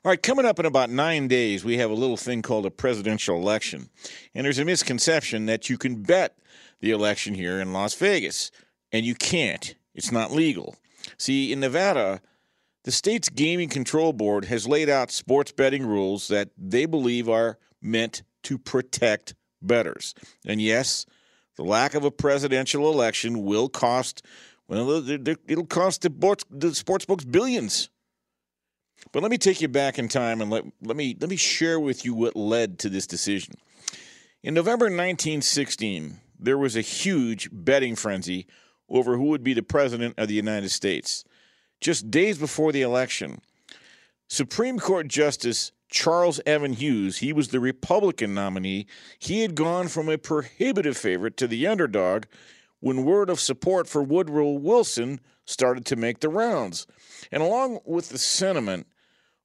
All 0.04 0.12
right, 0.12 0.22
coming 0.22 0.46
up 0.46 0.60
in 0.60 0.66
about 0.66 0.90
nine 0.90 1.28
days, 1.28 1.64
we 1.64 1.78
have 1.78 1.90
a 1.90 1.96
little 1.96 2.18
thing 2.18 2.42
called 2.42 2.66
a 2.66 2.72
presidential 2.72 3.38
election. 3.38 3.90
And 4.36 4.46
there's 4.46 4.60
a 4.60 4.66
misconception 4.66 5.48
that 5.48 5.70
you 5.70 5.78
can 5.78 6.04
bet 6.04 6.38
the 6.82 6.92
election 6.92 7.34
here 7.34 7.60
in 7.60 7.74
Las 7.74 7.96
Vegas, 7.96 8.52
and 8.92 9.06
you 9.06 9.16
can't. 9.16 9.76
It's 9.96 10.12
not 10.12 10.32
legal. 10.32 10.76
See, 11.18 11.52
in 11.52 11.60
Nevada, 11.60 12.22
the 12.84 12.92
state's 12.92 13.30
gaming 13.30 13.70
control 13.70 14.14
board 14.14 14.46
has 14.46 14.68
laid 14.68 14.90
out 14.90 15.12
sports 15.12 15.52
betting 15.52 15.86
rules 15.86 16.28
that 16.30 16.50
they 16.58 16.86
believe 16.86 17.28
are 17.28 17.58
meant 17.82 18.24
to 18.44 18.58
protect 18.58 19.36
bettors. 19.62 20.14
And 20.46 20.62
yes, 20.62 21.06
the 21.58 21.64
lack 21.64 21.94
of 21.94 22.06
a 22.06 22.12
presidential 22.12 22.90
election 22.92 23.44
will 23.44 23.68
cost 23.68 24.26
well, 24.70 25.04
it'll 25.10 25.66
cost 25.66 26.04
the, 26.04 26.38
the 26.52 26.76
sports 26.76 27.06
books 27.06 27.26
billions. 27.26 27.90
But 29.12 29.24
let 29.24 29.32
me 29.32 29.38
take 29.38 29.62
you 29.62 29.68
back 29.68 29.98
in 29.98 30.08
time 30.08 30.42
and 30.42 30.52
let, 30.52 30.64
let 30.84 30.96
me 30.96 31.16
let 31.20 31.30
me 31.30 31.38
share 31.38 31.80
with 31.80 32.06
you 32.06 32.14
what 32.14 32.36
led 32.36 32.78
to 32.80 32.90
this 32.90 33.08
decision. 33.08 33.56
In 34.44 34.54
November 34.54 34.86
1916, 34.86 36.20
there 36.40 36.58
was 36.58 36.76
a 36.76 36.82
huge 36.82 37.50
betting 37.52 37.96
frenzy 37.96 38.46
over 38.88 39.18
who 39.18 39.26
would 39.26 39.44
be 39.44 39.54
the 39.54 39.64
president 39.64 40.16
of 40.18 40.28
the 40.28 40.34
United 40.36 40.70
States. 40.70 41.24
Just 41.82 42.12
days 42.12 42.38
before 42.38 42.72
the 42.72 42.82
election, 42.82 43.42
Supreme 44.28 44.80
Court 44.80 45.08
Justice 45.08 45.72
Charles 45.90 46.40
Evan 46.46 46.74
Hughes, 46.74 47.18
he 47.18 47.34
was 47.34 47.48
the 47.48 47.60
Republican 47.60 48.34
nominee. 48.34 48.86
He 49.18 49.42
had 49.42 49.56
gone 49.56 49.88
from 49.88 50.08
a 50.08 50.18
prohibitive 50.18 50.98
favorite 50.98 51.36
to 51.38 51.48
the 51.48 51.66
underdog 51.66 52.26
when 52.80 53.06
word 53.06 53.30
of 53.30 53.40
support 53.40 53.88
for 53.88 54.02
Woodrow 54.02 54.52
Wilson 54.52 55.20
started 55.46 55.86
to 55.88 55.96
make 55.96 56.20
the 56.20 56.30
rounds. 56.30 56.88
And 57.32 57.44
along 57.44 57.80
with 57.86 58.10
the 58.10 58.18
sentiment 58.18 58.88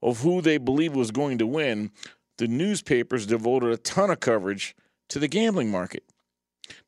of 0.03 0.21
who 0.21 0.41
they 0.41 0.59
believed 0.59 0.95
was 0.95 1.11
going 1.11 1.39
to 1.39 1.47
win, 1.47 1.91
the 2.39 2.49
newspapers 2.49 3.27
devoted 3.27 3.73
a 3.73 3.77
ton 3.77 4.11
of 4.11 4.21
coverage 4.21 4.77
to 5.09 5.19
the 5.19 5.29
gambling 5.29 5.71
market. 5.71 6.05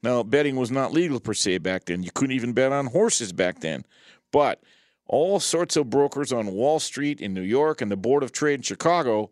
Now, 0.03 0.23
betting 0.23 0.57
was 0.57 0.71
not 0.71 0.93
legal 0.93 1.21
per 1.21 1.35
se 1.35 1.59
back 1.59 1.85
then. 1.85 2.03
You 2.03 2.11
couldn't 2.15 2.37
even 2.37 2.53
bet 2.53 2.73
on 2.73 2.87
horses 2.87 3.33
back 3.33 3.61
then. 3.61 3.85
But 4.33 4.63
all 5.07 5.39
sorts 5.41 5.77
of 5.77 5.91
brokers 5.91 6.33
on 6.33 6.53
Wall 6.53 6.81
Street 6.81 7.21
in 7.21 7.35
New 7.35 7.43
York 7.43 7.81
and 7.81 7.91
the 7.91 7.97
Board 7.97 8.23
of 8.23 8.33
Trade 8.33 8.55
in 8.55 8.63
Chicago, 8.63 9.31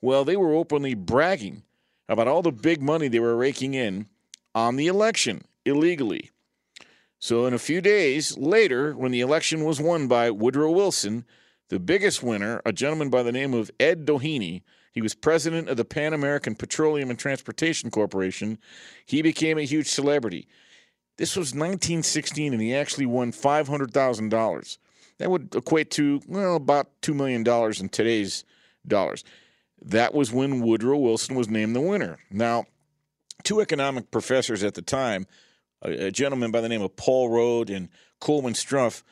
well, 0.00 0.24
they 0.24 0.36
were 0.36 0.54
openly 0.54 0.94
bragging 0.94 1.62
about 2.08 2.28
all 2.28 2.42
the 2.42 2.52
big 2.52 2.82
money 2.82 3.08
they 3.08 3.20
were 3.20 3.36
raking 3.36 3.74
in 3.74 4.06
on 4.54 4.76
the 4.76 4.86
election 4.86 5.42
illegally. 5.64 6.30
So, 7.20 7.44
in 7.44 7.52
a 7.52 7.58
few 7.58 7.82
days 7.82 8.38
later, 8.38 8.94
when 8.94 9.12
the 9.12 9.20
election 9.20 9.64
was 9.64 9.78
won 9.78 10.08
by 10.08 10.30
Woodrow 10.30 10.70
Wilson, 10.70 11.26
the 11.68 11.78
biggest 11.78 12.22
winner, 12.22 12.62
a 12.64 12.72
gentleman 12.72 13.10
by 13.10 13.22
the 13.22 13.30
name 13.30 13.52
of 13.52 13.70
Ed 13.78 14.06
Doheny, 14.06 14.62
he 14.92 15.02
was 15.02 15.14
president 15.14 15.68
of 15.68 15.76
the 15.76 15.84
Pan 15.84 16.14
American 16.14 16.54
Petroleum 16.54 17.10
and 17.10 17.18
Transportation 17.18 17.90
Corporation. 17.90 18.58
He 19.04 19.20
became 19.20 19.58
a 19.58 19.66
huge 19.66 19.88
celebrity. 19.88 20.48
This 21.18 21.36
was 21.36 21.50
1916, 21.50 22.54
and 22.54 22.62
he 22.62 22.74
actually 22.74 23.04
won 23.04 23.32
$500,000. 23.32 24.78
That 25.18 25.30
would 25.30 25.54
equate 25.54 25.90
to, 25.92 26.22
well, 26.26 26.56
about 26.56 26.88
$2 27.02 27.14
million 27.14 27.46
in 27.78 27.88
today's 27.90 28.44
dollars. 28.86 29.24
That 29.82 30.14
was 30.14 30.32
when 30.32 30.62
Woodrow 30.62 30.96
Wilson 30.96 31.34
was 31.34 31.50
named 31.50 31.76
the 31.76 31.82
winner. 31.82 32.18
Now, 32.30 32.64
two 33.44 33.60
economic 33.60 34.10
professors 34.10 34.64
at 34.64 34.72
the 34.72 34.82
time 34.82 35.26
a, 35.82 36.06
a 36.06 36.10
gentleman 36.10 36.50
by 36.50 36.60
the 36.60 36.68
name 36.68 36.82
of 36.82 36.96
Paul 36.96 37.28
Rhode 37.28 37.70
and 37.70 37.88
Koleman 38.20 38.54
Strumpf, 38.54 39.02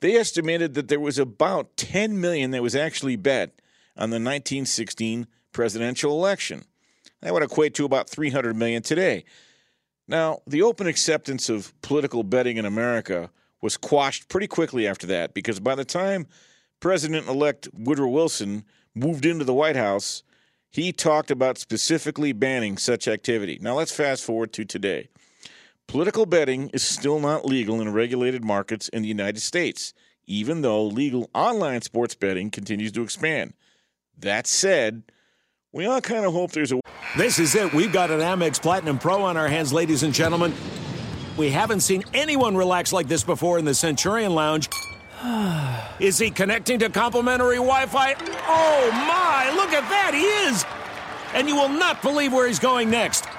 they 0.00 0.16
estimated 0.16 0.74
that 0.74 0.88
there 0.88 1.00
was 1.00 1.18
about 1.18 1.76
10 1.76 2.20
million 2.20 2.50
that 2.52 2.62
was 2.62 2.76
actually 2.76 3.16
bet 3.16 3.60
on 3.96 4.10
the 4.10 4.16
1916 4.16 5.26
presidential 5.52 6.12
election. 6.12 6.64
That 7.20 7.32
would 7.32 7.42
equate 7.42 7.74
to 7.74 7.84
about 7.84 8.08
300 8.08 8.54
million 8.54 8.82
today. 8.82 9.24
Now, 10.06 10.38
the 10.46 10.62
open 10.62 10.86
acceptance 10.86 11.48
of 11.48 11.78
political 11.82 12.22
betting 12.22 12.56
in 12.56 12.64
America 12.64 13.30
was 13.60 13.76
quashed 13.76 14.28
pretty 14.28 14.46
quickly 14.46 14.86
after 14.86 15.06
that 15.08 15.34
because 15.34 15.58
by 15.58 15.74
the 15.74 15.84
time 15.84 16.26
President 16.80 17.26
elect 17.26 17.68
Woodrow 17.74 18.08
Wilson 18.08 18.64
moved 18.94 19.26
into 19.26 19.44
the 19.44 19.54
White 19.54 19.76
House, 19.76 20.22
he 20.70 20.92
talked 20.92 21.30
about 21.30 21.58
specifically 21.58 22.32
banning 22.32 22.76
such 22.76 23.08
activity. 23.08 23.58
Now, 23.60 23.74
let's 23.74 23.92
fast 23.92 24.24
forward 24.24 24.52
to 24.54 24.64
today. 24.64 25.08
Political 25.88 26.26
betting 26.26 26.68
is 26.74 26.82
still 26.82 27.18
not 27.18 27.46
legal 27.46 27.80
in 27.80 27.90
regulated 27.90 28.44
markets 28.44 28.90
in 28.90 29.00
the 29.00 29.08
United 29.08 29.40
States, 29.40 29.94
even 30.26 30.60
though 30.60 30.84
legal 30.84 31.30
online 31.34 31.80
sports 31.80 32.14
betting 32.14 32.50
continues 32.50 32.92
to 32.92 33.02
expand. 33.02 33.54
That 34.18 34.46
said, 34.46 35.02
we 35.72 35.86
all 35.86 36.02
kind 36.02 36.26
of 36.26 36.34
hope 36.34 36.52
there's 36.52 36.72
a. 36.72 36.80
This 37.16 37.38
is 37.38 37.54
it. 37.54 37.72
We've 37.72 37.90
got 37.90 38.10
an 38.10 38.20
Amex 38.20 38.60
Platinum 38.60 38.98
Pro 38.98 39.22
on 39.22 39.38
our 39.38 39.48
hands, 39.48 39.72
ladies 39.72 40.02
and 40.02 40.12
gentlemen. 40.12 40.52
We 41.38 41.48
haven't 41.48 41.80
seen 41.80 42.04
anyone 42.12 42.54
relax 42.54 42.92
like 42.92 43.08
this 43.08 43.24
before 43.24 43.58
in 43.58 43.64
the 43.64 43.74
Centurion 43.74 44.34
Lounge. 44.34 44.68
is 46.00 46.18
he 46.18 46.30
connecting 46.30 46.80
to 46.80 46.90
complimentary 46.90 47.56
Wi 47.56 47.86
Fi? 47.86 48.14
Oh, 48.46 48.90
my! 48.92 49.50
Look 49.56 49.72
at 49.72 49.88
that! 49.88 50.12
He 50.12 50.24
is! 50.50 50.66
and 51.34 51.48
you 51.48 51.54
will 51.54 51.68
not 51.68 52.02
believe 52.02 52.32
where 52.32 52.46
he's 52.46 52.58
going 52.58 52.90
next. 52.90 53.26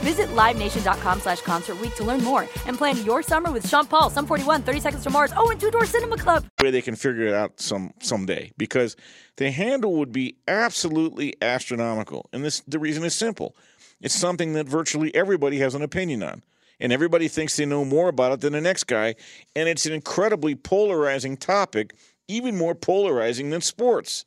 Visit 0.00 0.28
LiveNation.com 0.28 1.20
slash 1.20 1.42
Concert 1.42 1.76
to 1.96 2.04
learn 2.04 2.24
more 2.24 2.48
and 2.66 2.78
plan 2.78 3.04
your 3.04 3.22
summer 3.22 3.52
with 3.52 3.68
Sean 3.68 3.86
Paul, 3.86 4.08
Sum 4.08 4.26
41, 4.26 4.62
30 4.62 4.80
Seconds 4.80 5.02
to 5.04 5.10
Mars, 5.10 5.32
oh, 5.36 5.50
and 5.50 5.60
Two 5.60 5.70
Door 5.70 5.84
Cinema 5.86 6.16
Club. 6.16 6.46
Way 6.62 6.70
they 6.70 6.80
can 6.80 6.96
figure 6.96 7.26
it 7.26 7.34
out 7.34 7.60
some 7.60 7.92
someday 8.00 8.50
because 8.56 8.96
the 9.36 9.50
handle 9.50 9.92
would 9.94 10.10
be 10.10 10.36
absolutely 10.48 11.34
astronomical. 11.42 12.30
And 12.32 12.42
this 12.42 12.60
the 12.60 12.78
reason 12.78 13.04
is 13.04 13.14
simple. 13.14 13.54
It's 14.00 14.14
something 14.14 14.54
that 14.54 14.66
virtually 14.66 15.14
everybody 15.14 15.58
has 15.58 15.74
an 15.74 15.82
opinion 15.82 16.22
on. 16.22 16.42
And 16.82 16.94
everybody 16.94 17.28
thinks 17.28 17.56
they 17.56 17.66
know 17.66 17.84
more 17.84 18.08
about 18.08 18.32
it 18.32 18.40
than 18.40 18.54
the 18.54 18.60
next 18.62 18.84
guy. 18.84 19.14
And 19.54 19.68
it's 19.68 19.84
an 19.84 19.92
incredibly 19.92 20.54
polarizing 20.54 21.36
topic, 21.36 21.94
even 22.26 22.56
more 22.56 22.74
polarizing 22.74 23.50
than 23.50 23.60
sports. 23.60 24.24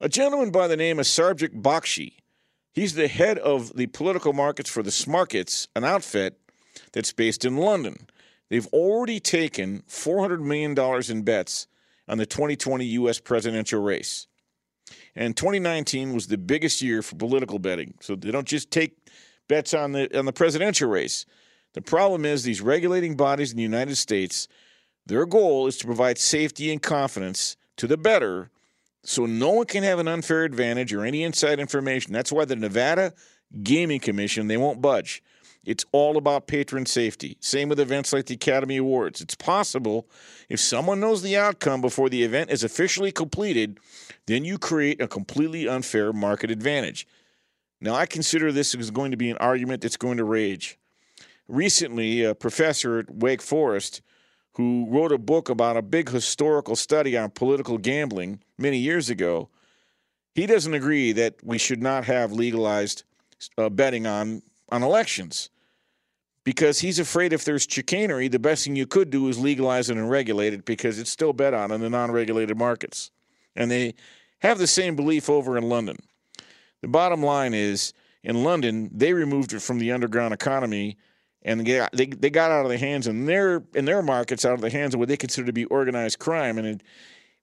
A 0.00 0.08
gentleman 0.08 0.50
by 0.50 0.68
the 0.68 0.76
name 0.76 0.98
of 0.98 1.04
Sarjik 1.04 1.60
Bakshi 1.60 2.14
He's 2.74 2.94
the 2.94 3.08
head 3.08 3.38
of 3.38 3.76
the 3.76 3.86
political 3.86 4.32
markets 4.32 4.68
for 4.68 4.82
the 4.82 4.90
Smarkets, 4.90 5.68
an 5.76 5.84
outfit 5.84 6.38
that's 6.92 7.12
based 7.12 7.44
in 7.44 7.56
London. 7.56 8.08
They've 8.50 8.66
already 8.68 9.20
taken 9.20 9.82
$400 9.88 10.40
million 10.40 10.76
in 11.08 11.22
bets 11.22 11.68
on 12.08 12.18
the 12.18 12.26
2020 12.26 12.84
U.S. 12.84 13.20
presidential 13.20 13.80
race. 13.80 14.26
And 15.14 15.36
2019 15.36 16.12
was 16.12 16.26
the 16.26 16.36
biggest 16.36 16.82
year 16.82 17.00
for 17.00 17.14
political 17.14 17.60
betting. 17.60 17.94
So 18.00 18.16
they 18.16 18.32
don't 18.32 18.46
just 18.46 18.72
take 18.72 18.98
bets 19.48 19.72
on 19.72 19.92
the 19.92 20.18
on 20.18 20.24
the 20.24 20.32
presidential 20.32 20.90
race. 20.90 21.24
The 21.74 21.80
problem 21.80 22.24
is 22.24 22.42
these 22.42 22.60
regulating 22.60 23.16
bodies 23.16 23.50
in 23.50 23.56
the 23.56 23.62
United 23.62 23.96
States, 23.96 24.48
their 25.06 25.26
goal 25.26 25.66
is 25.66 25.76
to 25.78 25.86
provide 25.86 26.18
safety 26.18 26.72
and 26.72 26.82
confidence 26.82 27.56
to 27.76 27.86
the 27.86 27.96
bettor 27.96 28.50
so 29.04 29.26
no 29.26 29.50
one 29.50 29.66
can 29.66 29.82
have 29.82 29.98
an 29.98 30.08
unfair 30.08 30.44
advantage 30.44 30.92
or 30.92 31.04
any 31.04 31.22
inside 31.22 31.60
information. 31.60 32.12
That's 32.12 32.32
why 32.32 32.44
the 32.44 32.56
Nevada 32.56 33.12
Gaming 33.62 34.00
Commission, 34.00 34.48
they 34.48 34.56
won't 34.56 34.80
budge. 34.80 35.22
It's 35.64 35.84
all 35.92 36.16
about 36.16 36.46
patron 36.46 36.84
safety. 36.86 37.36
Same 37.40 37.68
with 37.68 37.80
events 37.80 38.12
like 38.12 38.26
the 38.26 38.34
Academy 38.34 38.76
Awards. 38.76 39.20
It's 39.20 39.34
possible 39.34 40.06
if 40.48 40.60
someone 40.60 41.00
knows 41.00 41.22
the 41.22 41.36
outcome 41.36 41.80
before 41.80 42.08
the 42.10 42.22
event 42.22 42.50
is 42.50 42.64
officially 42.64 43.12
completed, 43.12 43.78
then 44.26 44.44
you 44.44 44.58
create 44.58 45.00
a 45.00 45.08
completely 45.08 45.66
unfair 45.68 46.12
market 46.12 46.50
advantage. 46.50 47.06
Now, 47.80 47.94
I 47.94 48.06
consider 48.06 48.52
this 48.52 48.74
is 48.74 48.90
going 48.90 49.10
to 49.10 49.16
be 49.16 49.30
an 49.30 49.38
argument 49.38 49.82
that's 49.82 49.96
going 49.96 50.18
to 50.18 50.24
rage. 50.24 50.78
Recently, 51.48 52.24
a 52.24 52.34
professor 52.34 52.98
at 52.98 53.14
Wake 53.14 53.42
Forest 53.42 54.00
who 54.56 54.86
wrote 54.88 55.12
a 55.12 55.18
book 55.18 55.48
about 55.48 55.76
a 55.76 55.82
big 55.82 56.10
historical 56.10 56.76
study 56.76 57.16
on 57.16 57.30
political 57.30 57.78
gambling 57.78 58.40
many 58.58 58.78
years 58.78 59.10
ago, 59.10 59.48
he 60.34 60.46
doesn't 60.46 60.74
agree 60.74 61.12
that 61.12 61.34
we 61.42 61.58
should 61.58 61.82
not 61.82 62.04
have 62.04 62.32
legalized 62.32 63.04
uh, 63.58 63.68
betting 63.68 64.06
on 64.06 64.42
on 64.70 64.82
elections 64.82 65.50
because 66.44 66.80
he's 66.80 66.98
afraid 66.98 67.32
if 67.32 67.44
there's 67.44 67.66
chicanery, 67.68 68.28
the 68.28 68.38
best 68.38 68.64
thing 68.64 68.76
you 68.76 68.86
could 68.86 69.10
do 69.10 69.28
is 69.28 69.38
legalize 69.38 69.88
it 69.90 69.96
and 69.96 70.10
regulate 70.10 70.52
it 70.52 70.64
because 70.64 70.98
it's 70.98 71.10
still 71.10 71.32
bet 71.32 71.54
on 71.54 71.72
in 71.72 71.80
the 71.80 71.90
non-regulated 71.90 72.56
markets, 72.56 73.10
and 73.56 73.70
they 73.70 73.94
have 74.40 74.58
the 74.58 74.66
same 74.66 74.94
belief 74.94 75.30
over 75.30 75.56
in 75.56 75.68
London. 75.68 75.96
The 76.82 76.88
bottom 76.88 77.22
line 77.22 77.54
is, 77.54 77.94
in 78.22 78.44
London, 78.44 78.90
they 78.92 79.14
removed 79.14 79.54
it 79.54 79.62
from 79.62 79.78
the 79.78 79.90
underground 79.90 80.34
economy 80.34 80.98
and 81.44 81.66
they 81.66 81.86
they, 81.92 82.06
they 82.06 82.30
got 82.30 82.50
out 82.50 82.64
of 82.64 82.70
the 82.70 82.78
hands 82.78 83.06
in 83.06 83.26
their 83.26 83.62
in 83.74 83.84
their 83.84 84.02
markets 84.02 84.44
out 84.44 84.54
of 84.54 84.60
the 84.60 84.70
hands 84.70 84.94
of 84.94 85.00
what 85.00 85.08
they 85.08 85.16
consider 85.16 85.46
to 85.46 85.52
be 85.52 85.64
organized 85.66 86.18
crime. 86.18 86.58
And 86.58 86.66
it, 86.66 86.82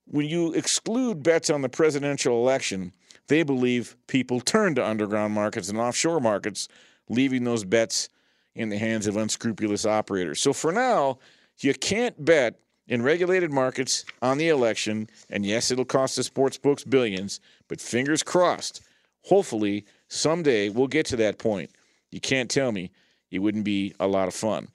when 0.06 0.26
you 0.26 0.52
exclude 0.52 1.22
bets 1.22 1.50
on 1.50 1.62
the 1.62 1.68
presidential 1.68 2.36
election, 2.36 2.92
they 3.28 3.42
believe 3.42 3.96
people 4.08 4.40
turn 4.40 4.74
to 4.74 4.86
underground 4.86 5.32
markets 5.32 5.68
and 5.68 5.78
offshore 5.78 6.20
markets, 6.20 6.68
leaving 7.08 7.44
those 7.44 7.64
bets 7.64 8.08
in 8.54 8.68
the 8.68 8.78
hands 8.78 9.06
of 9.06 9.16
unscrupulous 9.16 9.86
operators. 9.86 10.40
So 10.40 10.52
for 10.52 10.72
now, 10.72 11.18
you 11.58 11.72
can't 11.74 12.22
bet 12.24 12.58
in 12.88 13.02
regulated 13.02 13.50
markets 13.50 14.04
on 14.20 14.38
the 14.38 14.48
election. 14.48 15.08
And 15.30 15.46
yes, 15.46 15.70
it'll 15.70 15.84
cost 15.84 16.16
the 16.16 16.24
sports 16.24 16.58
books 16.58 16.84
billions, 16.84 17.40
but 17.68 17.80
fingers 17.80 18.22
crossed. 18.22 18.82
Hopefully, 19.24 19.84
someday 20.08 20.68
we'll 20.68 20.88
get 20.88 21.06
to 21.06 21.16
that 21.16 21.38
point. 21.38 21.70
You 22.10 22.20
can't 22.20 22.50
tell 22.50 22.72
me 22.72 22.90
it 23.32 23.40
wouldn't 23.40 23.64
be 23.64 23.94
a 23.98 24.06
lot 24.06 24.28
of 24.28 24.34
fun. 24.34 24.68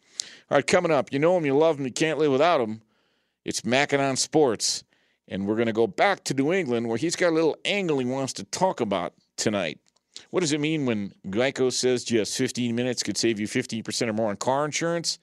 All 0.50 0.58
right, 0.58 0.68
coming 0.68 0.92
up, 0.92 1.14
you 1.14 1.20
know 1.20 1.38
him, 1.38 1.46
you 1.46 1.56
love 1.56 1.80
him, 1.80 1.86
you 1.86 1.94
can't 1.94 2.20
live 2.20 2.32
without 2.32 2.60
him. 2.60 2.82
It's 3.46 3.64
Mackin 3.64 4.02
on 4.02 4.18
Sports, 4.18 4.84
and 5.28 5.48
we're 5.48 5.56
going 5.56 5.68
to 5.68 5.74
go 5.74 5.88
back 5.88 6.24
to 6.26 6.34
New 6.34 6.52
England 6.52 6.90
where 6.90 6.98
he's 6.98 7.16
got 7.16 7.30
a 7.30 7.36
little 7.36 7.56
angle 7.64 8.00
he 8.00 8.06
wants 8.06 8.34
to 8.34 8.44
talk 8.44 8.82
about 8.82 9.14
tonight. 9.38 9.80
What 10.32 10.42
does 10.42 10.52
it 10.52 10.60
mean 10.60 10.86
when 10.86 11.14
Geico 11.28 11.72
says 11.72 12.04
just 12.04 12.36
15 12.36 12.76
minutes 12.76 13.04
could 13.04 13.18
save 13.18 13.40
you 13.40 13.48
15% 13.48 14.08
or 14.08 14.14
more 14.14 14.30
on 14.30 14.36
car 14.38 14.66
insurance? 14.66 15.20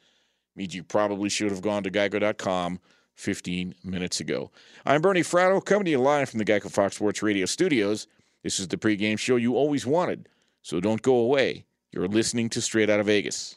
It 0.54 0.58
means 0.58 0.74
you 0.74 0.84
probably 0.84 1.28
should 1.28 1.50
have 1.50 1.60
gone 1.60 1.82
to 1.82 1.90
geico.com 1.90 2.78
15 3.16 3.74
minutes 3.82 4.20
ago. 4.20 4.52
I'm 4.86 5.02
Bernie 5.02 5.22
Fratto, 5.22 5.62
coming 5.64 5.86
to 5.86 5.90
you 5.90 5.98
live 5.98 6.30
from 6.30 6.38
the 6.38 6.44
Geico 6.44 6.70
Fox 6.70 6.96
Sports 6.96 7.22
Radio 7.22 7.46
studios. 7.46 8.06
This 8.42 8.60
is 8.60 8.68
the 8.68 8.76
pregame 8.76 9.18
show 9.18 9.36
you 9.36 9.56
always 9.56 9.84
wanted, 9.84 10.28
so 10.62 10.78
don't 10.78 11.02
go 11.02 11.16
away. 11.16 11.64
You're 11.94 12.08
listening 12.08 12.48
to 12.48 12.60
Straight 12.60 12.90
Out 12.90 12.98
of 12.98 13.06
Vegas. 13.06 13.56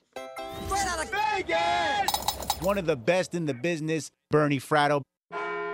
Straight 0.67 0.85
out 0.85 1.03
of 1.03 1.09
Vegas! 1.09 2.61
One 2.61 2.77
of 2.77 2.85
the 2.85 2.95
best 2.95 3.33
in 3.33 3.47
the 3.47 3.55
business, 3.55 4.11
Bernie 4.29 4.59
Fratto. 4.59 5.01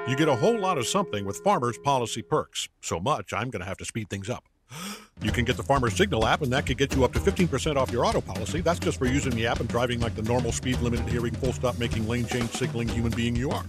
You 0.08 0.16
get 0.16 0.30
a 0.30 0.36
whole 0.38 0.58
lot 0.58 0.78
of 0.78 0.88
something 0.88 1.26
with 1.26 1.36
Farmers 1.44 1.78
Policy 1.78 2.22
Perks. 2.22 2.70
So 2.80 3.02
much, 3.02 3.34
I'm 3.34 3.50
going 3.50 3.60
to 3.60 3.66
have 3.66 3.76
to 3.80 3.86
speed 3.86 4.10
things 4.10 4.30
up. 4.30 4.46
You 5.22 5.34
can 5.34 5.44
get 5.44 5.58
the 5.58 5.64
Farmers 5.64 5.98
Signal 5.98 6.26
app, 6.26 6.42
and 6.42 6.54
that 6.54 6.66
could 6.66 6.78
get 6.78 6.96
you 6.96 7.04
up 7.04 7.12
to 7.14 7.20
15% 7.20 7.76
off 7.76 7.92
your 7.92 8.06
auto 8.06 8.22
policy. 8.22 8.62
That's 8.62 8.80
just 8.80 8.98
for 8.98 9.08
using 9.08 9.36
the 9.36 9.46
app 9.46 9.60
and 9.60 9.68
driving 9.68 10.00
like 10.00 10.16
the 10.16 10.22
normal 10.22 10.54
speed 10.54 10.80
limit 10.80 11.02
hearing, 11.10 11.34
full 11.34 11.52
stop 11.52 11.78
making 11.80 12.08
lane 12.08 12.26
change 12.28 12.50
signaling 12.52 12.88
human 12.88 13.12
being 13.12 13.36
you 13.36 13.52
are. 13.52 13.66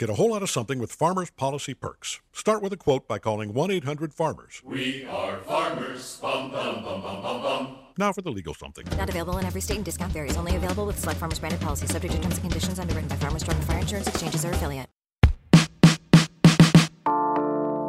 Get 0.00 0.08
a 0.08 0.14
whole 0.14 0.30
lot 0.30 0.42
of 0.42 0.48
something 0.48 0.78
with 0.78 0.90
Farmers 0.90 1.30
Policy 1.30 1.74
Perks. 1.74 2.22
Start 2.32 2.62
with 2.62 2.72
a 2.72 2.78
quote 2.78 3.06
by 3.06 3.18
calling 3.18 3.52
1 3.52 3.70
800 3.70 4.14
Farmers. 4.14 4.62
We 4.64 5.04
are 5.04 5.36
farmers. 5.40 6.16
Bum, 6.22 6.50
bum, 6.50 6.82
bum, 6.82 7.02
bum, 7.02 7.20
bum, 7.20 7.42
bum. 7.42 7.76
Now 7.98 8.10
for 8.14 8.22
the 8.22 8.30
legal 8.30 8.54
something. 8.54 8.86
Not 8.96 9.10
available 9.10 9.36
in 9.36 9.44
every 9.44 9.60
state 9.60 9.76
and 9.76 9.84
discount 9.84 10.10
varies. 10.12 10.38
Only 10.38 10.56
available 10.56 10.86
with 10.86 10.98
select 10.98 11.20
farmers 11.20 11.38
branded 11.38 11.60
policies 11.60 11.90
subject 11.90 12.14
to 12.14 12.18
terms 12.18 12.36
and 12.36 12.44
conditions 12.44 12.78
underwritten 12.78 13.10
by 13.10 13.16
Farmers 13.16 13.42
Truck 13.42 13.58
and 13.58 13.66
Fire 13.66 13.80
Insurance 13.80 14.08
Exchanges 14.08 14.42
or 14.42 14.52
affiliate. 14.52 14.86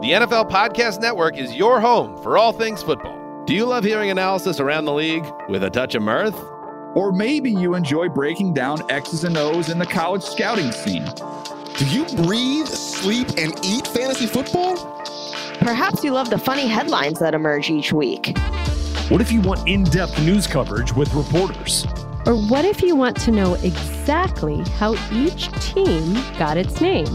The 0.02 0.12
NFL 0.12 0.52
Podcast 0.52 1.00
Network 1.00 1.38
is 1.38 1.56
your 1.56 1.80
home 1.80 2.22
for 2.24 2.38
all 2.38 2.52
things 2.52 2.84
football. 2.84 3.46
Do 3.46 3.54
you 3.54 3.66
love 3.66 3.86
hearing 3.86 4.12
analysis 4.12 4.60
around 4.60 4.84
the 4.84 4.94
league 4.94 5.26
with 5.48 5.64
a 5.64 5.70
touch 5.70 5.96
of 5.96 6.02
mirth? 6.02 6.36
Or 6.94 7.12
maybe 7.14 7.50
you 7.50 7.76
enjoy 7.76 8.10
breaking 8.10 8.54
down 8.54 8.80
X's 8.92 9.24
and 9.24 9.38
O's 9.38 9.70
in 9.70 9.80
the 9.80 9.86
college 9.86 10.24
scouting 10.24 10.72
scene. 10.74 11.06
Do 11.78 11.86
you 11.88 12.06
breathe, 12.24 12.68
sleep, 12.68 13.30
and 13.38 13.54
eat 13.64 13.88
fantasy 13.88 14.28
football? 14.28 14.76
Perhaps 15.60 16.04
you 16.04 16.12
love 16.12 16.30
the 16.30 16.38
funny 16.38 16.68
headlines 16.68 17.20
that 17.20 17.34
emerge 17.34 17.70
each 17.70 17.94
week. 17.94 18.38
What 19.08 19.22
if 19.22 19.32
you 19.32 19.40
want 19.42 19.68
in 19.70 19.86
depth 19.86 20.20
news 20.22 20.48
coverage 20.48 20.94
with 20.94 21.14
reporters? 21.14 21.86
Or 22.26 22.36
what 22.36 22.66
if 22.66 22.82
you 22.82 22.96
want 22.96 23.16
to 23.22 23.32
know 23.32 23.54
exactly 23.56 24.62
how 24.72 24.96
each 25.14 25.50
team 25.62 26.14
got 26.38 26.58
its 26.58 26.82
name? 26.82 27.08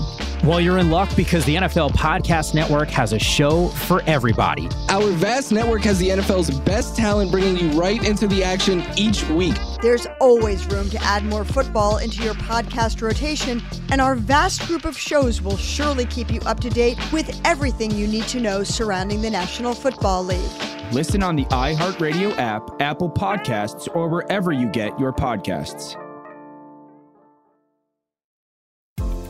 Well, 0.47 0.61
you're 0.61 0.78
in 0.78 0.90
luck 0.90 1.11
because 1.16 1.44
the 1.44 1.57
NFL 1.57 1.90
Podcast 1.90 2.55
Network 2.55 2.88
has 2.90 3.12
a 3.12 3.18
show 3.18 3.66
for 3.66 4.01
everybody. 4.07 4.68
Our 4.88 5.11
vast 5.11 5.51
network 5.51 5.82
has 5.82 5.99
the 5.99 6.11
NFL's 6.11 6.61
best 6.61 6.94
talent 6.94 7.32
bringing 7.32 7.57
you 7.57 7.76
right 7.76 8.01
into 8.07 8.28
the 8.28 8.44
action 8.44 8.84
each 8.97 9.28
week. 9.30 9.57
There's 9.82 10.07
always 10.20 10.64
room 10.66 10.88
to 10.90 11.03
add 11.03 11.24
more 11.24 11.44
football 11.44 11.97
into 11.99 12.22
your 12.22 12.34
podcast 12.34 13.03
rotation, 13.03 13.61
and 13.90 14.01
our 14.01 14.14
vast 14.14 14.64
group 14.68 14.84
of 14.84 14.97
shows 14.97 15.42
will 15.42 15.57
surely 15.57 16.07
keep 16.07 16.30
you 16.30 16.38
up 16.47 16.61
to 16.61 16.70
date 16.70 16.97
with 17.11 17.40
everything 17.44 17.90
you 17.90 18.07
need 18.07 18.28
to 18.28 18.38
know 18.38 18.62
surrounding 18.62 19.22
the 19.22 19.30
National 19.30 19.74
Football 19.74 20.22
League. 20.22 20.92
Listen 20.92 21.24
on 21.24 21.34
the 21.34 21.47
iHeartRadio 21.47 22.38
app, 22.38 22.70
Apple 22.80 23.11
Podcasts, 23.11 23.88
or 23.97 24.09
wherever 24.09 24.53
you 24.53 24.68
get 24.68 24.97
your 24.97 25.12
podcasts. 25.12 26.01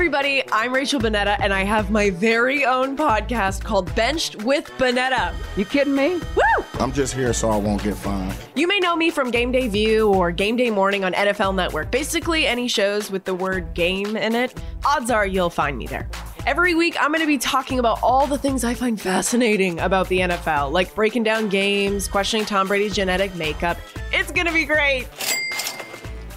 Hi, 0.00 0.04
everybody. 0.04 0.42
I'm 0.50 0.72
Rachel 0.72 0.98
Bonnetta, 0.98 1.36
and 1.40 1.52
I 1.52 1.62
have 1.62 1.90
my 1.90 2.08
very 2.08 2.64
own 2.64 2.96
podcast 2.96 3.62
called 3.62 3.94
Benched 3.94 4.42
with 4.44 4.64
Bonnetta. 4.78 5.34
You 5.58 5.66
kidding 5.66 5.94
me? 5.94 6.14
Woo! 6.14 6.64
I'm 6.78 6.90
just 6.90 7.12
here 7.12 7.34
so 7.34 7.50
I 7.50 7.58
won't 7.58 7.82
get 7.82 7.96
fined. 7.96 8.34
You 8.56 8.66
may 8.66 8.78
know 8.78 8.96
me 8.96 9.10
from 9.10 9.30
Game 9.30 9.52
Day 9.52 9.68
View 9.68 10.08
or 10.08 10.32
Game 10.32 10.56
Day 10.56 10.70
Morning 10.70 11.04
on 11.04 11.12
NFL 11.12 11.54
Network. 11.54 11.90
Basically, 11.90 12.46
any 12.46 12.66
shows 12.66 13.10
with 13.10 13.24
the 13.24 13.34
word 13.34 13.74
game 13.74 14.16
in 14.16 14.34
it, 14.34 14.58
odds 14.86 15.10
are 15.10 15.26
you'll 15.26 15.50
find 15.50 15.76
me 15.76 15.86
there. 15.86 16.08
Every 16.46 16.74
week, 16.74 16.96
I'm 16.98 17.10
going 17.10 17.20
to 17.20 17.26
be 17.26 17.36
talking 17.36 17.78
about 17.78 17.98
all 18.02 18.26
the 18.26 18.38
things 18.38 18.64
I 18.64 18.72
find 18.72 18.98
fascinating 18.98 19.80
about 19.80 20.08
the 20.08 20.20
NFL, 20.20 20.72
like 20.72 20.94
breaking 20.94 21.24
down 21.24 21.50
games, 21.50 22.08
questioning 22.08 22.46
Tom 22.46 22.68
Brady's 22.68 22.94
genetic 22.94 23.34
makeup. 23.34 23.76
It's 24.14 24.32
going 24.32 24.46
to 24.46 24.52
be 24.54 24.64
great. 24.64 25.08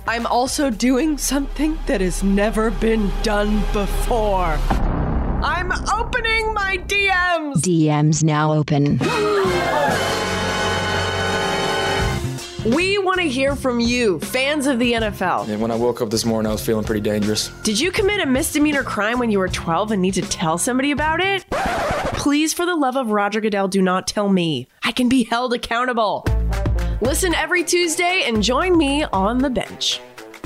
I'm 0.06 0.26
also 0.26 0.70
doing 0.70 1.18
something 1.18 1.80
that 1.86 2.02
has 2.02 2.24
never 2.24 2.72
been 2.72 3.10
done 3.22 3.62
before. 3.72 4.60
I'm 5.42 5.72
opening 5.72 6.54
my 6.54 6.78
DMs. 6.88 7.56
DMs 7.56 8.22
now 8.22 8.52
open. 8.52 9.00
We 12.76 12.98
want 12.98 13.20
to 13.20 13.28
hear 13.28 13.56
from 13.56 13.80
you, 13.80 14.20
fans 14.20 14.68
of 14.68 14.80
the 14.80 14.94
NFL. 14.94 15.48
And 15.48 15.62
when 15.62 15.72
I 15.72 15.76
woke 15.76 16.02
up 16.02 16.10
this 16.10 16.26
morning, 16.26 16.50
I 16.50 16.54
was 16.54 16.66
feeling 16.66 16.84
pretty 16.86 17.02
dangerous. 17.02 17.50
Did 17.64 17.80
you 17.80 17.90
commit 17.92 18.22
a 18.22 18.26
misdemeanor 18.26 18.84
crime 18.84 19.20
when 19.20 19.32
you 19.32 19.40
were 19.40 19.50
12 19.50 19.92
and 19.92 20.02
need 20.02 20.14
to 20.16 20.22
tell 20.22 20.58
somebody 20.58 20.92
about 20.92 21.22
it? 21.22 21.46
Please, 21.50 22.54
for 22.54 22.66
the 22.66 22.76
love 22.76 22.96
of 22.96 23.12
Roger 23.12 23.40
Goodell, 23.42 23.68
do 23.70 23.82
not 23.82 24.08
tell 24.08 24.30
me. 24.30 24.68
I 24.84 24.92
can 24.92 25.08
be 25.10 25.24
held 25.24 25.54
accountable. 25.54 26.26
Listen 27.04 27.36
every 27.36 27.66
Tuesday 27.66 28.24
and 28.28 28.42
join 28.42 28.78
me 28.78 29.04
on 29.04 29.38
the 29.38 29.50
bench. 29.50 30.00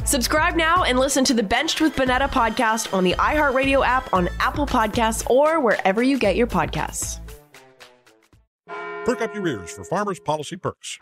Subscribe 0.05 0.55
now 0.55 0.85
and 0.85 0.97
listen 0.97 1.23
to 1.25 1.35
the 1.35 1.43
Benched 1.43 1.81
with 1.81 1.95
Bonnetta 1.95 2.27
podcast 2.29 2.91
on 2.95 3.03
the 3.03 3.13
iHeartRadio 3.13 3.85
app, 3.85 4.11
on 4.11 4.27
Apple 4.39 4.65
Podcasts, 4.65 5.29
or 5.29 5.59
wherever 5.59 6.01
you 6.01 6.17
get 6.17 6.35
your 6.35 6.47
podcasts. 6.47 7.19
Perk 9.05 9.21
up 9.21 9.35
your 9.35 9.45
ears 9.47 9.71
for 9.71 9.83
Farmers 9.83 10.19
Policy 10.19 10.57
Perks. 10.57 10.97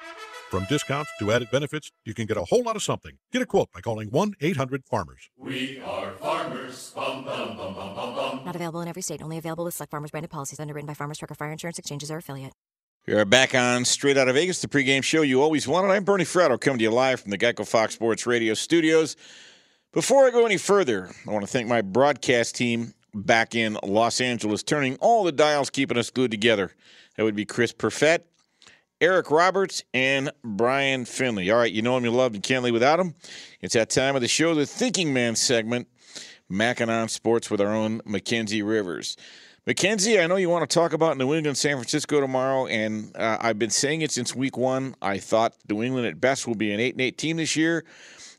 From 0.49 0.65
discounts 0.65 1.09
to 1.19 1.31
added 1.31 1.47
benefits, 1.53 1.89
you 2.03 2.13
can 2.13 2.25
get 2.25 2.35
a 2.35 2.43
whole 2.43 2.61
lot 2.61 2.75
of 2.75 2.83
something. 2.83 3.13
Get 3.31 3.41
a 3.41 3.45
quote 3.45 3.71
by 3.71 3.79
calling 3.79 4.09
1 4.09 4.33
800 4.41 4.83
Farmers. 4.83 5.29
We 5.37 5.79
are 5.79 6.11
farmers. 6.15 6.91
Bum, 6.93 7.23
bum, 7.23 7.55
bum, 7.55 7.73
bum, 7.75 7.95
bum, 7.95 8.13
bum. 8.13 8.41
Not 8.45 8.57
available 8.57 8.81
in 8.81 8.89
every 8.89 9.01
state. 9.01 9.21
Only 9.21 9.37
available 9.37 9.63
with 9.63 9.75
select 9.75 9.91
farmers 9.91 10.11
branded 10.11 10.31
policies 10.31 10.59
underwritten 10.59 10.85
by 10.85 10.95
Farmers 10.95 11.17
Trucker 11.17 11.35
Fire 11.35 11.53
Insurance 11.53 11.79
Exchanges 11.79 12.11
or 12.11 12.17
affiliate. 12.17 12.51
We 13.07 13.13
are 13.13 13.23
back 13.23 13.53
on 13.53 13.85
Straight 13.85 14.17
Out 14.17 14.29
of 14.29 14.33
Vegas, 14.33 14.61
the 14.61 14.67
pregame 14.67 15.03
show 15.03 15.21
you 15.21 15.39
always 15.39 15.67
wanted. 15.67 15.91
I'm 15.91 16.03
Bernie 16.03 16.23
Fratto, 16.23 16.59
coming 16.59 16.79
to 16.79 16.85
you 16.85 16.89
live 16.89 17.19
from 17.19 17.29
the 17.29 17.37
Geico 17.37 17.67
Fox 17.67 17.93
Sports 17.93 18.25
Radio 18.25 18.55
studios. 18.55 19.15
Before 19.91 20.25
I 20.25 20.31
go 20.31 20.43
any 20.43 20.57
further, 20.57 21.11
I 21.27 21.31
want 21.31 21.45
to 21.45 21.47
thank 21.47 21.67
my 21.67 21.83
broadcast 21.83 22.55
team 22.55 22.95
back 23.13 23.53
in 23.53 23.77
Los 23.83 24.19
Angeles, 24.21 24.63
turning 24.63 24.95
all 25.01 25.23
the 25.23 25.31
dials, 25.31 25.69
keeping 25.69 25.99
us 25.99 26.09
glued 26.09 26.31
together. 26.31 26.71
That 27.15 27.25
would 27.25 27.35
be 27.35 27.45
Chris 27.45 27.71
Perfett, 27.71 28.21
Eric 28.99 29.29
Roberts, 29.29 29.83
and 29.93 30.31
Brian 30.43 31.05
Finley. 31.05 31.51
All 31.51 31.59
right, 31.59 31.71
you 31.71 31.83
know 31.83 31.95
him, 31.97 32.05
you 32.05 32.11
love 32.11 32.33
him, 32.33 32.41
can't 32.41 32.63
live 32.63 32.73
without 32.73 32.99
him. 32.99 33.13
It's 33.61 33.75
that 33.75 33.91
time 33.91 34.15
of 34.15 34.23
the 34.23 34.27
show, 34.27 34.55
the 34.55 34.65
Thinking 34.65 35.13
Man 35.13 35.35
segment, 35.35 35.87
Mackin 36.49 36.89
on 36.89 37.09
Sports 37.09 37.51
with 37.51 37.61
our 37.61 37.71
own 37.71 38.01
Mackenzie 38.03 38.63
Rivers. 38.63 39.15
Mackenzie, 39.67 40.19
I 40.19 40.27
know 40.27 40.35
you 40.35 40.47
want 40.47 40.69
to 40.69 40.71
talk 40.71 40.93
about 40.93 41.17
New 41.17 41.33
England, 41.33 41.57
San 41.57 41.77
Francisco 41.77 42.21
tomorrow, 42.21 42.67
and 42.67 43.11
uh, 43.17 43.37
I've 43.41 43.57
been 43.57 43.71
saying 43.71 44.01
it 44.01 44.11
since 44.11 44.35
week 44.35 44.57
one. 44.57 44.95
I 45.01 45.17
thought 45.17 45.55
New 45.67 45.81
England 45.81 46.05
at 46.05 46.21
best 46.21 46.45
will 46.45 46.53
be 46.53 46.71
an 46.71 46.79
eight 46.79 46.93
and 46.93 47.01
eight 47.01 47.17
team 47.17 47.37
this 47.37 47.55
year, 47.55 47.83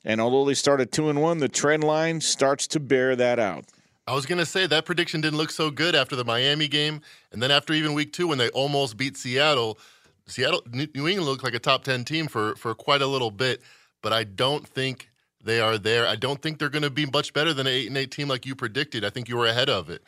and 0.05 0.21
although 0.21 0.45
they 0.45 0.55
started 0.55 0.93
two 0.93 1.11
and 1.11 1.21
one, 1.21 1.39
the 1.39 1.49
trend 1.49 1.83
line 1.83 2.21
starts 2.21 2.69
to 2.69 2.79
bear 2.79 3.17
that 3.17 3.41
out. 3.41 3.65
I 4.07 4.15
was 4.15 4.25
going 4.25 4.39
to 4.39 4.47
say 4.47 4.69
that 4.69 4.85
prediction 4.85 5.21
didn't 5.21 5.37
look 5.37 5.51
so 5.51 5.69
good 5.69 5.97
after 5.97 6.15
the 6.15 6.25
Miami 6.25 6.69
game, 6.69 7.01
and 7.33 7.43
then 7.43 7.51
after 7.51 7.73
even 7.73 7.93
week 7.93 8.13
two 8.13 8.29
when 8.29 8.39
they 8.39 8.51
almost 8.51 8.97
beat 8.97 9.17
Seattle. 9.17 9.81
Seattle, 10.27 10.63
New 10.71 11.09
England 11.09 11.23
looked 11.23 11.43
like 11.43 11.55
a 11.55 11.59
top 11.59 11.83
ten 11.83 12.05
team 12.05 12.29
for 12.29 12.55
for 12.55 12.73
quite 12.73 13.03
a 13.03 13.07
little 13.09 13.33
bit, 13.33 13.63
but 14.01 14.13
I 14.13 14.23
don't 14.23 14.65
think 14.65 15.11
they 15.43 15.59
are 15.59 15.77
there. 15.77 16.07
I 16.07 16.15
don't 16.15 16.41
think 16.41 16.61
they're 16.61 16.69
going 16.69 16.83
to 16.83 16.91
be 16.91 17.07
much 17.07 17.33
better 17.33 17.53
than 17.53 17.67
an 17.67 17.73
eight 17.73 17.89
and 17.89 17.97
eight 17.97 18.13
team 18.13 18.29
like 18.29 18.47
you 18.47 18.55
predicted. 18.55 19.05
I 19.05 19.11
think 19.11 19.29
you 19.29 19.37
were 19.37 19.47
ahead 19.47 19.69
of 19.69 19.91
it. 19.91 20.05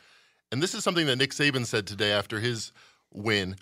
And 0.51 0.61
this 0.63 0.73
is 0.73 0.83
something 0.83 1.05
that 1.07 1.17
Nick 1.17 1.31
Saban 1.31 1.65
said 1.65 1.85
today 1.85 2.11
after 2.11 2.39
his 2.39 2.71
win. 3.13 3.55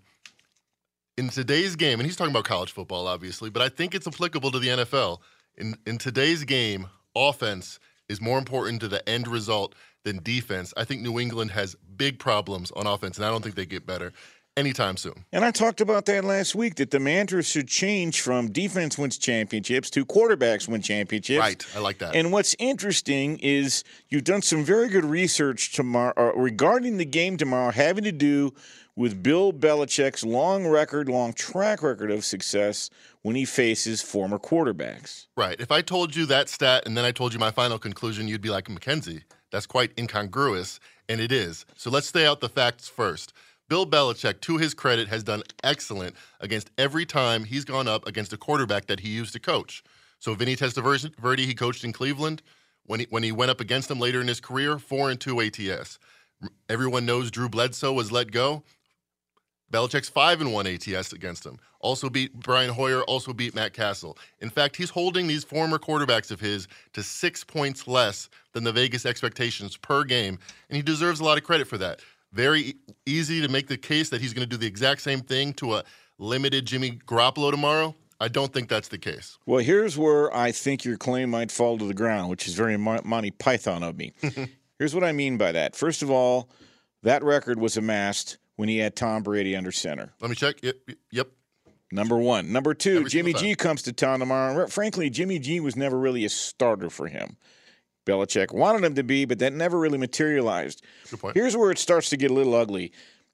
In 1.17 1.29
today's 1.29 1.75
game, 1.75 1.99
and 1.99 2.05
he's 2.05 2.15
talking 2.15 2.31
about 2.31 2.45
college 2.45 2.71
football, 2.71 3.07
obviously, 3.07 3.49
but 3.49 3.61
I 3.61 3.69
think 3.69 3.95
it's 3.95 4.07
applicable 4.07 4.51
to 4.51 4.59
the 4.59 4.67
NFL. 4.67 5.19
In 5.57 5.75
in 5.88 5.97
today's 5.97 6.43
game, 6.43 6.88
offense 7.15 7.79
is 8.07 8.21
more 8.21 8.38
important 8.38 8.81
to 8.81 8.88
the 8.88 9.07
end 9.09 9.27
result 9.27 9.73
than 10.03 10.21
defense. 10.23 10.73
I 10.77 10.85
think 10.85 11.01
New 11.01 11.19
England 11.19 11.51
has 11.51 11.75
big 11.95 12.19
problems 12.19 12.71
on 12.71 12.88
offense, 12.88 13.17
and 13.17 13.25
I 13.25 13.31
don't 13.31 13.43
think 13.43 13.55
they 13.55 13.65
get 13.65 13.85
better 13.85 14.13
anytime 14.58 14.97
soon. 14.97 15.26
And 15.32 15.45
I 15.45 15.51
talked 15.51 15.80
about 15.80 16.05
that 16.08 16.26
last 16.26 16.55
week 16.55 16.76
that 16.76 16.91
the 16.91 16.99
mantra 16.99 17.43
should 17.43 17.68
change 17.68 18.22
from 18.22 18.51
defense 18.51 18.97
wins 18.97 19.18
championships 19.18 19.89
to 19.91 20.05
quarterbacks 20.05 20.68
win 20.68 20.82
championships. 20.82 21.39
Right, 21.39 21.66
I 21.76 21.80
like 21.80 21.99
that. 21.99 22.16
And 22.16 22.32
what's 22.32 22.55
interesting 22.60 23.38
is 23.39 23.84
you've 24.10 24.24
done 24.24 24.41
some 24.41 24.66
very 24.66 24.89
good 24.89 25.05
research 25.05 25.72
tomorrow 25.74 26.14
uh, 26.18 26.34
regarding 26.36 26.97
the 26.97 27.05
game 27.05 27.38
tomorrow, 27.38 27.72
having 27.72 28.03
to 28.03 28.12
do 28.12 28.53
with 28.95 29.22
Bill 29.22 29.53
Belichick's 29.53 30.26
long 30.26 30.68
record, 30.68 31.08
long 31.08 31.32
track 31.32 31.84
record 31.84 32.10
of 32.10 32.26
success 32.26 32.89
when 33.22 33.36
he 33.36 33.45
faces 33.45 34.01
former 34.01 34.39
quarterbacks. 34.39 35.28
Right. 35.38 35.60
If 35.60 35.72
I 35.72 35.82
told 35.82 36.16
you 36.16 36.26
that 36.26 36.49
stat 36.49 36.84
and 36.88 36.97
then 36.97 37.05
I 37.05 37.12
told 37.12 37.32
you 37.32 37.39
my 37.39 37.51
final 37.51 37.78
conclusion, 37.78 38.28
you'd 38.28 38.41
be 38.41 38.49
like, 38.49 38.68
Mackenzie, 38.70 39.22
that's 39.51 39.68
quite 39.68 39.91
incongruous, 39.99 40.80
and 41.08 41.22
it 41.22 41.32
is. 41.32 41.66
So 41.76 41.91
let's 41.91 42.08
stay 42.08 42.26
out 42.26 42.41
the 42.41 42.49
facts 42.49 42.88
first. 42.88 43.34
Bill 43.70 43.86
Belichick, 43.86 44.39
to 44.41 44.57
his 44.57 44.74
credit, 44.74 45.09
has 45.09 45.24
done 45.24 45.43
excellent 45.63 46.15
against 46.39 46.72
every 46.78 47.05
time 47.05 47.43
he's 47.43 47.65
gone 47.65 47.88
up 47.88 48.07
against 48.07 48.32
a 48.34 48.38
quarterback 48.38 48.86
that 48.86 49.01
he 49.01 49.09
used 49.09 49.34
to 49.34 49.39
coach. 49.39 49.84
So 50.20 50.34
Vinny 50.34 50.55
Testaverde, 50.55 51.39
he 51.39 51.53
coached 51.53 51.84
in 51.84 51.93
Cleveland. 51.93 52.41
When 52.86 53.01
he, 53.01 53.07
when 53.09 53.24
he 53.24 53.34
went 53.34 53.51
up 53.51 53.59
against 53.59 53.91
him 53.91 53.99
later 53.99 54.22
in 54.22 54.30
his 54.30 54.39
career, 54.39 54.80
four 54.80 55.11
and 55.11 55.20
two 55.20 55.41
ATS. 55.41 55.99
Everyone 56.70 57.05
knows 57.05 57.30
Drew 57.30 57.49
Bledsoe 57.49 57.91
was 57.91 58.13
let 58.13 58.32
go. 58.32 58.63
Belichick's 59.72 60.07
five 60.07 60.39
and 60.39 60.53
one 60.53 60.65
ATS 60.65 61.11
against 61.11 61.45
him. 61.45 61.59
Also 61.82 62.09
beat 62.09 62.34
Brian 62.34 62.74
Hoyer. 62.74 63.03
Also 63.03 63.34
beat 63.34 63.53
Matt 63.53 63.74
Cassel. 63.74 64.18
In 64.39 64.49
fact, 64.49 64.78
he's 64.78 64.89
holding 64.89 65.28
these 65.28 65.43
former 65.43 65.78
quarterbacks 65.78 66.32
of 66.32 66.39
his 66.39 66.70
to 66.93 67.03
six 67.03 67.43
points 67.43 67.88
less 67.88 68.30
than 68.53 68.63
the 68.63 68.72
Vegas 68.72 69.05
expectations 69.05 69.76
per 69.76 70.05
game, 70.05 70.39
and 70.70 70.78
he 70.78 70.82
deserves 70.82 71.20
a 71.20 71.26
lot 71.26 71.38
of 71.38 71.43
credit 71.43 71.68
for 71.68 71.78
that. 71.78 71.99
Very 72.34 72.75
easy 73.05 73.41
to 73.41 73.47
make 73.47 73.67
the 73.67 73.78
case 73.78 74.09
that 74.09 74.21
he's 74.21 74.34
going 74.34 74.47
to 74.47 74.49
do 74.49 74.57
the 74.57 74.67
exact 74.67 75.01
same 75.01 75.21
thing 75.21 75.53
to 75.53 75.75
a 75.75 75.84
limited 76.19 76.65
Jimmy 76.65 76.99
Garoppolo 77.05 77.51
tomorrow. 77.51 77.95
I 78.19 78.28
don't 78.28 78.51
think 78.51 78.67
that's 78.67 78.88
the 78.88 78.97
case. 78.97 79.38
Well, 79.45 79.59
here's 79.59 79.97
where 79.97 80.36
I 80.36 80.51
think 80.51 80.84
your 80.84 80.97
claim 80.97 81.30
might 81.30 81.51
fall 81.51 81.78
to 81.78 81.86
the 81.86 81.93
ground, 81.93 82.30
which 82.30 82.47
is 82.47 82.55
very 82.55 82.75
Monty 82.78 83.32
Python 83.32 83.84
of 83.84 83.95
me. 83.95 84.13
here's 84.80 84.95
what 84.95 85.03
I 85.03 85.11
mean 85.11 85.38
by 85.38 85.51
that. 85.51 85.75
First 85.75 86.01
of 86.01 86.09
all, 86.09 86.49
that 87.03 87.23
record 87.23 87.59
was 87.59 87.78
amassed 87.78 88.38
when 88.55 88.69
he 88.69 88.80
had 88.80 88.95
Tom 88.95 89.21
Brady 89.21 89.55
under 89.55 89.71
center. 89.71 90.13
Let 90.19 90.30
me 90.30 90.36
check. 90.36 90.57
Yep. 90.63 90.75
yep. 91.11 91.28
Number 91.91 92.17
one. 92.17 92.51
Number 92.51 92.73
two, 92.73 92.97
Every 92.97 93.09
Jimmy 93.09 93.34
G 93.34 93.55
comes 93.55 93.84
to 93.84 93.93
town 93.93 94.19
tomorrow. 94.19 94.67
Frankly, 94.67 95.09
Jimmy 95.09 95.39
G 95.39 95.59
was 95.59 95.75
never 95.75 95.97
really 95.97 96.25
a 96.25 96.30
starter 96.30 96.89
for 96.89 97.07
him. 97.07 97.38
Belichick 98.08 98.53
wanted 98.53 98.84
him 98.84 98.95
to 98.95 99.03
be, 99.03 99.26
but 99.26 99.39
that 99.39 99.53
never 99.53 99.78
really 99.78 99.97
materialized. 99.97 100.82
Good 101.10 101.20
point. 101.20 101.36
Here's 101.36 101.58
where 101.58 101.72
it 101.72 101.78
starts 101.78 102.10
to 102.10 102.18
get 102.18 102.32
a 102.32 102.34
little 102.34 102.55
ugly. 102.55 102.91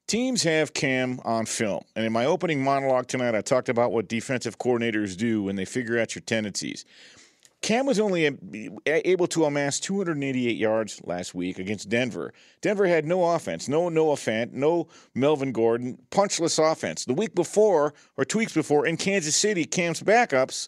Teams 0.08 0.44
have 0.44 0.74
Cam 0.74 1.22
on 1.24 1.46
film. 1.46 1.84
And 1.96 2.06
in 2.06 2.12
my 2.12 2.26
opening 2.26 2.62
monologue 2.62 3.08
tonight, 3.08 3.36
I 3.36 3.42
talked 3.42 3.70
about 3.70 3.92
what 3.92 4.10
defensive 4.10 4.58
coordinators 4.58 5.16
do 5.16 5.44
when 5.44 5.56
they 5.56 5.66
figure 5.66 6.00
out 6.00 6.16
your 6.16 6.24
tendencies. 6.24 6.84
Cam 7.62 7.86
was 7.86 7.98
only 7.98 8.30
able 8.86 9.28
to 9.28 9.46
amass 9.46 9.80
288 9.80 10.58
yards 10.58 11.00
last 11.06 11.34
week 11.34 11.60
against 11.60 11.88
Denver. 11.88 12.34
Denver 12.60 12.86
had 12.86 13.06
no 13.06 13.24
offense, 13.24 13.70
no 13.70 13.88
Noah 13.88 14.16
Fant, 14.16 14.52
no 14.52 14.90
Melvin 15.16 15.54
Gordon, 15.54 15.98
punchless 16.12 16.60
offense. 16.60 17.06
The 17.06 17.14
week 17.14 17.34
before, 17.34 17.94
or 18.18 18.26
two 18.26 18.40
weeks 18.40 18.54
before, 18.54 18.86
in 18.86 18.98
Kansas 18.98 19.38
City, 19.38 19.64
Cam's 19.64 20.02
backups, 20.04 20.68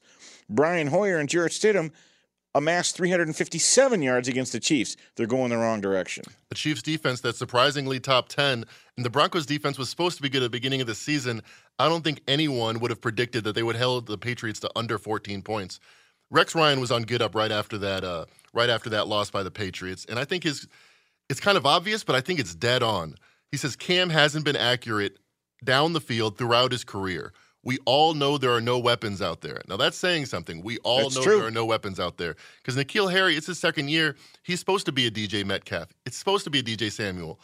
Brian 0.49 0.88
Hoyer 0.88 1.18
and 1.18 1.28
Jarrett 1.28 1.51
Stidham, 1.51 1.91
amassed 2.56 2.95
357 2.95 4.01
yards 4.01 4.28
against 4.28 4.53
the 4.53 4.60
Chiefs. 4.60 4.95
They're 5.16 5.28
going 5.28 5.49
the 5.49 5.58
wrong 5.58 5.82
direction. 5.82 6.24
The 6.49 6.56
Chiefs 6.56 6.82
defense 6.82 7.22
that's 7.22 7.38
surprisingly 7.38 7.99
top 7.99 8.30
10, 8.30 8.66
and 8.95 9.06
the 9.06 9.10
Broncos 9.10 9.45
defense 9.45 9.78
was 9.78 9.89
supposed 9.89 10.16
to 10.18 10.24
be 10.24 10.30
good 10.30 10.41
at 10.41 10.45
the 10.45 10.49
beginning 10.49 10.82
of 10.82 10.88
the 10.88 10.95
season. 10.95 11.43
I 11.78 11.89
don't 11.89 12.03
think 12.03 12.22
anyone 12.28 12.80
would 12.80 12.89
have 12.91 13.01
predicted 13.01 13.43
that 13.43 13.53
they 13.53 13.64
would 13.64 13.76
held 13.76 14.08
the 14.08 14.18
Patriots 14.18 14.62
to 14.62 14.72
under 14.76 14.97
14 14.97 15.41
points. 15.41 15.80
Rex 16.32 16.56
Ryan 16.56 16.80
was 16.80 16.91
on 16.91 17.03
get 17.03 17.22
up 17.22 17.36
right 17.36 17.51
after 17.51 17.78
that 17.78 18.03
uh, 18.03 18.26
right 18.53 18.70
after 18.70 18.89
that 18.89 19.08
loss 19.08 19.30
by 19.30 19.43
the 19.43 19.51
Patriots, 19.51 20.06
and 20.10 20.18
I 20.18 20.26
think 20.26 20.43
his 20.43 20.68
it's 21.30 21.39
kind 21.39 21.58
of 21.58 21.66
obvious, 21.66 22.03
but 22.03 22.16
I 22.16 22.22
think 22.22 22.39
it's 22.39 22.56
dead 22.56 22.82
on. 22.82 23.16
He 23.51 23.58
says 23.58 23.76
Cam 23.76 24.10
hasn't 24.10 24.45
been 24.45 24.56
accurate 24.56 25.18
down 25.64 25.93
the 25.93 26.01
field 26.01 26.38
throughout 26.38 26.72
his 26.72 26.84
career. 26.84 27.34
We 27.66 27.80
all 27.86 28.13
know 28.13 28.38
there 28.38 28.51
are 28.51 28.61
no 28.61 28.78
weapons 28.78 29.22
out 29.22 29.41
there. 29.41 29.59
Now 29.68 29.76
that's 29.76 29.97
saying 29.97 30.28
something. 30.28 30.61
We 30.61 30.78
all 30.80 31.03
That's 31.03 31.16
know 31.16 31.24
true. 31.24 31.38
there 31.39 31.47
are 31.47 31.51
no 31.51 31.66
weapons 31.66 31.99
out 31.99 32.18
there 32.18 32.36
because 32.57 32.78
N'Keal 32.78 33.11
Harry, 33.11 33.36
it's 33.36 33.47
his 33.47 33.59
second 33.59 33.89
year. 33.89 34.16
He's 34.43 34.59
supposed 34.59 34.86
to 34.86 34.91
be 34.91 35.07
a 35.07 35.11
DJ 35.11 35.43
Metcalf. 35.43 35.89
It's 36.05 36.16
supposed 36.16 36.43
to 36.45 36.51
be 36.51 36.59
a 36.59 36.63
DJ 36.63 36.91
Samuel. 36.91 37.39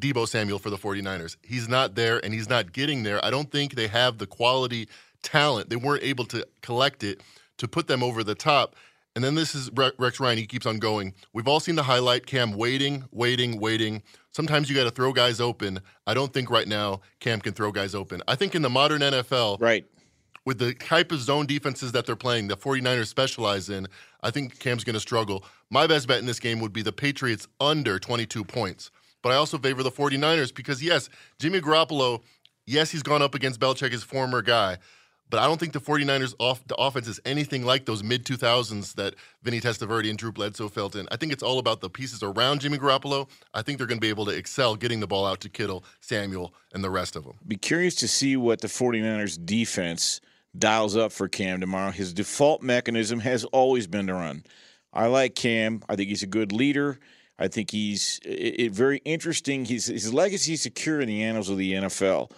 Deebo 0.00 0.26
Samuel 0.26 0.58
for 0.58 0.70
the 0.70 0.76
49ers. 0.76 1.36
He's 1.42 1.68
not 1.68 1.94
there 1.94 2.22
and 2.24 2.34
he's 2.34 2.48
not 2.48 2.72
getting 2.72 3.02
there. 3.02 3.24
I 3.24 3.30
don't 3.30 3.50
think 3.50 3.74
they 3.74 3.86
have 3.88 4.18
the 4.18 4.26
quality 4.26 4.88
talent. 5.22 5.70
They 5.70 5.76
weren't 5.76 6.02
able 6.02 6.24
to 6.26 6.46
collect 6.62 7.04
it 7.04 7.22
to 7.58 7.68
put 7.68 7.86
them 7.88 8.02
over 8.02 8.24
the 8.24 8.34
top. 8.34 8.74
And 9.14 9.24
then 9.24 9.34
this 9.34 9.54
is 9.54 9.70
Rex 9.74 10.20
Ryan. 10.20 10.36
He 10.36 10.46
keeps 10.46 10.66
on 10.66 10.78
going. 10.78 11.14
We've 11.32 11.48
all 11.48 11.60
seen 11.60 11.74
the 11.74 11.82
highlight 11.82 12.26
Cam 12.26 12.52
waiting, 12.52 13.04
waiting, 13.10 13.58
waiting. 13.58 14.02
Sometimes 14.36 14.68
you 14.68 14.76
got 14.76 14.84
to 14.84 14.90
throw 14.90 15.14
guys 15.14 15.40
open. 15.40 15.80
I 16.06 16.12
don't 16.12 16.30
think 16.30 16.50
right 16.50 16.68
now 16.68 17.00
Cam 17.20 17.40
can 17.40 17.54
throw 17.54 17.72
guys 17.72 17.94
open. 17.94 18.20
I 18.28 18.34
think 18.34 18.54
in 18.54 18.60
the 18.60 18.68
modern 18.68 19.00
NFL, 19.00 19.62
right, 19.62 19.86
with 20.44 20.58
the 20.58 20.74
type 20.74 21.10
of 21.10 21.20
zone 21.20 21.46
defenses 21.46 21.92
that 21.92 22.04
they're 22.04 22.16
playing, 22.16 22.48
the 22.48 22.56
49ers 22.56 23.06
specialize 23.06 23.70
in, 23.70 23.88
I 24.22 24.30
think 24.30 24.58
Cam's 24.58 24.84
going 24.84 24.92
to 24.92 25.00
struggle. 25.00 25.42
My 25.70 25.86
best 25.86 26.06
bet 26.06 26.18
in 26.18 26.26
this 26.26 26.38
game 26.38 26.60
would 26.60 26.74
be 26.74 26.82
the 26.82 26.92
Patriots 26.92 27.48
under 27.60 27.98
22 27.98 28.44
points. 28.44 28.90
But 29.22 29.32
I 29.32 29.36
also 29.36 29.56
favor 29.56 29.82
the 29.82 29.90
49ers 29.90 30.54
because, 30.54 30.82
yes, 30.82 31.08
Jimmy 31.38 31.62
Garoppolo, 31.62 32.20
yes, 32.66 32.90
he's 32.90 33.02
gone 33.02 33.22
up 33.22 33.34
against 33.34 33.58
Belichick, 33.58 33.90
his 33.90 34.02
former 34.02 34.42
guy. 34.42 34.76
But 35.28 35.40
I 35.40 35.46
don't 35.46 35.58
think 35.58 35.72
the 35.72 35.80
49ers 35.80 36.34
off 36.38 36.66
the 36.66 36.76
offense 36.76 37.08
is 37.08 37.20
anything 37.24 37.64
like 37.64 37.84
those 37.84 38.02
mid 38.02 38.24
2000s 38.24 38.94
that 38.94 39.14
Vinny 39.42 39.60
Testaverde 39.60 40.08
and 40.08 40.18
Drew 40.18 40.30
Bledsoe 40.30 40.68
felt 40.68 40.94
in. 40.94 41.08
I 41.10 41.16
think 41.16 41.32
it's 41.32 41.42
all 41.42 41.58
about 41.58 41.80
the 41.80 41.90
pieces 41.90 42.22
around 42.22 42.60
Jimmy 42.60 42.78
Garoppolo. 42.78 43.28
I 43.52 43.62
think 43.62 43.78
they're 43.78 43.86
going 43.86 43.98
to 43.98 44.04
be 44.04 44.08
able 44.08 44.26
to 44.26 44.32
excel 44.32 44.76
getting 44.76 45.00
the 45.00 45.06
ball 45.06 45.26
out 45.26 45.40
to 45.40 45.48
Kittle, 45.48 45.84
Samuel, 46.00 46.54
and 46.72 46.84
the 46.84 46.90
rest 46.90 47.16
of 47.16 47.24
them. 47.24 47.34
Be 47.46 47.56
curious 47.56 47.94
to 47.96 48.08
see 48.08 48.36
what 48.36 48.60
the 48.60 48.68
49ers 48.68 49.44
defense 49.44 50.20
dials 50.56 50.96
up 50.96 51.12
for 51.12 51.28
Cam 51.28 51.60
tomorrow. 51.60 51.90
His 51.90 52.12
default 52.12 52.62
mechanism 52.62 53.20
has 53.20 53.44
always 53.46 53.86
been 53.86 54.06
to 54.06 54.14
run. 54.14 54.44
I 54.92 55.06
like 55.06 55.34
Cam. 55.34 55.82
I 55.88 55.96
think 55.96 56.08
he's 56.08 56.22
a 56.22 56.28
good 56.28 56.52
leader. 56.52 56.98
I 57.38 57.48
think 57.48 57.70
he's 57.70 58.20
it, 58.24 58.60
it 58.60 58.72
very 58.72 58.98
interesting. 59.04 59.64
He's, 59.64 59.86
his 59.86 60.12
legacy 60.12 60.54
is 60.54 60.62
secure 60.62 61.00
in 61.00 61.08
the 61.08 61.22
annals 61.22 61.50
of 61.50 61.58
the 61.58 61.74
NFL, 61.74 62.30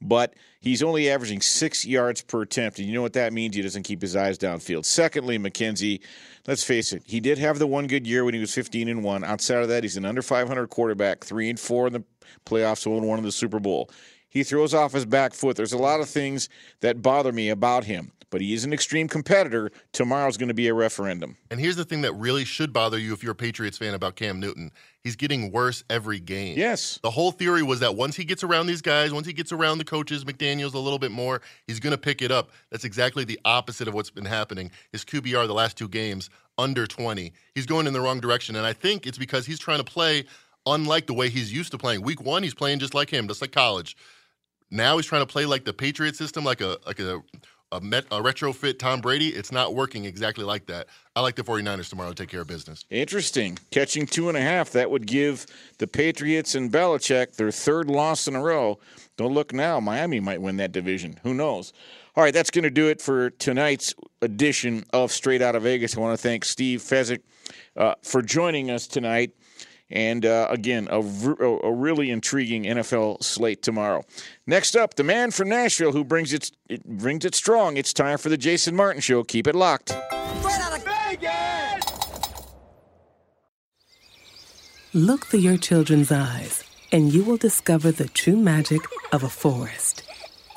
but 0.00 0.34
he's 0.60 0.82
only 0.82 1.10
averaging 1.10 1.40
six 1.40 1.84
yards 1.84 2.22
per 2.22 2.42
attempt, 2.42 2.78
and 2.78 2.86
you 2.86 2.94
know 2.94 3.02
what 3.02 3.14
that 3.14 3.32
means? 3.32 3.56
He 3.56 3.62
doesn't 3.62 3.82
keep 3.82 4.00
his 4.00 4.14
eyes 4.14 4.38
downfield. 4.38 4.84
Secondly, 4.84 5.38
Mackenzie, 5.38 6.00
let's 6.46 6.62
face 6.62 6.92
it, 6.92 7.02
he 7.06 7.20
did 7.20 7.38
have 7.38 7.58
the 7.58 7.66
one 7.66 7.86
good 7.86 8.06
year 8.06 8.24
when 8.24 8.34
he 8.34 8.40
was 8.40 8.54
15 8.54 8.88
and 8.88 9.02
one. 9.02 9.24
Outside 9.24 9.62
of 9.62 9.68
that, 9.68 9.82
he's 9.82 9.96
an 9.96 10.04
under 10.04 10.22
500 10.22 10.68
quarterback, 10.68 11.24
three 11.24 11.50
and 11.50 11.58
four 11.58 11.88
in 11.88 11.92
the 11.92 12.04
playoffs, 12.46 12.86
one 12.86 12.98
and 12.98 13.08
one 13.08 13.18
in 13.18 13.24
the 13.24 13.32
Super 13.32 13.58
Bowl. 13.58 13.90
He 14.28 14.42
throws 14.42 14.74
off 14.74 14.92
his 14.92 15.06
back 15.06 15.32
foot. 15.32 15.56
There's 15.56 15.72
a 15.72 15.78
lot 15.78 16.00
of 16.00 16.08
things 16.08 16.48
that 16.80 17.02
bother 17.02 17.30
me 17.30 17.50
about 17.50 17.84
him, 17.84 18.10
but 18.30 18.40
he 18.40 18.54
is 18.54 18.64
an 18.64 18.72
extreme 18.72 19.08
competitor. 19.08 19.70
Tomorrow's 19.92 20.36
going 20.36 20.48
to 20.48 20.54
be 20.54 20.68
a 20.68 20.74
referendum. 20.74 21.36
And 21.50 21.60
here's 21.60 21.76
the 21.76 21.84
thing 21.84 22.02
that 22.02 22.12
really 22.14 22.44
should 22.44 22.72
bother 22.72 22.98
you 22.98 23.12
if 23.12 23.22
you're 23.22 23.32
a 23.32 23.36
Patriots 23.36 23.78
fan 23.78 23.94
about 23.94 24.16
Cam 24.16 24.40
Newton. 24.40 24.70
He's 25.02 25.16
getting 25.16 25.52
worse 25.52 25.84
every 25.90 26.18
game. 26.18 26.56
Yes. 26.56 26.98
The 27.02 27.10
whole 27.10 27.30
theory 27.30 27.62
was 27.62 27.80
that 27.80 27.94
once 27.94 28.16
he 28.16 28.24
gets 28.24 28.42
around 28.42 28.66
these 28.66 28.82
guys, 28.82 29.12
once 29.12 29.26
he 29.26 29.32
gets 29.32 29.52
around 29.52 29.78
the 29.78 29.84
coaches, 29.84 30.24
McDaniels 30.24 30.74
a 30.74 30.78
little 30.78 30.98
bit 30.98 31.10
more, 31.10 31.42
he's 31.66 31.80
going 31.80 31.92
to 31.92 31.98
pick 31.98 32.22
it 32.22 32.30
up. 32.30 32.50
That's 32.70 32.84
exactly 32.84 33.24
the 33.24 33.38
opposite 33.44 33.88
of 33.88 33.94
what's 33.94 34.10
been 34.10 34.24
happening. 34.24 34.70
His 34.92 35.04
QBR 35.04 35.46
the 35.46 35.54
last 35.54 35.76
two 35.76 35.88
games 35.88 36.30
under 36.58 36.86
20. 36.86 37.32
He's 37.54 37.66
going 37.66 37.86
in 37.86 37.92
the 37.92 38.00
wrong 38.00 38.20
direction 38.20 38.56
and 38.56 38.66
I 38.66 38.72
think 38.72 39.06
it's 39.06 39.18
because 39.18 39.46
he's 39.46 39.58
trying 39.58 39.78
to 39.78 39.84
play 39.84 40.24
unlike 40.66 41.06
the 41.06 41.14
way 41.14 41.28
he's 41.28 41.52
used 41.52 41.72
to 41.72 41.78
playing. 41.78 42.02
Week 42.02 42.22
1 42.22 42.42
he's 42.42 42.54
playing 42.54 42.78
just 42.78 42.94
like 42.94 43.10
him, 43.10 43.28
just 43.28 43.40
like 43.42 43.52
college. 43.52 43.96
Now 44.70 44.96
he's 44.96 45.06
trying 45.06 45.22
to 45.22 45.26
play 45.26 45.46
like 45.46 45.64
the 45.64 45.72
Patriot 45.72 46.16
system, 46.16 46.44
like 46.44 46.60
a 46.60 46.78
like 46.86 46.98
a 46.98 47.22
a, 47.74 47.80
met, 47.80 48.04
a 48.10 48.22
retrofit 48.22 48.78
Tom 48.78 49.00
Brady. 49.00 49.28
It's 49.28 49.52
not 49.52 49.74
working 49.74 50.04
exactly 50.04 50.44
like 50.44 50.66
that. 50.66 50.86
I 51.16 51.20
like 51.20 51.34
the 51.34 51.42
49ers 51.42 51.90
tomorrow 51.90 52.10
to 52.10 52.14
take 52.14 52.28
care 52.28 52.40
of 52.40 52.46
business. 52.46 52.84
Interesting. 52.90 53.58
Catching 53.70 54.06
two 54.06 54.28
and 54.28 54.38
a 54.38 54.40
half, 54.40 54.70
that 54.70 54.90
would 54.90 55.06
give 55.06 55.46
the 55.78 55.86
Patriots 55.86 56.54
and 56.54 56.72
Belichick 56.72 57.36
their 57.36 57.50
third 57.50 57.90
loss 57.90 58.28
in 58.28 58.34
a 58.34 58.40
row. 58.40 58.78
Don't 59.16 59.32
look 59.32 59.52
now. 59.52 59.80
Miami 59.80 60.20
might 60.20 60.40
win 60.40 60.56
that 60.58 60.72
division. 60.72 61.18
Who 61.22 61.34
knows? 61.34 61.72
All 62.16 62.22
right, 62.22 62.32
that's 62.32 62.50
going 62.50 62.62
to 62.62 62.70
do 62.70 62.88
it 62.88 63.02
for 63.02 63.30
tonight's 63.30 63.92
edition 64.22 64.84
of 64.92 65.10
Straight 65.10 65.42
Out 65.42 65.56
of 65.56 65.64
Vegas. 65.64 65.96
I 65.96 66.00
want 66.00 66.18
to 66.18 66.22
thank 66.22 66.44
Steve 66.44 66.80
Fezzik 66.80 67.20
uh, 67.76 67.94
for 68.02 68.22
joining 68.22 68.70
us 68.70 68.86
tonight. 68.86 69.32
And 69.90 70.24
uh, 70.24 70.46
again, 70.50 70.88
a, 70.90 70.98
a, 70.98 71.72
really 71.72 72.10
intriguing 72.10 72.64
NFL 72.64 73.22
slate 73.22 73.62
tomorrow. 73.62 74.02
Next 74.46 74.76
up, 74.76 74.94
the 74.94 75.04
man 75.04 75.30
from 75.30 75.50
Nashville 75.50 75.92
who 75.92 76.04
brings 76.04 76.32
it, 76.32 76.50
it 76.68 76.84
brings 76.84 77.24
it 77.24 77.34
strong. 77.34 77.76
It's 77.76 77.92
time 77.92 78.18
for 78.18 78.30
the 78.30 78.38
Jason 78.38 78.74
Martin 78.74 79.02
Show. 79.02 79.22
Keep 79.24 79.46
it 79.46 79.54
locked. 79.54 79.90
Straight 79.90 80.60
out 80.60 80.78
of 80.78 80.84
Vegas! 80.84 81.84
Look 84.94 85.26
through 85.26 85.40
your 85.40 85.58
children's 85.58 86.10
eyes, 86.10 86.64
and 86.90 87.12
you 87.12 87.22
will 87.22 87.36
discover 87.36 87.92
the 87.92 88.08
true 88.08 88.36
magic 88.36 88.80
of 89.12 89.22
a 89.22 89.28
forest. 89.28 90.02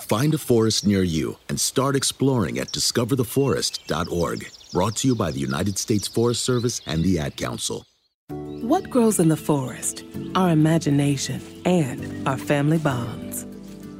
Find 0.01 0.33
a 0.33 0.37
forest 0.37 0.87
near 0.87 1.03
you 1.03 1.37
and 1.49 1.59
start 1.59 1.95
exploring 1.97 2.59
at 2.59 2.71
discovertheforest.org. 2.71 4.47
Brought 4.71 4.95
to 4.97 5.07
you 5.07 5.15
by 5.15 5.31
the 5.31 5.39
United 5.39 5.77
States 5.77 6.07
Forest 6.07 6.43
Service 6.45 6.79
and 6.85 7.03
the 7.03 7.19
Ad 7.19 7.35
Council. 7.35 7.85
What 8.67 8.89
grows 8.89 9.17
in 9.19 9.29
the 9.29 9.37
forest? 9.37 10.03
Our 10.35 10.49
imagination 10.49 11.41
and 11.63 12.27
our 12.27 12.37
family 12.37 12.77
bonds. 12.77 13.45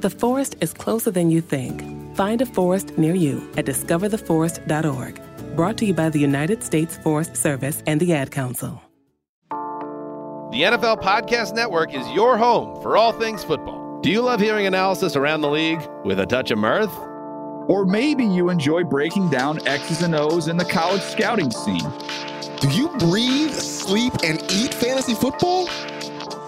The 0.00 0.10
forest 0.10 0.56
is 0.60 0.74
closer 0.74 1.10
than 1.10 1.30
you 1.30 1.40
think. 1.40 1.82
Find 2.14 2.42
a 2.42 2.46
forest 2.46 2.98
near 2.98 3.14
you 3.14 3.48
at 3.56 3.64
discovertheforest.org. 3.64 5.56
Brought 5.56 5.78
to 5.78 5.86
you 5.86 5.94
by 5.94 6.10
the 6.10 6.18
United 6.18 6.62
States 6.62 6.98
Forest 6.98 7.36
Service 7.36 7.82
and 7.86 8.00
the 8.00 8.12
Ad 8.12 8.30
Council. 8.30 8.82
The 10.50 10.62
NFL 10.62 11.02
Podcast 11.02 11.54
Network 11.54 11.94
is 11.94 12.06
your 12.10 12.36
home 12.36 12.82
for 12.82 12.98
all 12.98 13.12
things 13.12 13.42
football. 13.42 14.00
Do 14.02 14.10
you 14.10 14.20
love 14.20 14.40
hearing 14.40 14.66
analysis 14.66 15.16
around 15.16 15.40
the 15.40 15.50
league 15.50 15.80
with 16.04 16.20
a 16.20 16.26
touch 16.26 16.50
of 16.50 16.58
mirth? 16.58 16.92
Or 17.68 17.84
maybe 17.84 18.24
you 18.24 18.48
enjoy 18.48 18.82
breaking 18.82 19.28
down 19.28 19.64
X's 19.66 20.02
and 20.02 20.14
O's 20.14 20.48
in 20.48 20.56
the 20.56 20.64
college 20.64 21.02
scouting 21.02 21.50
scene. 21.50 21.86
Do 22.60 22.68
you 22.70 22.88
breathe, 22.98 23.52
sleep, 23.52 24.14
and 24.24 24.42
eat 24.50 24.72
fantasy 24.72 25.14
football? 25.14 25.66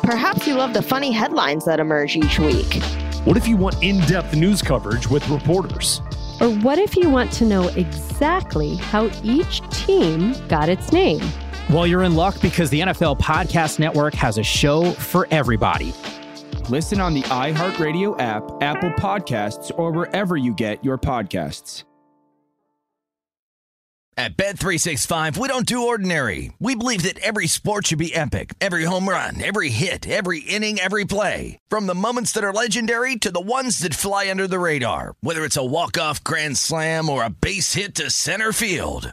Perhaps 0.02 0.46
you 0.46 0.54
love 0.54 0.72
the 0.72 0.82
funny 0.82 1.12
headlines 1.12 1.66
that 1.66 1.78
emerge 1.78 2.16
each 2.16 2.38
week. 2.38 2.82
What 3.24 3.36
if 3.36 3.46
you 3.46 3.58
want 3.58 3.82
in 3.82 4.00
depth 4.06 4.34
news 4.34 4.62
coverage 4.62 5.08
with 5.08 5.28
reporters? 5.28 6.00
Or 6.40 6.48
what 6.48 6.78
if 6.78 6.96
you 6.96 7.10
want 7.10 7.30
to 7.32 7.44
know 7.44 7.68
exactly 7.68 8.76
how 8.76 9.10
each 9.22 9.60
team 9.68 10.34
got 10.48 10.70
its 10.70 10.90
name? 10.90 11.20
Well, 11.68 11.86
you're 11.86 12.02
in 12.02 12.16
luck 12.16 12.40
because 12.40 12.70
the 12.70 12.80
NFL 12.80 13.18
Podcast 13.18 13.78
Network 13.78 14.14
has 14.14 14.38
a 14.38 14.42
show 14.42 14.90
for 14.92 15.28
everybody. 15.30 15.92
Listen 16.70 17.00
on 17.00 17.14
the 17.14 17.22
iHeartRadio 17.22 18.14
app, 18.20 18.44
Apple 18.62 18.90
Podcasts, 18.90 19.76
or 19.76 19.90
wherever 19.90 20.36
you 20.36 20.54
get 20.54 20.84
your 20.84 20.98
podcasts. 20.98 21.82
At 24.16 24.36
Bet365, 24.36 25.36
we 25.36 25.48
don't 25.48 25.66
do 25.66 25.86
ordinary. 25.86 26.52
We 26.60 26.74
believe 26.74 27.04
that 27.04 27.18
every 27.20 27.46
sport 27.46 27.86
should 27.86 27.98
be 27.98 28.14
epic. 28.14 28.54
Every 28.60 28.84
home 28.84 29.08
run, 29.08 29.42
every 29.42 29.70
hit, 29.70 30.06
every 30.06 30.40
inning, 30.40 30.78
every 30.78 31.06
play. 31.06 31.58
From 31.70 31.86
the 31.86 31.94
moments 31.94 32.32
that 32.32 32.44
are 32.44 32.52
legendary 32.52 33.16
to 33.16 33.32
the 33.32 33.40
ones 33.40 33.78
that 33.78 33.94
fly 33.94 34.30
under 34.30 34.46
the 34.46 34.58
radar. 34.58 35.14
Whether 35.22 35.44
it's 35.44 35.56
a 35.56 35.64
walk-off 35.64 36.22
grand 36.22 36.58
slam 36.58 37.08
or 37.08 37.24
a 37.24 37.30
base 37.30 37.72
hit 37.72 37.94
to 37.94 38.10
center 38.10 38.52
field. 38.52 39.12